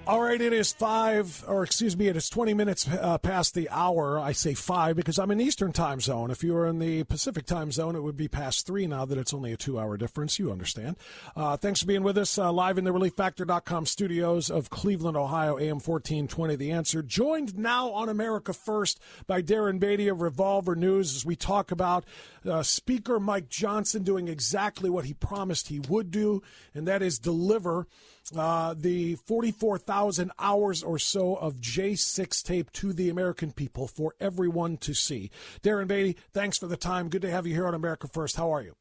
All 0.05 0.21
right, 0.21 0.41
it 0.41 0.51
is 0.51 0.73
five, 0.73 1.45
or 1.47 1.63
excuse 1.63 1.95
me, 1.95 2.09
it 2.09 2.17
is 2.17 2.29
20 2.29 2.53
minutes 2.53 2.85
uh, 2.89 3.17
past 3.19 3.53
the 3.53 3.69
hour. 3.69 4.19
I 4.19 4.33
say 4.33 4.53
five 4.53 4.97
because 4.97 5.17
I'm 5.17 5.31
in 5.31 5.39
Eastern 5.39 5.71
time 5.71 6.01
zone. 6.01 6.29
If 6.29 6.43
you 6.43 6.51
were 6.51 6.67
in 6.67 6.79
the 6.79 7.05
Pacific 7.05 7.45
time 7.45 7.71
zone, 7.71 7.95
it 7.95 8.01
would 8.01 8.17
be 8.17 8.27
past 8.27 8.67
three 8.67 8.85
now 8.85 9.05
that 9.05 9.17
it's 9.17 9.33
only 9.33 9.53
a 9.53 9.57
two 9.57 9.79
hour 9.79 9.95
difference. 9.95 10.37
You 10.37 10.51
understand. 10.51 10.97
Uh, 11.37 11.55
thanks 11.55 11.79
for 11.79 11.87
being 11.87 12.03
with 12.03 12.17
us 12.17 12.37
uh, 12.37 12.51
live 12.51 12.77
in 12.77 12.83
the 12.83 12.91
ReliefFactor.com 12.91 13.85
studios 13.85 14.51
of 14.51 14.69
Cleveland, 14.69 15.15
Ohio, 15.15 15.57
AM 15.57 15.79
1420. 15.79 16.57
The 16.57 16.71
answer. 16.71 17.01
Joined 17.01 17.57
now 17.57 17.89
on 17.91 18.09
America 18.09 18.51
First 18.51 18.99
by 19.25 19.41
Darren 19.41 19.79
Beattie 19.79 20.09
of 20.09 20.19
Revolver 20.19 20.75
News 20.75 21.15
as 21.15 21.25
we 21.25 21.37
talk 21.37 21.71
about 21.71 22.03
uh, 22.45 22.61
Speaker 22.61 23.21
Mike 23.21 23.47
Johnson 23.47 24.03
doing 24.03 24.27
exactly 24.27 24.89
what 24.89 25.05
he 25.05 25.13
promised 25.13 25.69
he 25.69 25.79
would 25.79 26.11
do, 26.11 26.41
and 26.75 26.89
that 26.89 27.01
is 27.01 27.19
deliver 27.19 27.87
uh, 28.35 28.73
the 28.77 29.15
44,000 29.15 30.31
hours 30.39 30.83
or 30.83 30.97
so 30.97 31.35
of 31.35 31.55
J6 31.55 32.43
tape 32.43 32.71
to 32.73 32.93
the 32.93 33.09
American 33.09 33.51
people 33.51 33.87
for 33.87 34.15
everyone 34.19 34.77
to 34.77 34.93
see. 34.93 35.29
Darren 35.61 35.87
Beattie, 35.87 36.17
thanks 36.31 36.57
for 36.57 36.67
the 36.67 36.77
time. 36.77 37.09
Good 37.09 37.21
to 37.23 37.31
have 37.31 37.45
you 37.45 37.53
here 37.53 37.67
on 37.67 37.73
America 37.73 38.07
First. 38.07 38.35
How 38.35 38.53
are 38.53 38.61
you? 38.61 38.75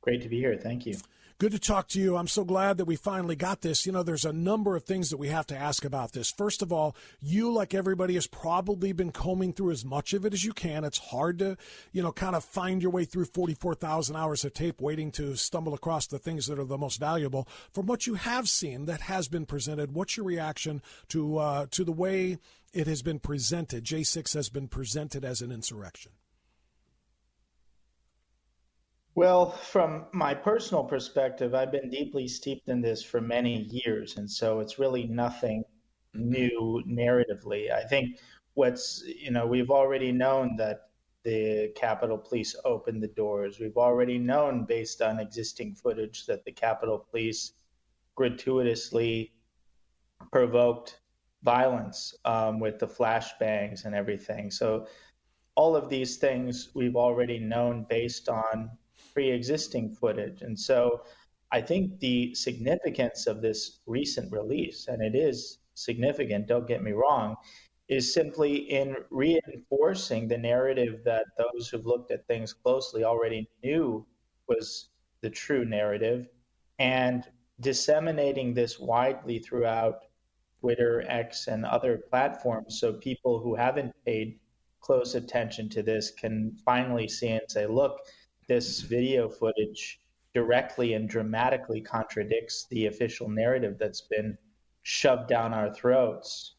Great 0.00 0.22
to 0.22 0.28
be 0.28 0.38
here. 0.38 0.56
Thank 0.56 0.86
you. 0.86 0.96
Good 1.38 1.50
to 1.50 1.58
talk 1.58 1.88
to 1.88 2.00
you. 2.00 2.16
I'm 2.16 2.28
so 2.28 2.44
glad 2.44 2.76
that 2.76 2.84
we 2.84 2.94
finally 2.94 3.34
got 3.34 3.60
this. 3.60 3.84
You 3.84 3.90
know, 3.90 4.04
there's 4.04 4.24
a 4.24 4.32
number 4.32 4.76
of 4.76 4.84
things 4.84 5.10
that 5.10 5.16
we 5.16 5.28
have 5.28 5.48
to 5.48 5.56
ask 5.56 5.84
about 5.84 6.12
this. 6.12 6.30
First 6.30 6.62
of 6.62 6.72
all, 6.72 6.94
you, 7.20 7.52
like 7.52 7.74
everybody, 7.74 8.14
has 8.14 8.28
probably 8.28 8.92
been 8.92 9.10
combing 9.10 9.52
through 9.52 9.72
as 9.72 9.84
much 9.84 10.12
of 10.12 10.24
it 10.24 10.32
as 10.32 10.44
you 10.44 10.52
can. 10.52 10.84
It's 10.84 10.98
hard 10.98 11.40
to, 11.40 11.56
you 11.90 12.04
know, 12.04 12.12
kind 12.12 12.36
of 12.36 12.44
find 12.44 12.80
your 12.80 12.92
way 12.92 13.04
through 13.04 13.24
44,000 13.24 14.14
hours 14.14 14.44
of 14.44 14.54
tape 14.54 14.80
waiting 14.80 15.10
to 15.12 15.34
stumble 15.34 15.74
across 15.74 16.06
the 16.06 16.20
things 16.20 16.46
that 16.46 16.60
are 16.60 16.64
the 16.64 16.78
most 16.78 17.00
valuable. 17.00 17.48
From 17.72 17.86
what 17.86 18.06
you 18.06 18.14
have 18.14 18.48
seen 18.48 18.84
that 18.84 19.00
has 19.00 19.26
been 19.26 19.44
presented, 19.44 19.92
what's 19.92 20.16
your 20.16 20.26
reaction 20.26 20.82
to 21.08 21.38
uh, 21.38 21.66
to 21.72 21.82
the 21.82 21.90
way 21.90 22.38
it 22.72 22.86
has 22.86 23.02
been 23.02 23.18
presented? 23.18 23.82
J6 23.82 24.34
has 24.34 24.50
been 24.50 24.68
presented 24.68 25.24
as 25.24 25.42
an 25.42 25.50
insurrection. 25.50 26.12
Well, 29.16 29.52
from 29.52 30.06
my 30.12 30.34
personal 30.34 30.82
perspective, 30.82 31.54
I've 31.54 31.70
been 31.70 31.88
deeply 31.88 32.26
steeped 32.26 32.68
in 32.68 32.80
this 32.80 33.00
for 33.00 33.20
many 33.20 33.62
years, 33.62 34.16
and 34.16 34.28
so 34.28 34.58
it's 34.58 34.76
really 34.80 35.04
nothing 35.06 35.62
new 36.14 36.82
narratively. 36.84 37.70
I 37.70 37.84
think 37.84 38.18
what's, 38.54 39.04
you 39.06 39.30
know, 39.30 39.46
we've 39.46 39.70
already 39.70 40.10
known 40.10 40.56
that 40.56 40.88
the 41.22 41.72
Capitol 41.76 42.18
Police 42.18 42.56
opened 42.64 43.04
the 43.04 43.08
doors. 43.08 43.60
We've 43.60 43.76
already 43.76 44.18
known, 44.18 44.64
based 44.64 45.00
on 45.00 45.20
existing 45.20 45.76
footage, 45.76 46.26
that 46.26 46.44
the 46.44 46.52
Capitol 46.52 46.98
Police 46.98 47.52
gratuitously 48.16 49.32
provoked 50.32 50.98
violence 51.44 52.16
um, 52.24 52.58
with 52.58 52.80
the 52.80 52.88
flashbangs 52.88 53.84
and 53.84 53.94
everything. 53.94 54.50
So, 54.50 54.88
all 55.54 55.76
of 55.76 55.88
these 55.88 56.16
things 56.16 56.70
we've 56.74 56.96
already 56.96 57.38
known 57.38 57.86
based 57.88 58.28
on 58.28 58.70
pre-existing 59.14 59.94
footage. 59.94 60.42
And 60.42 60.58
so 60.58 61.02
I 61.52 61.60
think 61.60 62.00
the 62.00 62.34
significance 62.34 63.26
of 63.26 63.40
this 63.40 63.80
recent 63.86 64.32
release, 64.32 64.88
and 64.88 65.00
it 65.02 65.14
is 65.14 65.58
significant, 65.74 66.48
don't 66.48 66.66
get 66.66 66.82
me 66.82 66.92
wrong, 66.92 67.36
is 67.88 68.12
simply 68.12 68.56
in 68.56 68.96
reinforcing 69.10 70.26
the 70.26 70.38
narrative 70.38 71.02
that 71.04 71.26
those 71.38 71.68
who've 71.68 71.86
looked 71.86 72.10
at 72.10 72.26
things 72.26 72.52
closely 72.52 73.04
already 73.04 73.48
knew 73.62 74.06
was 74.48 74.88
the 75.20 75.30
true 75.30 75.64
narrative 75.64 76.26
and 76.78 77.24
disseminating 77.60 78.52
this 78.52 78.80
widely 78.80 79.38
throughout 79.38 80.06
Twitter, 80.60 81.04
X, 81.08 81.46
and 81.46 81.64
other 81.64 81.98
platforms 82.10 82.80
so 82.80 82.94
people 82.94 83.38
who 83.38 83.54
haven't 83.54 83.92
paid 84.04 84.40
close 84.80 85.14
attention 85.14 85.68
to 85.68 85.82
this 85.82 86.10
can 86.10 86.56
finally 86.64 87.06
see 87.06 87.28
and 87.28 87.42
say, 87.48 87.66
look, 87.66 88.00
this 88.46 88.80
video 88.80 89.28
footage 89.28 90.00
directly 90.34 90.94
and 90.94 91.08
dramatically 91.08 91.80
contradicts 91.80 92.66
the 92.70 92.86
official 92.86 93.28
narrative 93.28 93.76
that's 93.78 94.02
been 94.02 94.36
shoved 94.82 95.28
down 95.28 95.54
our 95.54 95.72
throats 95.72 96.54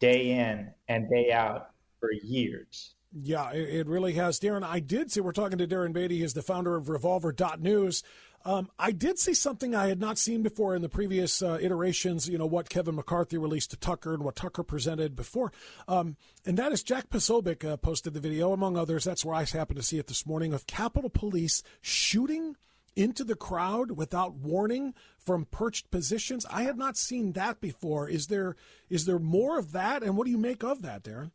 day 0.00 0.32
in 0.32 0.70
and 0.88 1.08
day 1.08 1.32
out 1.32 1.70
for 2.00 2.12
years. 2.12 2.94
Yeah, 3.22 3.52
it 3.52 3.86
really 3.86 4.14
has. 4.14 4.40
Darren, 4.40 4.64
I 4.64 4.80
did 4.80 5.12
see, 5.12 5.20
we're 5.20 5.32
talking 5.32 5.58
to 5.58 5.68
Darren 5.68 5.92
Beattie. 5.92 6.18
he's 6.18 6.34
the 6.34 6.42
founder 6.42 6.74
of 6.74 6.88
Revolver.news. 6.88 8.02
Um, 8.44 8.70
I 8.78 8.92
did 8.92 9.18
see 9.18 9.32
something 9.32 9.74
I 9.74 9.86
had 9.86 10.00
not 10.00 10.18
seen 10.18 10.42
before 10.42 10.74
in 10.74 10.82
the 10.82 10.88
previous 10.88 11.40
uh, 11.40 11.58
iterations, 11.60 12.28
you 12.28 12.36
know, 12.36 12.46
what 12.46 12.68
Kevin 12.68 12.94
McCarthy 12.94 13.38
released 13.38 13.70
to 13.70 13.76
Tucker 13.76 14.12
and 14.12 14.22
what 14.22 14.36
Tucker 14.36 14.62
presented 14.62 15.16
before. 15.16 15.50
Um, 15.88 16.16
and 16.44 16.58
that 16.58 16.72
is 16.72 16.82
Jack 16.82 17.08
Posobiec 17.08 17.64
uh, 17.64 17.76
posted 17.78 18.12
the 18.12 18.20
video, 18.20 18.52
among 18.52 18.76
others. 18.76 19.04
That's 19.04 19.24
where 19.24 19.34
I 19.34 19.44
happened 19.44 19.78
to 19.78 19.82
see 19.82 19.98
it 19.98 20.08
this 20.08 20.26
morning 20.26 20.52
of 20.52 20.66
Capitol 20.66 21.10
Police 21.10 21.62
shooting 21.80 22.56
into 22.96 23.24
the 23.24 23.34
crowd 23.34 23.92
without 23.92 24.34
warning 24.34 24.94
from 25.18 25.46
perched 25.46 25.90
positions. 25.90 26.46
I 26.50 26.62
had 26.62 26.76
not 26.76 26.96
seen 26.96 27.32
that 27.32 27.60
before. 27.60 28.08
Is 28.08 28.28
there 28.28 28.56
is 28.88 29.06
there 29.06 29.18
more 29.18 29.58
of 29.58 29.72
that? 29.72 30.02
And 30.02 30.16
what 30.16 30.26
do 30.26 30.30
you 30.30 30.38
make 30.38 30.62
of 30.62 30.82
that, 30.82 31.02
Darren? 31.02 31.30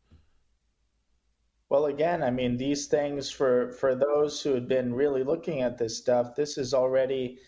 Well, 1.70 1.86
again, 1.86 2.24
I 2.24 2.30
mean, 2.30 2.56
these 2.56 2.88
things 2.88 3.30
for 3.30 3.70
for 3.72 3.94
those 3.94 4.42
who 4.42 4.52
had 4.54 4.66
been 4.66 4.92
really 4.92 5.22
looking 5.22 5.62
at 5.62 5.78
this 5.78 5.96
stuff, 5.96 6.34
this 6.34 6.58
is 6.58 6.74
already 6.74 7.38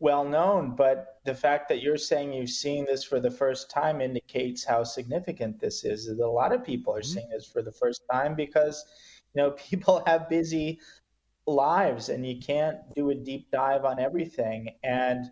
well 0.00 0.24
known. 0.24 0.74
But 0.74 1.20
the 1.24 1.36
fact 1.36 1.68
that 1.68 1.80
you're 1.80 1.96
saying 1.96 2.32
you've 2.32 2.50
seen 2.50 2.84
this 2.84 3.04
for 3.04 3.20
the 3.20 3.30
first 3.30 3.70
time 3.70 4.00
indicates 4.00 4.64
how 4.64 4.82
significant 4.82 5.60
this 5.60 5.84
is. 5.84 6.08
A 6.08 6.26
lot 6.26 6.52
of 6.52 6.64
people 6.64 6.92
are 6.92 7.00
mm-hmm. 7.00 7.12
seeing 7.14 7.28
this 7.30 7.46
for 7.46 7.62
the 7.62 7.72
first 7.72 8.02
time 8.10 8.34
because 8.34 8.84
you 9.34 9.42
know 9.42 9.50
people 9.70 10.02
have 10.06 10.28
busy 10.28 10.80
lives 11.46 12.08
and 12.08 12.26
you 12.26 12.40
can't 12.40 12.78
do 12.96 13.10
a 13.10 13.14
deep 13.14 13.50
dive 13.52 13.84
on 13.84 13.98
everything 14.00 14.68
and 14.82 15.30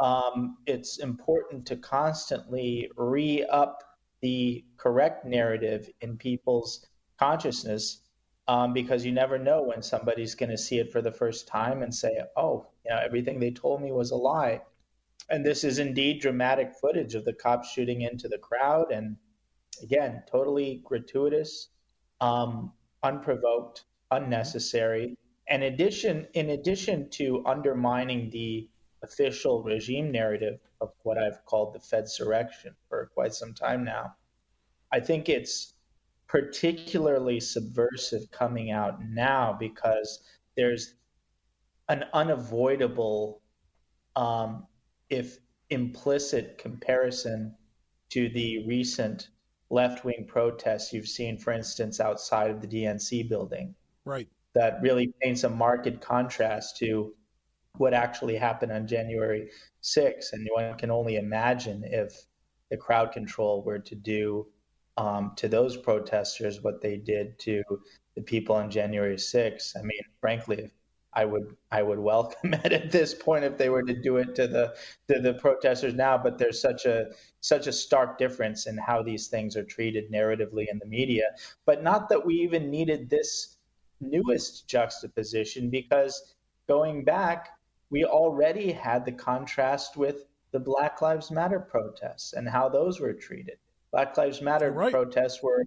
um, 0.00 0.56
it's 0.66 0.98
important 0.98 1.66
to 1.66 1.76
constantly 1.76 2.90
re-up 2.96 3.82
the 4.22 4.64
correct 4.78 5.26
narrative 5.26 5.90
in 6.00 6.16
people's 6.16 6.86
consciousness 7.18 8.00
um, 8.46 8.72
because 8.72 9.04
you 9.04 9.12
never 9.12 9.38
know 9.38 9.62
when 9.62 9.82
somebody's 9.82 10.34
going 10.34 10.50
to 10.50 10.58
see 10.58 10.78
it 10.78 10.92
for 10.92 11.00
the 11.00 11.12
first 11.12 11.48
time 11.48 11.82
and 11.82 11.94
say, 11.94 12.20
"Oh, 12.36 12.66
you 12.84 12.90
know, 12.90 12.98
everything 12.98 13.40
they 13.40 13.50
told 13.50 13.82
me 13.82 13.92
was 13.92 14.10
a 14.10 14.16
lie." 14.16 14.62
And 15.30 15.44
this 15.44 15.64
is 15.64 15.78
indeed 15.78 16.20
dramatic 16.20 16.74
footage 16.74 17.14
of 17.14 17.24
the 17.24 17.32
cops 17.32 17.70
shooting 17.70 18.02
into 18.02 18.28
the 18.28 18.38
crowd, 18.38 18.92
and 18.92 19.16
again, 19.82 20.22
totally 20.30 20.82
gratuitous, 20.84 21.70
um, 22.20 22.72
unprovoked, 23.02 23.84
unnecessary. 24.10 25.16
And 25.48 25.62
addition, 25.62 26.26
in 26.34 26.50
addition 26.50 27.10
to 27.10 27.44
undermining 27.46 28.30
the 28.30 28.68
official 29.02 29.62
regime 29.62 30.10
narrative 30.10 30.58
of 30.80 30.92
what 31.02 31.18
I've 31.18 31.44
called 31.44 31.74
the 31.74 31.78
Fedsurrection 31.78 32.74
for 32.88 33.10
quite 33.14 33.34
some 33.34 33.54
time 33.54 33.84
now, 33.84 34.16
I 34.92 35.00
think 35.00 35.28
it's 35.28 35.73
particularly 36.34 37.38
subversive 37.38 38.28
coming 38.32 38.72
out 38.72 38.98
now 39.04 39.56
because 39.56 40.18
there's 40.56 40.96
an 41.88 42.04
unavoidable, 42.12 43.40
um, 44.16 44.66
if 45.08 45.38
implicit, 45.70 46.58
comparison 46.58 47.54
to 48.10 48.28
the 48.30 48.66
recent 48.66 49.28
left 49.70 50.04
wing 50.04 50.26
protests 50.26 50.92
you've 50.92 51.06
seen, 51.06 51.38
for 51.38 51.52
instance, 51.52 52.00
outside 52.00 52.50
of 52.50 52.60
the 52.60 52.66
DNC 52.66 53.28
building. 53.28 53.72
Right. 54.04 54.26
That 54.56 54.82
really 54.82 55.14
paints 55.22 55.44
a 55.44 55.48
marked 55.48 56.00
contrast 56.00 56.78
to 56.78 57.14
what 57.76 57.94
actually 57.94 58.34
happened 58.34 58.72
on 58.72 58.88
January 58.88 59.50
6th. 59.84 60.32
And 60.32 60.48
one 60.52 60.76
can 60.78 60.90
only 60.90 61.14
imagine 61.14 61.84
if 61.84 62.26
the 62.72 62.76
crowd 62.76 63.12
control 63.12 63.62
were 63.62 63.78
to 63.78 63.94
do 63.94 64.48
um, 64.96 65.32
to 65.36 65.48
those 65.48 65.76
protesters 65.76 66.62
what 66.62 66.80
they 66.80 66.96
did 66.96 67.38
to 67.40 67.62
the 68.14 68.22
people 68.22 68.54
on 68.54 68.70
January 68.70 69.16
6th. 69.16 69.76
I 69.76 69.82
mean, 69.82 70.02
frankly, 70.20 70.70
I 71.16 71.24
would 71.24 71.56
I 71.70 71.82
would 71.82 71.98
welcome 71.98 72.54
it 72.64 72.72
at 72.72 72.90
this 72.90 73.14
point 73.14 73.44
if 73.44 73.56
they 73.56 73.68
were 73.68 73.84
to 73.84 73.94
do 73.94 74.16
it 74.16 74.34
to 74.34 74.46
the 74.46 74.74
to 75.08 75.20
the 75.20 75.34
protesters 75.34 75.94
now. 75.94 76.18
But 76.18 76.38
there's 76.38 76.60
such 76.60 76.86
a 76.86 77.12
such 77.40 77.66
a 77.66 77.72
stark 77.72 78.18
difference 78.18 78.66
in 78.66 78.76
how 78.76 79.02
these 79.02 79.28
things 79.28 79.56
are 79.56 79.64
treated 79.64 80.10
narratively 80.10 80.66
in 80.70 80.78
the 80.78 80.86
media. 80.86 81.24
But 81.66 81.82
not 81.82 82.08
that 82.08 82.26
we 82.26 82.34
even 82.34 82.70
needed 82.70 83.08
this 83.08 83.56
newest 84.00 84.66
juxtaposition 84.68 85.70
because 85.70 86.34
going 86.66 87.04
back, 87.04 87.50
we 87.90 88.04
already 88.04 88.72
had 88.72 89.04
the 89.04 89.12
contrast 89.12 89.96
with 89.96 90.26
the 90.50 90.60
Black 90.60 91.00
Lives 91.00 91.30
Matter 91.30 91.60
protests 91.60 92.32
and 92.32 92.48
how 92.48 92.68
those 92.68 93.00
were 93.00 93.12
treated. 93.12 93.58
Black 93.94 94.16
Lives 94.16 94.42
Matter 94.42 94.72
right. 94.72 94.90
protests 94.90 95.40
were 95.40 95.64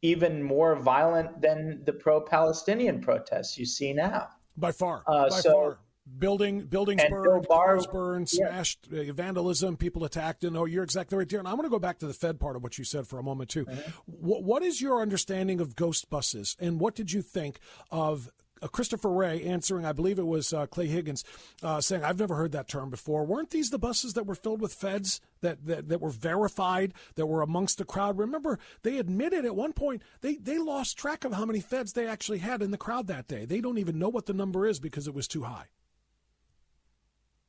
even 0.00 0.40
more 0.40 0.76
violent 0.76 1.42
than 1.42 1.82
the 1.84 1.92
pro-Palestinian 1.92 3.00
protests 3.00 3.58
you 3.58 3.66
see 3.66 3.92
now. 3.92 4.28
By 4.56 4.70
far, 4.70 5.02
uh, 5.08 5.28
by 5.28 5.40
so, 5.40 5.52
far. 5.52 5.78
Building 6.18 6.60
buildings 6.66 7.02
burned, 7.10 7.48
cars 7.48 7.86
burned, 7.88 8.28
yeah. 8.32 8.46
smashed, 8.46 8.86
uh, 8.92 9.12
vandalism, 9.12 9.76
people 9.76 10.04
attacked. 10.04 10.44
And 10.44 10.56
oh, 10.56 10.66
you're 10.66 10.84
exactly 10.84 11.18
right, 11.18 11.26
Darren. 11.26 11.46
I 11.46 11.54
want 11.54 11.64
to 11.64 11.70
go 11.70 11.80
back 11.80 11.98
to 11.98 12.06
the 12.06 12.12
Fed 12.12 12.38
part 12.38 12.54
of 12.54 12.62
what 12.62 12.78
you 12.78 12.84
said 12.84 13.08
for 13.08 13.18
a 13.18 13.24
moment 13.24 13.50
too. 13.50 13.64
Mm-hmm. 13.64 13.90
What, 14.04 14.44
what 14.44 14.62
is 14.62 14.80
your 14.80 15.00
understanding 15.00 15.60
of 15.60 15.74
ghost 15.74 16.08
buses, 16.10 16.56
and 16.60 16.78
what 16.78 16.94
did 16.94 17.10
you 17.10 17.22
think 17.22 17.58
of 17.90 18.30
Christopher 18.68 19.10
Wray 19.10 19.42
answering, 19.42 19.84
I 19.84 19.92
believe 19.92 20.18
it 20.18 20.26
was 20.26 20.52
uh, 20.52 20.66
Clay 20.66 20.86
Higgins, 20.86 21.24
uh, 21.62 21.80
saying, 21.80 22.04
I've 22.04 22.18
never 22.18 22.34
heard 22.36 22.52
that 22.52 22.68
term 22.68 22.90
before. 22.90 23.24
Weren't 23.24 23.50
these 23.50 23.70
the 23.70 23.78
buses 23.78 24.14
that 24.14 24.26
were 24.26 24.34
filled 24.34 24.60
with 24.60 24.74
feds 24.74 25.20
that, 25.40 25.66
that, 25.66 25.88
that 25.88 26.00
were 26.00 26.10
verified, 26.10 26.94
that 27.16 27.26
were 27.26 27.42
amongst 27.42 27.78
the 27.78 27.84
crowd? 27.84 28.18
Remember, 28.18 28.58
they 28.82 28.98
admitted 28.98 29.44
at 29.44 29.56
one 29.56 29.72
point 29.72 30.02
they, 30.20 30.36
they 30.36 30.58
lost 30.58 30.98
track 30.98 31.24
of 31.24 31.32
how 31.32 31.44
many 31.44 31.60
feds 31.60 31.92
they 31.92 32.06
actually 32.06 32.38
had 32.38 32.62
in 32.62 32.70
the 32.70 32.78
crowd 32.78 33.06
that 33.08 33.28
day. 33.28 33.44
They 33.44 33.60
don't 33.60 33.78
even 33.78 33.98
know 33.98 34.08
what 34.08 34.26
the 34.26 34.32
number 34.32 34.66
is 34.66 34.80
because 34.80 35.06
it 35.06 35.14
was 35.14 35.28
too 35.28 35.42
high. 35.42 35.66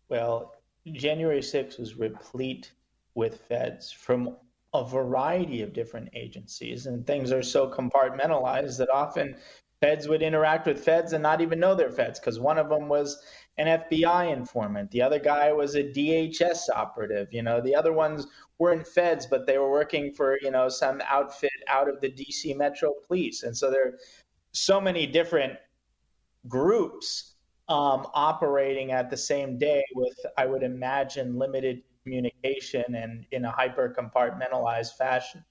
Well, 0.10 0.54
January 0.86 1.40
6th 1.40 1.80
was 1.80 1.98
replete 1.98 2.72
with 3.16 3.42
feds 3.48 3.92
from 3.92 4.36
a 4.74 4.84
variety 4.84 5.62
of 5.62 5.74
different 5.74 6.10
agencies, 6.14 6.86
and 6.86 7.08
things 7.08 7.32
are 7.32 7.42
so 7.42 7.70
compartmentalized 7.70 8.78
that 8.78 8.90
often 8.90 9.38
feds 9.86 10.08
would 10.08 10.24
interact 10.24 10.66
with 10.66 10.84
feds 10.84 11.14
and 11.14 11.22
not 11.22 11.42
even 11.42 11.60
know 11.60 11.76
they're 11.76 11.92
feds 11.92 12.20
because 12.20 12.40
one 12.40 12.58
of 12.58 12.70
them 12.70 12.88
was 12.88 13.22
an 13.58 13.68
FBI 13.68 14.34
informant, 14.34 14.90
the 14.90 15.02
other 15.04 15.20
guy 15.20 15.54
was 15.54 15.76
a 15.76 15.84
DHS 15.84 16.62
operative, 16.76 17.28
you 17.32 17.44
know, 17.44 17.62
the 17.62 17.76
other 17.76 17.94
ones 17.94 18.26
weren't 18.58 18.88
feds, 18.88 19.28
but 19.28 19.46
they 19.46 19.60
were 19.60 19.70
working 19.70 20.12
for, 20.12 20.40
you 20.42 20.50
know, 20.50 20.70
some 20.70 21.04
outfit 21.08 21.52
out 21.68 21.88
of 21.88 22.02
the 22.02 22.10
DC 22.10 22.58
Metro 22.58 22.94
Police. 23.06 23.44
And 23.44 23.56
so 23.56 23.70
there 23.70 23.90
are 23.90 24.00
so 24.54 24.82
many 24.82 25.06
different 25.06 25.54
groups 26.48 27.36
um, 27.70 28.08
operating 28.16 28.92
at 28.92 29.12
the 29.12 29.18
same 29.18 29.60
day 29.60 29.84
with, 29.94 30.18
I 30.36 30.48
would 30.48 30.64
imagine, 30.64 31.38
limited 31.38 31.84
communication 32.02 32.96
and 32.96 33.28
in 33.32 33.46
a 33.46 33.52
hyper 33.52 33.96
compartmentalized 33.96 34.94
fashion. 34.98 35.46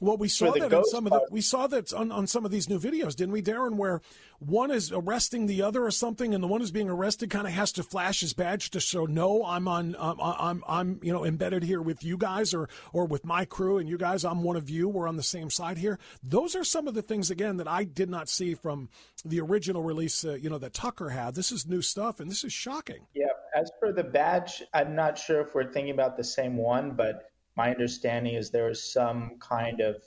Well, 0.00 0.16
we 0.16 0.28
saw 0.28 0.50
that 0.52 0.72
in 0.72 0.84
some 0.86 1.06
of 1.06 1.12
the 1.12 1.26
we 1.30 1.42
saw 1.42 1.66
that 1.66 1.92
on, 1.92 2.10
on 2.10 2.26
some 2.26 2.46
of 2.46 2.50
these 2.50 2.70
new 2.70 2.78
videos, 2.78 3.14
didn't 3.14 3.32
we, 3.32 3.42
Darren? 3.42 3.74
Where 3.74 4.00
one 4.38 4.70
is 4.70 4.90
arresting 4.90 5.46
the 5.46 5.60
other 5.60 5.84
or 5.84 5.90
something, 5.90 6.34
and 6.34 6.42
the 6.42 6.48
one 6.48 6.62
who's 6.62 6.70
being 6.70 6.88
arrested 6.88 7.28
kind 7.28 7.46
of 7.46 7.52
has 7.52 7.70
to 7.72 7.82
flash 7.82 8.20
his 8.20 8.32
badge 8.32 8.70
to 8.70 8.80
show, 8.80 9.04
no, 9.04 9.44
I'm 9.44 9.68
on, 9.68 9.94
um, 9.98 10.16
I'm, 10.18 10.64
I'm, 10.66 11.00
you 11.02 11.12
know, 11.12 11.26
embedded 11.26 11.62
here 11.62 11.82
with 11.82 12.02
you 12.02 12.16
guys 12.16 12.54
or 12.54 12.70
or 12.94 13.04
with 13.04 13.26
my 13.26 13.44
crew, 13.44 13.76
and 13.76 13.88
you 13.88 13.98
guys, 13.98 14.24
I'm 14.24 14.42
one 14.42 14.56
of 14.56 14.70
you. 14.70 14.88
We're 14.88 15.06
on 15.06 15.16
the 15.16 15.22
same 15.22 15.50
side 15.50 15.76
here. 15.76 15.98
Those 16.22 16.56
are 16.56 16.64
some 16.64 16.88
of 16.88 16.94
the 16.94 17.02
things 17.02 17.30
again 17.30 17.58
that 17.58 17.68
I 17.68 17.84
did 17.84 18.08
not 18.08 18.30
see 18.30 18.54
from 18.54 18.88
the 19.24 19.40
original 19.40 19.82
release, 19.82 20.24
uh, 20.24 20.32
you 20.32 20.48
know, 20.48 20.58
that 20.58 20.72
Tucker 20.72 21.10
had. 21.10 21.34
This 21.34 21.52
is 21.52 21.66
new 21.66 21.82
stuff, 21.82 22.20
and 22.20 22.30
this 22.30 22.42
is 22.42 22.52
shocking. 22.54 23.06
Yeah. 23.14 23.26
As 23.54 23.70
for 23.80 23.92
the 23.92 24.04
badge, 24.04 24.62
I'm 24.72 24.94
not 24.94 25.18
sure 25.18 25.40
if 25.40 25.54
we're 25.54 25.70
thinking 25.72 25.92
about 25.92 26.16
the 26.16 26.24
same 26.24 26.56
one, 26.56 26.92
but 26.92 27.29
my 27.60 27.70
understanding 27.70 28.36
is 28.36 28.48
there 28.48 28.68
was 28.68 28.82
some 28.82 29.32
kind 29.38 29.80
of 29.82 30.02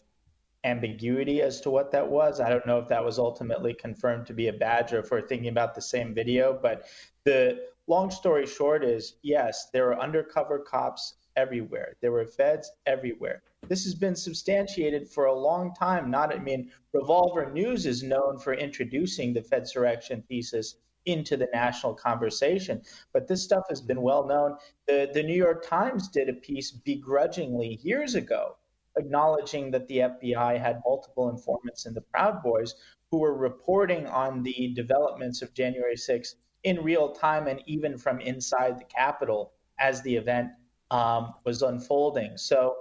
ambiguity 0.63 1.43
as 1.43 1.61
to 1.61 1.69
what 1.69 1.91
that 1.91 2.09
was. 2.09 2.39
I 2.39 2.49
don't 2.49 2.65
know 2.65 2.79
if 2.79 2.87
that 2.87 3.05
was 3.05 3.19
ultimately 3.19 3.75
confirmed 3.75 4.25
to 4.25 4.33
be 4.33 4.47
a 4.47 4.53
badge 4.53 4.91
or 4.91 5.01
if 5.01 5.11
we're 5.11 5.21
thinking 5.21 5.49
about 5.49 5.75
the 5.75 5.81
same 5.95 6.15
video. 6.15 6.57
But 6.59 6.87
the 7.25 7.67
long 7.85 8.09
story 8.09 8.47
short 8.47 8.83
is 8.83 9.17
yes, 9.21 9.69
there 9.71 9.87
are 9.89 9.99
undercover 9.99 10.57
cops 10.57 11.13
everywhere. 11.35 11.93
There 12.01 12.11
were 12.11 12.25
feds 12.25 12.71
everywhere. 12.87 13.43
This 13.67 13.83
has 13.83 13.93
been 13.93 14.15
substantiated 14.15 15.07
for 15.07 15.25
a 15.25 15.39
long 15.49 15.75
time. 15.75 16.09
Not, 16.09 16.33
I 16.33 16.39
mean, 16.39 16.71
Revolver 16.91 17.51
News 17.51 17.85
is 17.85 18.01
known 18.01 18.39
for 18.39 18.55
introducing 18.55 19.31
the 19.31 19.43
Fed 19.43 19.65
Fedsurrection 19.65 20.25
thesis 20.27 20.77
into 21.05 21.37
the 21.37 21.47
national 21.53 21.93
conversation. 21.93 22.81
But 23.11 23.27
this 23.27 23.43
stuff 23.43 23.63
has 23.69 23.81
been 23.81 24.01
well 24.01 24.25
known. 24.25 24.57
The, 24.87 25.09
the 25.13 25.23
New 25.23 25.35
York 25.35 25.65
Times 25.65 26.07
did 26.07 26.29
a 26.29 26.33
piece 26.33 26.71
begrudgingly 26.71 27.79
years 27.81 28.15
ago 28.15 28.57
acknowledging 28.97 29.71
that 29.71 29.87
the 29.87 29.97
FBI 29.97 30.59
had 30.59 30.81
multiple 30.85 31.29
informants 31.29 31.85
in 31.85 31.93
the 31.93 32.01
Proud 32.01 32.43
Boys 32.43 32.75
who 33.09 33.17
were 33.17 33.35
reporting 33.35 34.07
on 34.07 34.43
the 34.43 34.73
developments 34.75 35.41
of 35.41 35.53
January 35.53 35.95
6th 35.95 36.35
in 36.63 36.83
real 36.83 37.11
time 37.11 37.47
and 37.47 37.61
even 37.65 37.97
from 37.97 38.19
inside 38.19 38.79
the 38.79 38.85
Capitol 38.85 39.53
as 39.79 40.01
the 40.01 40.15
event 40.15 40.49
um, 40.91 41.33
was 41.43 41.61
unfolding. 41.61 42.37
So, 42.37 42.75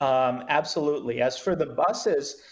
um, 0.00 0.44
absolutely. 0.48 1.20
As 1.20 1.38
for 1.38 1.54
the 1.54 1.66
buses, 1.66 2.42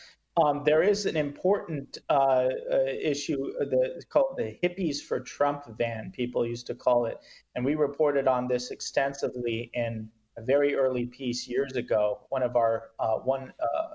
um, 0.43 0.63
there 0.65 0.83
is 0.83 1.07
an 1.07 1.17
important 1.17 1.99
uh, 2.09 2.49
uh, 2.71 2.85
issue 3.01 3.53
that 3.59 4.05
called 4.09 4.37
the 4.37 4.57
hippies 4.63 5.01
for 5.01 5.21
Trump 5.21 5.65
van, 5.77 6.13
people 6.13 6.47
used 6.47 6.67
to 6.69 6.75
call 6.75 7.07
it. 7.07 7.19
And 7.55 7.65
we 7.65 7.75
reported 7.75 8.29
on 8.29 8.47
this 8.47 8.71
extensively 8.71 9.71
in 9.75 10.09
a 10.37 10.43
very 10.43 10.77
early 10.77 11.07
piece 11.07 11.49
years 11.49 11.75
ago. 11.75 12.21
One 12.29 12.45
of 12.45 12.55
our, 12.55 12.91
uh, 13.01 13.17
one, 13.17 13.53
uh, 13.59 13.95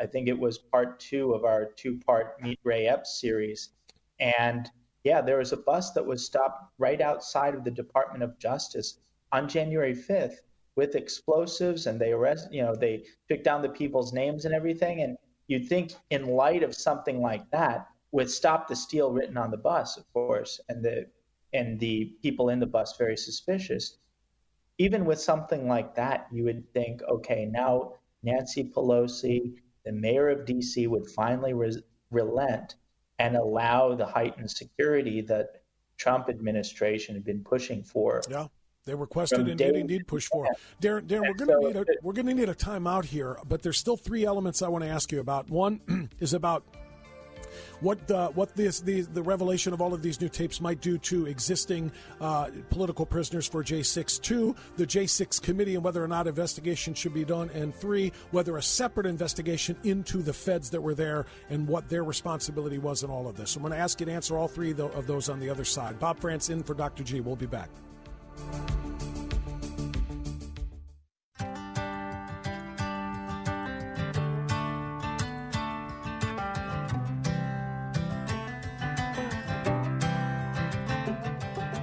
I 0.00 0.06
think 0.06 0.28
it 0.28 0.38
was 0.38 0.56
part 0.56 0.98
two 0.98 1.34
of 1.34 1.44
our 1.44 1.66
two 1.76 2.00
part 2.06 2.40
Meet 2.40 2.60
Ray 2.64 2.86
Epps 2.86 3.20
series. 3.20 3.70
And 4.18 4.70
yeah, 5.04 5.20
there 5.20 5.38
was 5.38 5.52
a 5.52 5.58
bus 5.58 5.92
that 5.92 6.06
was 6.06 6.24
stopped 6.24 6.72
right 6.78 7.00
outside 7.00 7.54
of 7.54 7.64
the 7.64 7.70
Department 7.70 8.22
of 8.22 8.38
Justice 8.38 8.98
on 9.30 9.48
January 9.48 9.94
5th 9.94 10.36
with 10.74 10.94
explosives 10.94 11.86
and 11.86 12.00
they 12.00 12.12
arrest, 12.12 12.48
you 12.50 12.62
know, 12.62 12.74
they 12.74 13.04
took 13.28 13.44
down 13.44 13.60
the 13.60 13.68
people's 13.68 14.12
names 14.12 14.46
and 14.46 14.54
everything. 14.54 15.02
And 15.02 15.18
You'd 15.48 15.68
think, 15.68 15.92
in 16.10 16.26
light 16.26 16.62
of 16.62 16.74
something 16.74 17.20
like 17.20 17.50
that, 17.50 17.88
with 18.12 18.30
"Stop 18.30 18.68
the 18.68 18.76
Steal" 18.76 19.10
written 19.10 19.36
on 19.36 19.50
the 19.50 19.56
bus, 19.56 19.96
of 19.96 20.10
course, 20.12 20.60
and 20.68 20.84
the 20.84 21.06
and 21.52 21.78
the 21.78 22.14
people 22.22 22.48
in 22.48 22.60
the 22.60 22.66
bus 22.66 22.96
very 22.96 23.16
suspicious. 23.16 23.98
Even 24.78 25.04
with 25.04 25.20
something 25.20 25.68
like 25.68 25.94
that, 25.94 26.26
you 26.32 26.44
would 26.44 26.72
think, 26.72 27.02
okay, 27.02 27.44
now 27.44 27.94
Nancy 28.22 28.64
Pelosi, 28.64 29.54
the 29.84 29.92
mayor 29.92 30.30
of 30.30 30.46
D.C., 30.46 30.86
would 30.86 31.06
finally 31.10 31.52
re- 31.52 31.82
relent 32.10 32.76
and 33.18 33.36
allow 33.36 33.94
the 33.94 34.06
heightened 34.06 34.50
security 34.50 35.20
that 35.20 35.62
Trump 35.98 36.28
administration 36.28 37.14
had 37.14 37.24
been 37.24 37.44
pushing 37.44 37.84
for. 37.84 38.22
Yeah. 38.30 38.48
They 38.84 38.94
requested 38.94 39.48
and 39.48 39.56
did 39.56 39.76
indeed 39.76 40.08
push 40.08 40.26
for. 40.26 40.48
Darren, 40.80 41.06
Darren, 41.06 41.28
we're 41.28 41.34
going 41.34 41.60
to 41.60 41.68
need 41.68 41.76
a 41.76 41.84
we're 42.02 42.12
going 42.12 42.26
to 42.26 42.34
need 42.34 42.48
a 42.48 42.54
timeout 42.54 43.04
here, 43.04 43.38
but 43.48 43.62
there's 43.62 43.78
still 43.78 43.96
three 43.96 44.24
elements 44.24 44.60
I 44.60 44.68
want 44.68 44.82
to 44.82 44.90
ask 44.90 45.12
you 45.12 45.20
about. 45.20 45.48
One 45.48 46.10
is 46.20 46.34
about 46.34 46.64
what 47.78 48.08
the, 48.08 48.26
what 48.28 48.56
this 48.56 48.80
the, 48.80 49.02
the 49.02 49.22
revelation 49.22 49.72
of 49.72 49.80
all 49.80 49.94
of 49.94 50.02
these 50.02 50.20
new 50.20 50.28
tapes 50.28 50.60
might 50.60 50.80
do 50.80 50.98
to 50.98 51.26
existing 51.26 51.92
uh, 52.20 52.50
political 52.70 53.06
prisoners 53.06 53.46
for 53.46 53.62
J6. 53.62 54.20
Two, 54.20 54.56
the 54.76 54.86
J6 54.86 55.40
committee 55.40 55.76
and 55.76 55.84
whether 55.84 56.02
or 56.02 56.08
not 56.08 56.26
investigation 56.26 56.92
should 56.92 57.14
be 57.14 57.24
done. 57.24 57.50
And 57.54 57.72
three, 57.72 58.10
whether 58.32 58.56
a 58.56 58.62
separate 58.62 59.06
investigation 59.06 59.76
into 59.84 60.22
the 60.22 60.32
feds 60.32 60.70
that 60.70 60.80
were 60.80 60.94
there 60.94 61.26
and 61.50 61.68
what 61.68 61.88
their 61.88 62.02
responsibility 62.02 62.78
was 62.78 63.04
in 63.04 63.10
all 63.10 63.28
of 63.28 63.36
this. 63.36 63.54
I'm 63.54 63.62
going 63.62 63.72
to 63.72 63.78
ask 63.78 64.00
you 64.00 64.06
to 64.06 64.12
answer 64.12 64.36
all 64.36 64.48
three 64.48 64.72
of 64.72 65.06
those 65.06 65.28
on 65.28 65.38
the 65.38 65.50
other 65.50 65.64
side. 65.64 66.00
Bob 66.00 66.18
Frantz 66.18 66.50
in 66.50 66.64
for 66.64 66.74
Dr. 66.74 67.04
G. 67.04 67.20
We'll 67.20 67.36
be 67.36 67.46
back. 67.46 67.70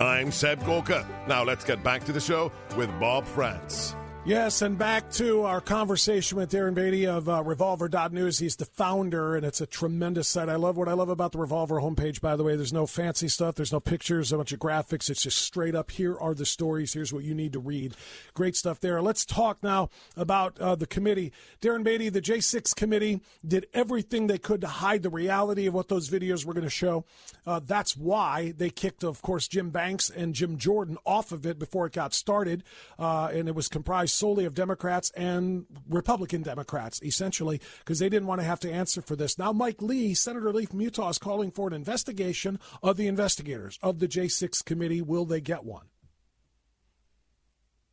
I'm 0.02 0.32
Seb 0.32 0.64
Gorka. 0.66 1.08
Now 1.28 1.44
let's 1.44 1.64
get 1.64 1.84
back 1.84 2.04
to 2.04 2.12
the 2.12 2.20
show 2.20 2.52
with 2.78 2.90
Bob 3.00 3.26
Frantz. 3.26 3.96
Yes, 4.26 4.62
and 4.62 4.78
back 4.78 5.10
to 5.14 5.44
our 5.44 5.62
conversation 5.62 6.38
with 6.38 6.52
Darren 6.52 6.76
Beattie 6.76 7.08
of 7.08 7.30
uh, 7.30 7.42
Revolver.news. 7.42 8.38
He's 8.38 8.58
the 8.58 8.66
founder, 8.66 9.36
and 9.36 9.46
it's 9.46 9.62
a 9.62 9.66
tremendous 9.66 10.28
site. 10.28 10.50
I 10.50 10.56
love 10.58 10.76
what 10.78 10.90
I 10.90 10.94
love 10.94 11.08
about 11.10 11.32
the 11.32 11.40
Revolver 11.40 11.82
homepage, 11.82 12.20
by 12.20 12.36
the 12.36 12.44
way. 12.44 12.56
There's 12.56 12.74
no 12.74 12.86
fancy 12.86 13.30
stuff, 13.30 13.56
there's 13.56 13.72
no 13.72 13.80
pictures, 13.80 14.32
a 14.34 14.38
bunch 14.38 14.52
of 14.52 14.60
graphics. 14.60 15.10
It's 15.10 15.24
just 15.24 15.40
straight 15.40 15.74
up 15.74 15.90
here 15.90 16.18
are 16.18 16.36
the 16.36 16.46
stories. 16.46 16.94
Here's 16.94 17.14
what 17.14 17.24
you 17.24 17.34
need 17.34 17.54
to 17.54 17.60
read. 17.60 17.96
Great 18.34 18.58
stuff 18.58 18.82
there. 18.82 19.02
Let's 19.02 19.26
talk 19.26 19.64
now 19.64 19.90
about 20.18 20.60
uh, 20.60 20.76
the 20.76 20.86
committee. 20.86 21.32
Darren 21.62 21.84
Beattie, 21.84 22.10
the 22.10 22.22
J6 22.22 22.76
committee, 22.76 23.22
did 23.48 23.68
everything 23.74 24.28
they 24.28 24.38
could 24.38 24.62
to 24.62 24.68
hide 24.68 25.02
the 25.02 25.10
reality 25.10 25.66
of 25.66 25.74
what 25.74 25.88
those 25.88 26.10
videos 26.10 26.46
were 26.46 26.54
going 26.54 26.66
to 26.66 26.70
show. 26.70 27.06
Uh, 27.48 27.62
that's 27.66 27.96
why 27.96 28.54
they 28.58 28.70
kicked, 28.70 29.04
of 29.04 29.22
course, 29.22 29.48
Jim 29.48 29.70
Banks 29.72 30.10
and 30.10 30.36
Jim 30.36 30.58
Jordan 30.58 30.98
off 31.04 31.32
of 31.32 31.48
it 31.48 31.58
before 31.58 31.88
it 31.88 31.94
got 31.94 32.14
started, 32.14 32.64
uh, 33.00 33.30
and 33.34 33.48
it 33.48 33.56
was 33.56 33.70
comprised 33.70 34.09
comprised 34.10 34.20
solely 34.20 34.46
of 34.46 34.54
Democrats 34.54 35.12
and 35.16 35.66
Republican 35.90 36.42
Democrats, 36.42 37.02
essentially, 37.04 37.62
because 37.80 38.00
they 38.00 38.10
didn't 38.10 38.28
want 38.28 38.42
to 38.42 38.48
have 38.48 38.60
to 38.62 38.72
answer 38.72 39.02
for 39.02 39.16
this. 39.16 39.38
Now, 39.38 39.52
Mike 39.52 39.82
Lee, 39.82 40.14
Senator 40.14 40.52
Lee 40.52 40.66
from 40.66 40.82
Utah, 40.82 41.10
is 41.10 41.18
calling 41.18 41.52
for 41.52 41.68
an 41.68 41.74
investigation 41.74 42.60
of 42.82 42.98
the 42.98 43.08
investigators 43.08 43.78
of 43.82 44.00
the 44.00 44.08
J6 44.08 44.64
committee. 44.66 45.02
Will 45.02 45.26
they 45.26 45.42
get 45.42 45.64
one? 45.64 45.88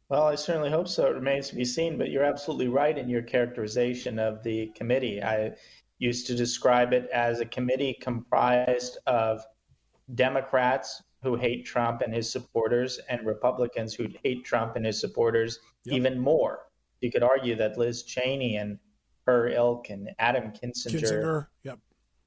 Well, 0.09 0.25
I 0.25 0.37
certainly 0.37 0.71
hope 0.71 0.89
so. 0.89 1.07
It 1.07 1.15
remains 1.15 1.49
to 1.49 1.57
be 1.57 1.65
seen, 1.65 1.99
but 1.99 2.11
you're 2.11 2.25
absolutely 2.25 2.69
right 2.69 2.97
in 2.97 3.09
your 3.09 3.23
characterization 3.23 4.21
of 4.21 4.43
the 4.45 4.69
committee. 4.77 5.21
I 5.21 5.55
used 5.99 6.29
to 6.29 6.37
describe 6.37 6.93
it 6.93 7.09
as 7.13 7.41
a 7.41 7.47
committee 7.47 7.97
comprised 8.01 8.99
of 9.07 9.45
Democrats 10.15 11.03
who 11.23 11.37
hate 11.37 11.65
Trump 11.67 12.03
and 12.03 12.15
his 12.15 12.31
supporters 12.31 13.01
and 13.09 13.27
Republicans 13.27 13.95
who 13.95 14.07
hate 14.23 14.45
Trump 14.45 14.77
and 14.77 14.87
his 14.87 15.01
supporters 15.01 15.59
yep. 15.85 15.97
even 15.97 16.19
more. 16.19 16.61
You 17.01 17.11
could 17.11 17.23
argue 17.23 17.57
that 17.57 17.79
Liz 17.79 18.03
Cheney 18.03 18.57
and 18.57 18.79
her 19.27 19.49
ilk 19.49 19.91
and 19.91 20.11
Adam 20.19 20.53
Kinzinger, 20.53 21.01
Kinzinger 21.01 21.47
yep. 21.65 21.79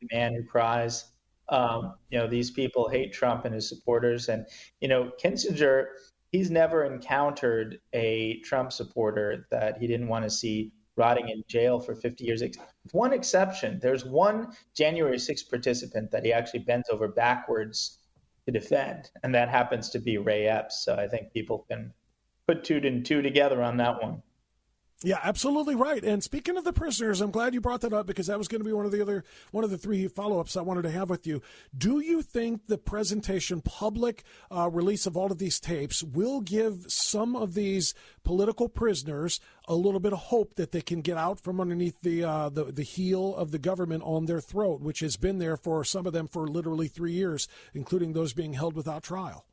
the 0.01 0.07
man 0.11 0.33
who 0.35 0.43
cries, 0.43 1.05
um, 1.49 1.95
you 2.09 2.19
know, 2.19 2.27
these 2.27 2.51
people 2.51 2.89
hate 2.89 3.13
Trump 3.13 3.45
and 3.45 3.53
his 3.53 3.67
supporters. 3.67 4.29
And, 4.29 4.45
you 4.81 4.87
know, 4.87 5.11
Kinzinger, 5.21 5.85
he's 6.31 6.51
never 6.51 6.83
encountered 6.83 7.79
a 7.93 8.39
Trump 8.41 8.71
supporter 8.71 9.47
that 9.49 9.77
he 9.77 9.87
didn't 9.87 10.07
want 10.07 10.25
to 10.25 10.29
see 10.29 10.71
rotting 10.97 11.29
in 11.29 11.41
jail 11.47 11.79
for 11.79 11.95
50 11.95 12.25
years. 12.25 12.41
With 12.41 12.57
one 12.91 13.13
exception, 13.13 13.79
there's 13.81 14.03
one 14.03 14.51
January 14.75 15.17
6th 15.17 15.49
participant 15.49 16.11
that 16.11 16.25
he 16.25 16.33
actually 16.33 16.59
bent 16.59 16.85
over 16.91 17.07
backwards 17.07 17.98
to 18.45 18.51
defend, 18.51 19.11
and 19.23 19.33
that 19.35 19.49
happens 19.49 19.89
to 19.89 19.99
be 19.99 20.17
Ray 20.17 20.47
Epps. 20.47 20.83
So 20.83 20.95
I 20.95 21.07
think 21.07 21.33
people 21.33 21.65
can 21.69 21.93
put 22.47 22.63
two 22.63 22.81
and 22.83 23.05
two 23.05 23.21
together 23.21 23.61
on 23.61 23.77
that 23.77 24.01
one. 24.01 24.21
Yeah, 25.01 25.19
absolutely 25.23 25.75
right. 25.75 26.03
And 26.03 26.21
speaking 26.21 26.57
of 26.57 26.65
the 26.65 26.73
prisoners, 26.73 27.21
I'm 27.21 27.31
glad 27.31 27.53
you 27.53 27.61
brought 27.61 27.79
that 27.81 27.93
up 27.93 28.05
because 28.05 28.27
that 28.27 28.37
was 28.37 28.49
going 28.49 28.59
to 28.59 28.65
be 28.65 28.73
one 28.73 28.85
of 28.85 28.91
the 28.91 29.01
other 29.01 29.23
one 29.51 29.63
of 29.63 29.69
the 29.69 29.77
three 29.77 30.05
follow-ups 30.09 30.57
I 30.57 30.61
wanted 30.61 30.81
to 30.81 30.91
have 30.91 31.09
with 31.09 31.25
you. 31.25 31.41
Do 31.77 32.01
you 32.01 32.21
think 32.21 32.67
the 32.67 32.77
presentation, 32.77 33.61
public 33.61 34.23
uh, 34.51 34.69
release 34.69 35.05
of 35.05 35.15
all 35.15 35.31
of 35.31 35.37
these 35.37 35.57
tapes, 35.57 36.03
will 36.03 36.41
give 36.41 36.83
some 36.89 37.37
of 37.37 37.53
these 37.53 37.93
political 38.25 38.67
prisoners 38.67 39.39
a 39.69 39.75
little 39.75 40.01
bit 40.01 40.11
of 40.11 40.19
hope 40.19 40.55
that 40.55 40.73
they 40.73 40.81
can 40.81 40.99
get 40.99 41.15
out 41.15 41.39
from 41.39 41.61
underneath 41.61 42.01
the 42.01 42.25
uh, 42.25 42.49
the, 42.49 42.65
the 42.65 42.83
heel 42.83 43.33
of 43.37 43.51
the 43.51 43.59
government 43.59 44.03
on 44.03 44.25
their 44.25 44.41
throat, 44.41 44.81
which 44.81 44.99
has 44.99 45.15
been 45.15 45.37
there 45.37 45.55
for 45.55 45.85
some 45.85 46.07
of 46.07 46.11
them 46.11 46.27
for 46.27 46.45
literally 46.45 46.89
three 46.89 47.13
years, 47.13 47.47
including 47.73 48.11
those 48.11 48.33
being 48.33 48.51
held 48.51 48.75
without 48.75 49.03
trial? 49.03 49.45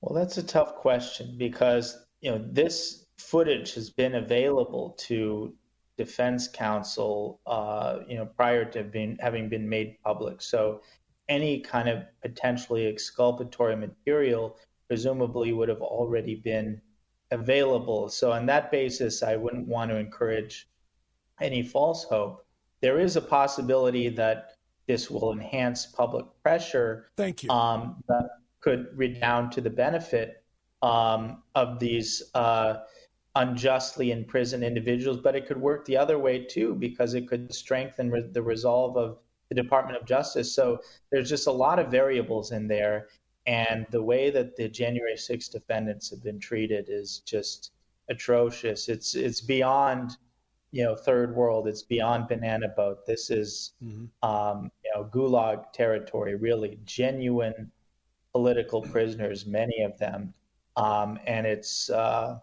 Well, 0.00 0.20
that's 0.20 0.38
a 0.38 0.42
tough 0.42 0.74
question 0.74 1.36
because 1.38 1.96
you 2.20 2.30
know, 2.30 2.44
this 2.50 3.06
footage 3.18 3.74
has 3.74 3.90
been 3.90 4.14
available 4.14 4.94
to 4.98 5.54
defense 5.96 6.48
counsel, 6.48 7.40
uh, 7.46 7.98
you 8.08 8.16
know, 8.16 8.26
prior 8.26 8.64
to 8.64 8.82
being, 8.82 9.16
having 9.20 9.48
been 9.48 9.68
made 9.68 9.96
public. 10.02 10.40
So 10.40 10.80
any 11.28 11.60
kind 11.60 11.88
of 11.88 12.04
potentially 12.22 12.86
exculpatory 12.86 13.76
material 13.76 14.58
presumably 14.88 15.52
would 15.52 15.68
have 15.68 15.82
already 15.82 16.34
been 16.34 16.80
available. 17.30 18.08
So 18.08 18.32
on 18.32 18.46
that 18.46 18.70
basis, 18.70 19.22
I 19.22 19.36
wouldn't 19.36 19.68
want 19.68 19.90
to 19.90 19.96
encourage 19.96 20.68
any 21.40 21.62
false 21.62 22.04
hope. 22.04 22.44
There 22.80 22.98
is 22.98 23.16
a 23.16 23.20
possibility 23.20 24.08
that 24.08 24.56
this 24.86 25.10
will 25.10 25.32
enhance 25.32 25.86
public 25.86 26.26
pressure. 26.42 27.06
Thank 27.16 27.44
you. 27.44 27.50
Um, 27.50 28.02
that 28.08 28.30
could 28.60 28.88
redound 28.94 29.52
to 29.52 29.60
the 29.60 29.70
benefit 29.70 30.39
um, 30.82 31.42
of 31.54 31.78
these 31.78 32.22
uh, 32.34 32.78
unjustly 33.36 34.10
imprisoned 34.10 34.64
individuals, 34.64 35.18
but 35.18 35.36
it 35.36 35.46
could 35.46 35.60
work 35.60 35.84
the 35.84 35.96
other 35.96 36.18
way 36.18 36.44
too 36.44 36.74
because 36.74 37.14
it 37.14 37.28
could 37.28 37.52
strengthen 37.54 38.10
re- 38.10 38.28
the 38.32 38.42
resolve 38.42 38.96
of 38.96 39.18
the 39.48 39.54
Department 39.54 39.96
of 39.96 40.06
Justice. 40.06 40.54
So 40.54 40.80
there's 41.10 41.28
just 41.28 41.46
a 41.46 41.52
lot 41.52 41.78
of 41.78 41.90
variables 41.90 42.52
in 42.52 42.68
there, 42.68 43.08
and 43.46 43.86
the 43.90 44.02
way 44.02 44.30
that 44.30 44.56
the 44.56 44.68
January 44.68 45.14
6th 45.16 45.50
defendants 45.50 46.10
have 46.10 46.22
been 46.22 46.38
treated 46.38 46.86
is 46.88 47.20
just 47.20 47.72
atrocious. 48.08 48.88
It's 48.88 49.14
it's 49.14 49.40
beyond 49.40 50.16
you 50.72 50.84
know 50.84 50.94
third 50.94 51.34
world. 51.34 51.68
It's 51.68 51.82
beyond 51.82 52.28
banana 52.28 52.68
boat. 52.68 53.06
This 53.06 53.30
is 53.30 53.72
mm-hmm. 53.82 54.28
um, 54.28 54.70
you 54.84 54.90
know 54.94 55.04
gulag 55.04 55.72
territory. 55.72 56.34
Really 56.34 56.78
genuine 56.84 57.70
political 58.32 58.82
prisoners, 58.82 59.46
many 59.46 59.82
of 59.82 59.98
them 59.98 60.32
um, 60.80 61.18
and 61.26 61.46
it's 61.46 61.90
uh, 61.90 62.38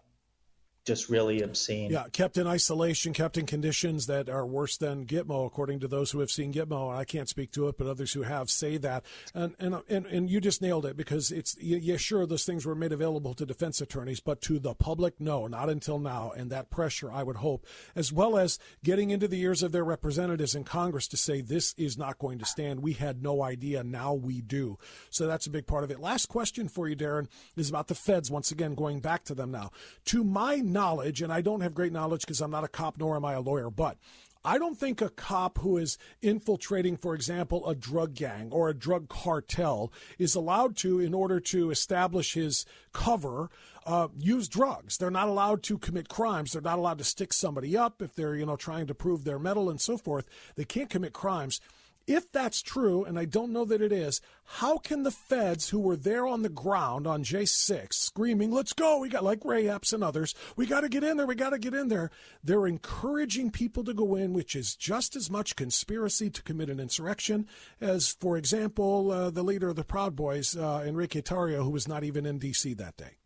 just 0.88 1.08
really 1.08 1.42
obscene. 1.42 1.90
Yeah, 1.90 2.06
kept 2.10 2.36
in 2.36 2.46
isolation, 2.46 3.12
kept 3.12 3.38
in 3.38 3.46
conditions 3.46 4.06
that 4.06 4.28
are 4.28 4.46
worse 4.46 4.76
than 4.76 5.06
Gitmo, 5.06 5.46
according 5.46 5.80
to 5.80 5.88
those 5.88 6.10
who 6.10 6.20
have 6.20 6.30
seen 6.30 6.52
Gitmo. 6.52 6.92
I 6.92 7.04
can't 7.04 7.28
speak 7.28 7.52
to 7.52 7.68
it, 7.68 7.78
but 7.78 7.86
others 7.86 8.12
who 8.12 8.22
have 8.22 8.50
say 8.50 8.78
that. 8.78 9.04
And 9.34 9.54
and 9.60 9.82
and, 9.88 10.06
and 10.06 10.30
you 10.30 10.40
just 10.40 10.62
nailed 10.62 10.86
it 10.86 10.96
because 10.96 11.30
it's 11.30 11.56
yeah, 11.60 11.96
sure 11.98 12.26
those 12.26 12.44
things 12.44 12.66
were 12.66 12.74
made 12.74 12.92
available 12.92 13.34
to 13.34 13.46
defense 13.46 13.80
attorneys, 13.80 14.20
but 14.20 14.40
to 14.42 14.58
the 14.58 14.74
public, 14.74 15.20
no, 15.20 15.46
not 15.46 15.68
until 15.68 15.98
now. 15.98 16.32
And 16.36 16.50
that 16.50 16.70
pressure, 16.70 17.12
I 17.12 17.22
would 17.22 17.36
hope, 17.36 17.66
as 17.94 18.12
well 18.12 18.38
as 18.38 18.58
getting 18.82 19.10
into 19.10 19.28
the 19.28 19.40
ears 19.40 19.62
of 19.62 19.72
their 19.72 19.84
representatives 19.84 20.54
in 20.54 20.64
Congress 20.64 21.06
to 21.08 21.16
say 21.16 21.40
this 21.40 21.74
is 21.76 21.98
not 21.98 22.18
going 22.18 22.38
to 22.38 22.44
stand. 22.44 22.80
We 22.80 22.94
had 22.94 23.22
no 23.22 23.42
idea, 23.42 23.84
now 23.84 24.14
we 24.14 24.40
do. 24.40 24.78
So 25.10 25.26
that's 25.26 25.46
a 25.46 25.50
big 25.50 25.66
part 25.66 25.84
of 25.84 25.90
it. 25.90 26.00
Last 26.00 26.26
question 26.26 26.68
for 26.68 26.88
you, 26.88 26.96
Darren, 26.96 27.28
is 27.56 27.68
about 27.68 27.88
the 27.88 27.94
feds. 27.94 28.30
Once 28.30 28.50
again, 28.50 28.74
going 28.74 29.00
back 29.00 29.24
to 29.24 29.34
them 29.34 29.50
now. 29.50 29.70
To 30.06 30.24
my 30.24 30.56
knowledge, 30.78 31.22
and 31.22 31.32
I 31.32 31.40
don't 31.40 31.62
have 31.62 31.74
great 31.74 31.92
knowledge 31.92 32.20
because 32.20 32.40
I'm 32.40 32.52
not 32.52 32.62
a 32.62 32.68
cop 32.68 32.98
nor 32.98 33.16
am 33.16 33.24
I 33.24 33.32
a 33.32 33.40
lawyer, 33.40 33.68
but 33.68 33.96
I 34.44 34.58
don't 34.58 34.78
think 34.78 35.00
a 35.00 35.10
cop 35.10 35.58
who 35.58 35.76
is 35.76 35.98
infiltrating, 36.22 36.96
for 36.96 37.14
example, 37.14 37.68
a 37.68 37.74
drug 37.74 38.14
gang 38.14 38.50
or 38.52 38.68
a 38.68 38.74
drug 38.74 39.08
cartel 39.08 39.92
is 40.18 40.36
allowed 40.36 40.76
to, 40.78 41.00
in 41.00 41.12
order 41.12 41.40
to 41.40 41.72
establish 41.72 42.34
his 42.34 42.64
cover, 42.92 43.50
uh, 43.84 44.08
use 44.16 44.48
drugs. 44.48 44.96
They're 44.96 45.10
not 45.10 45.28
allowed 45.28 45.64
to 45.64 45.78
commit 45.78 46.08
crimes. 46.08 46.52
They're 46.52 46.62
not 46.62 46.78
allowed 46.78 46.98
to 46.98 47.04
stick 47.04 47.32
somebody 47.32 47.76
up 47.76 48.00
if 48.00 48.14
they're, 48.14 48.36
you 48.36 48.46
know, 48.46 48.56
trying 48.56 48.86
to 48.86 48.94
prove 48.94 49.24
their 49.24 49.40
mettle 49.40 49.68
and 49.68 49.80
so 49.80 49.98
forth. 49.98 50.26
They 50.54 50.64
can't 50.64 50.90
commit 50.90 51.12
crimes. 51.12 51.60
If 52.08 52.32
that's 52.32 52.62
true, 52.62 53.04
and 53.04 53.18
I 53.18 53.26
don't 53.26 53.52
know 53.52 53.66
that 53.66 53.82
it 53.82 53.92
is, 53.92 54.22
how 54.44 54.78
can 54.78 55.02
the 55.02 55.10
feds 55.10 55.68
who 55.68 55.78
were 55.78 55.94
there 55.94 56.26
on 56.26 56.40
the 56.40 56.48
ground 56.48 57.06
on 57.06 57.22
J6 57.22 57.92
screaming, 57.92 58.50
let's 58.50 58.72
go, 58.72 58.98
we 58.98 59.10
got 59.10 59.24
like 59.24 59.44
Ray 59.44 59.68
Epps 59.68 59.92
and 59.92 60.02
others, 60.02 60.34
we 60.56 60.64
got 60.64 60.80
to 60.80 60.88
get 60.88 61.04
in 61.04 61.18
there, 61.18 61.26
we 61.26 61.34
got 61.34 61.50
to 61.50 61.58
get 61.58 61.74
in 61.74 61.88
there. 61.88 62.10
They're 62.42 62.66
encouraging 62.66 63.50
people 63.50 63.84
to 63.84 63.92
go 63.92 64.14
in, 64.14 64.32
which 64.32 64.56
is 64.56 64.74
just 64.74 65.16
as 65.16 65.30
much 65.30 65.54
conspiracy 65.54 66.30
to 66.30 66.42
commit 66.42 66.70
an 66.70 66.80
insurrection 66.80 67.46
as, 67.78 68.16
for 68.18 68.38
example, 68.38 69.12
uh, 69.12 69.28
the 69.28 69.42
leader 69.42 69.68
of 69.68 69.76
the 69.76 69.84
Proud 69.84 70.16
Boys, 70.16 70.56
uh, 70.56 70.82
Enrique 70.86 71.20
Tarrio, 71.20 71.62
who 71.62 71.70
was 71.70 71.86
not 71.86 72.04
even 72.04 72.24
in 72.24 72.38
D.C. 72.38 72.72
that 72.72 72.96
day. 72.96 73.18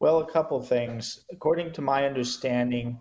Well, 0.00 0.18
a 0.18 0.26
couple 0.32 0.60
things. 0.60 1.24
According 1.30 1.72
to 1.74 1.82
my 1.82 2.04
understanding, 2.04 2.98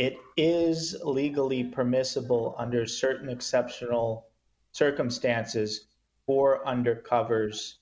it 0.00 0.16
is 0.38 0.96
legally 1.04 1.62
permissible 1.62 2.54
under 2.56 2.86
certain 2.86 3.28
exceptional 3.28 4.28
circumstances 4.72 5.88
for 6.24 6.64
undercovers 6.64 7.74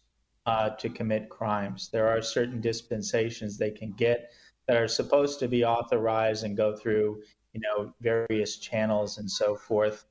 uh, 0.44 0.70
to 0.70 0.88
commit 0.88 1.28
crimes. 1.28 1.90
There 1.92 2.08
are 2.08 2.20
certain 2.20 2.60
dispensations 2.60 3.56
they 3.56 3.70
can 3.70 3.92
get 3.92 4.32
that 4.66 4.76
are 4.76 4.88
supposed 4.88 5.38
to 5.38 5.46
be 5.46 5.64
authorized 5.64 6.42
and 6.42 6.56
go 6.56 6.74
through, 6.74 7.22
you 7.52 7.60
know, 7.60 7.94
various 8.00 8.56
channels 8.56 9.18
and 9.18 9.30
so 9.30 9.54
forth. 9.54 10.04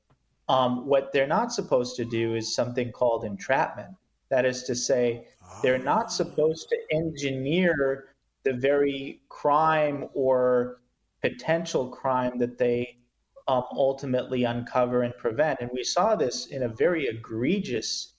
Um, 0.48 0.86
what 0.86 1.12
they're 1.12 1.26
not 1.26 1.52
supposed 1.52 1.94
to 1.96 2.06
do 2.06 2.36
is 2.36 2.54
something 2.54 2.90
called 2.90 3.26
entrapment. 3.26 3.94
That 4.30 4.46
is 4.46 4.62
to 4.62 4.74
say, 4.74 5.26
they're 5.62 5.76
not 5.76 6.10
supposed 6.10 6.70
to 6.70 6.78
engineer 6.90 8.14
the 8.44 8.54
very 8.54 9.20
crime 9.28 10.08
or 10.14 10.80
potential 11.22 11.88
crime 11.88 12.38
that 12.38 12.58
they 12.58 12.98
um, 13.48 13.64
ultimately 13.72 14.44
uncover 14.44 15.02
and 15.02 15.16
prevent. 15.16 15.60
And 15.60 15.70
we 15.72 15.82
saw 15.82 16.14
this 16.14 16.46
in 16.46 16.62
a 16.64 16.68
very 16.68 17.06
egregious 17.06 18.14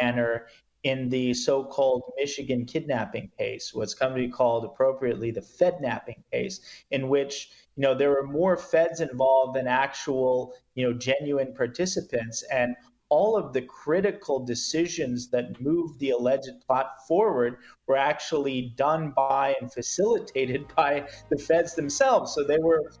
manner 0.00 0.46
in 0.82 1.08
the 1.10 1.34
so-called 1.34 2.12
Michigan 2.16 2.64
kidnapping 2.64 3.30
case, 3.38 3.74
what's 3.74 3.94
come 3.94 4.14
to 4.14 4.20
be 4.20 4.28
called 4.28 4.64
appropriately 4.64 5.30
the 5.30 5.42
Fednapping 5.42 6.22
case, 6.32 6.60
in 6.90 7.08
which 7.08 7.50
you 7.76 7.82
know 7.82 7.94
there 7.94 8.10
were 8.10 8.26
more 8.26 8.56
feds 8.56 9.00
involved 9.00 9.56
than 9.56 9.66
actual 9.66 10.54
you 10.74 10.86
know 10.86 10.96
genuine 10.96 11.54
participants, 11.54 12.42
and 12.50 12.74
all 13.10 13.36
of 13.36 13.52
the 13.52 13.62
critical 13.62 14.38
decisions 14.38 15.28
that 15.30 15.60
moved 15.60 15.98
the 15.98 16.10
alleged 16.10 16.52
plot 16.66 17.06
forward 17.06 17.58
were 17.86 17.96
actually 17.96 18.72
done 18.76 19.12
by 19.14 19.54
and 19.60 19.72
facilitated 19.72 20.64
by 20.76 21.06
the 21.28 21.36
feds 21.36 21.74
themselves. 21.74 22.32
So 22.34 22.44
they 22.44 22.58
were 22.58 22.92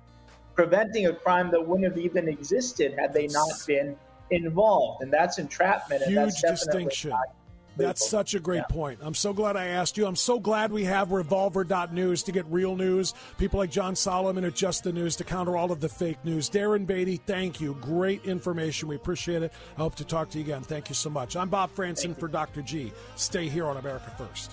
preventing 0.54 1.06
a 1.06 1.14
crime 1.14 1.50
that 1.52 1.66
wouldn't 1.66 1.88
have 1.88 1.98
even 1.98 2.28
existed 2.28 2.94
had 2.98 3.12
they 3.12 3.28
not 3.28 3.50
been 3.66 3.96
involved. 4.30 5.02
And 5.02 5.12
that's 5.12 5.38
entrapment. 5.38 6.02
Huge 6.02 6.16
and 6.16 6.18
that's 6.18 6.42
distinction. 6.42 7.10
Not- 7.10 7.36
that's 7.76 8.08
such 8.08 8.34
a 8.34 8.40
great 8.40 8.64
yeah. 8.68 8.74
point. 8.74 9.00
I'm 9.02 9.14
so 9.14 9.32
glad 9.32 9.56
I 9.56 9.66
asked 9.66 9.96
you. 9.96 10.06
I'm 10.06 10.16
so 10.16 10.38
glad 10.38 10.72
we 10.72 10.84
have 10.84 11.12
revolver.news 11.12 12.22
to 12.24 12.32
get 12.32 12.46
real 12.46 12.76
news. 12.76 13.14
People 13.38 13.58
like 13.58 13.70
John 13.70 13.96
Solomon 13.96 14.44
at 14.44 14.54
Just 14.54 14.84
the 14.84 14.92
News 14.92 15.16
to 15.16 15.24
counter 15.24 15.56
all 15.56 15.72
of 15.72 15.80
the 15.80 15.88
fake 15.88 16.18
news. 16.24 16.50
Darren 16.50 16.86
Beattie, 16.86 17.20
thank 17.26 17.60
you. 17.60 17.76
Great 17.80 18.24
information. 18.24 18.88
We 18.88 18.96
appreciate 18.96 19.42
it. 19.42 19.52
I 19.76 19.80
hope 19.80 19.94
to 19.96 20.04
talk 20.04 20.30
to 20.30 20.38
you 20.38 20.44
again. 20.44 20.62
Thank 20.62 20.88
you 20.88 20.94
so 20.94 21.10
much. 21.10 21.36
I'm 21.36 21.48
Bob 21.48 21.70
Frantz 21.70 22.04
in 22.04 22.14
for 22.14 22.28
Dr. 22.28 22.62
G. 22.62 22.92
Stay 23.16 23.48
here 23.48 23.66
on 23.66 23.76
America 23.76 24.12
First. 24.16 24.52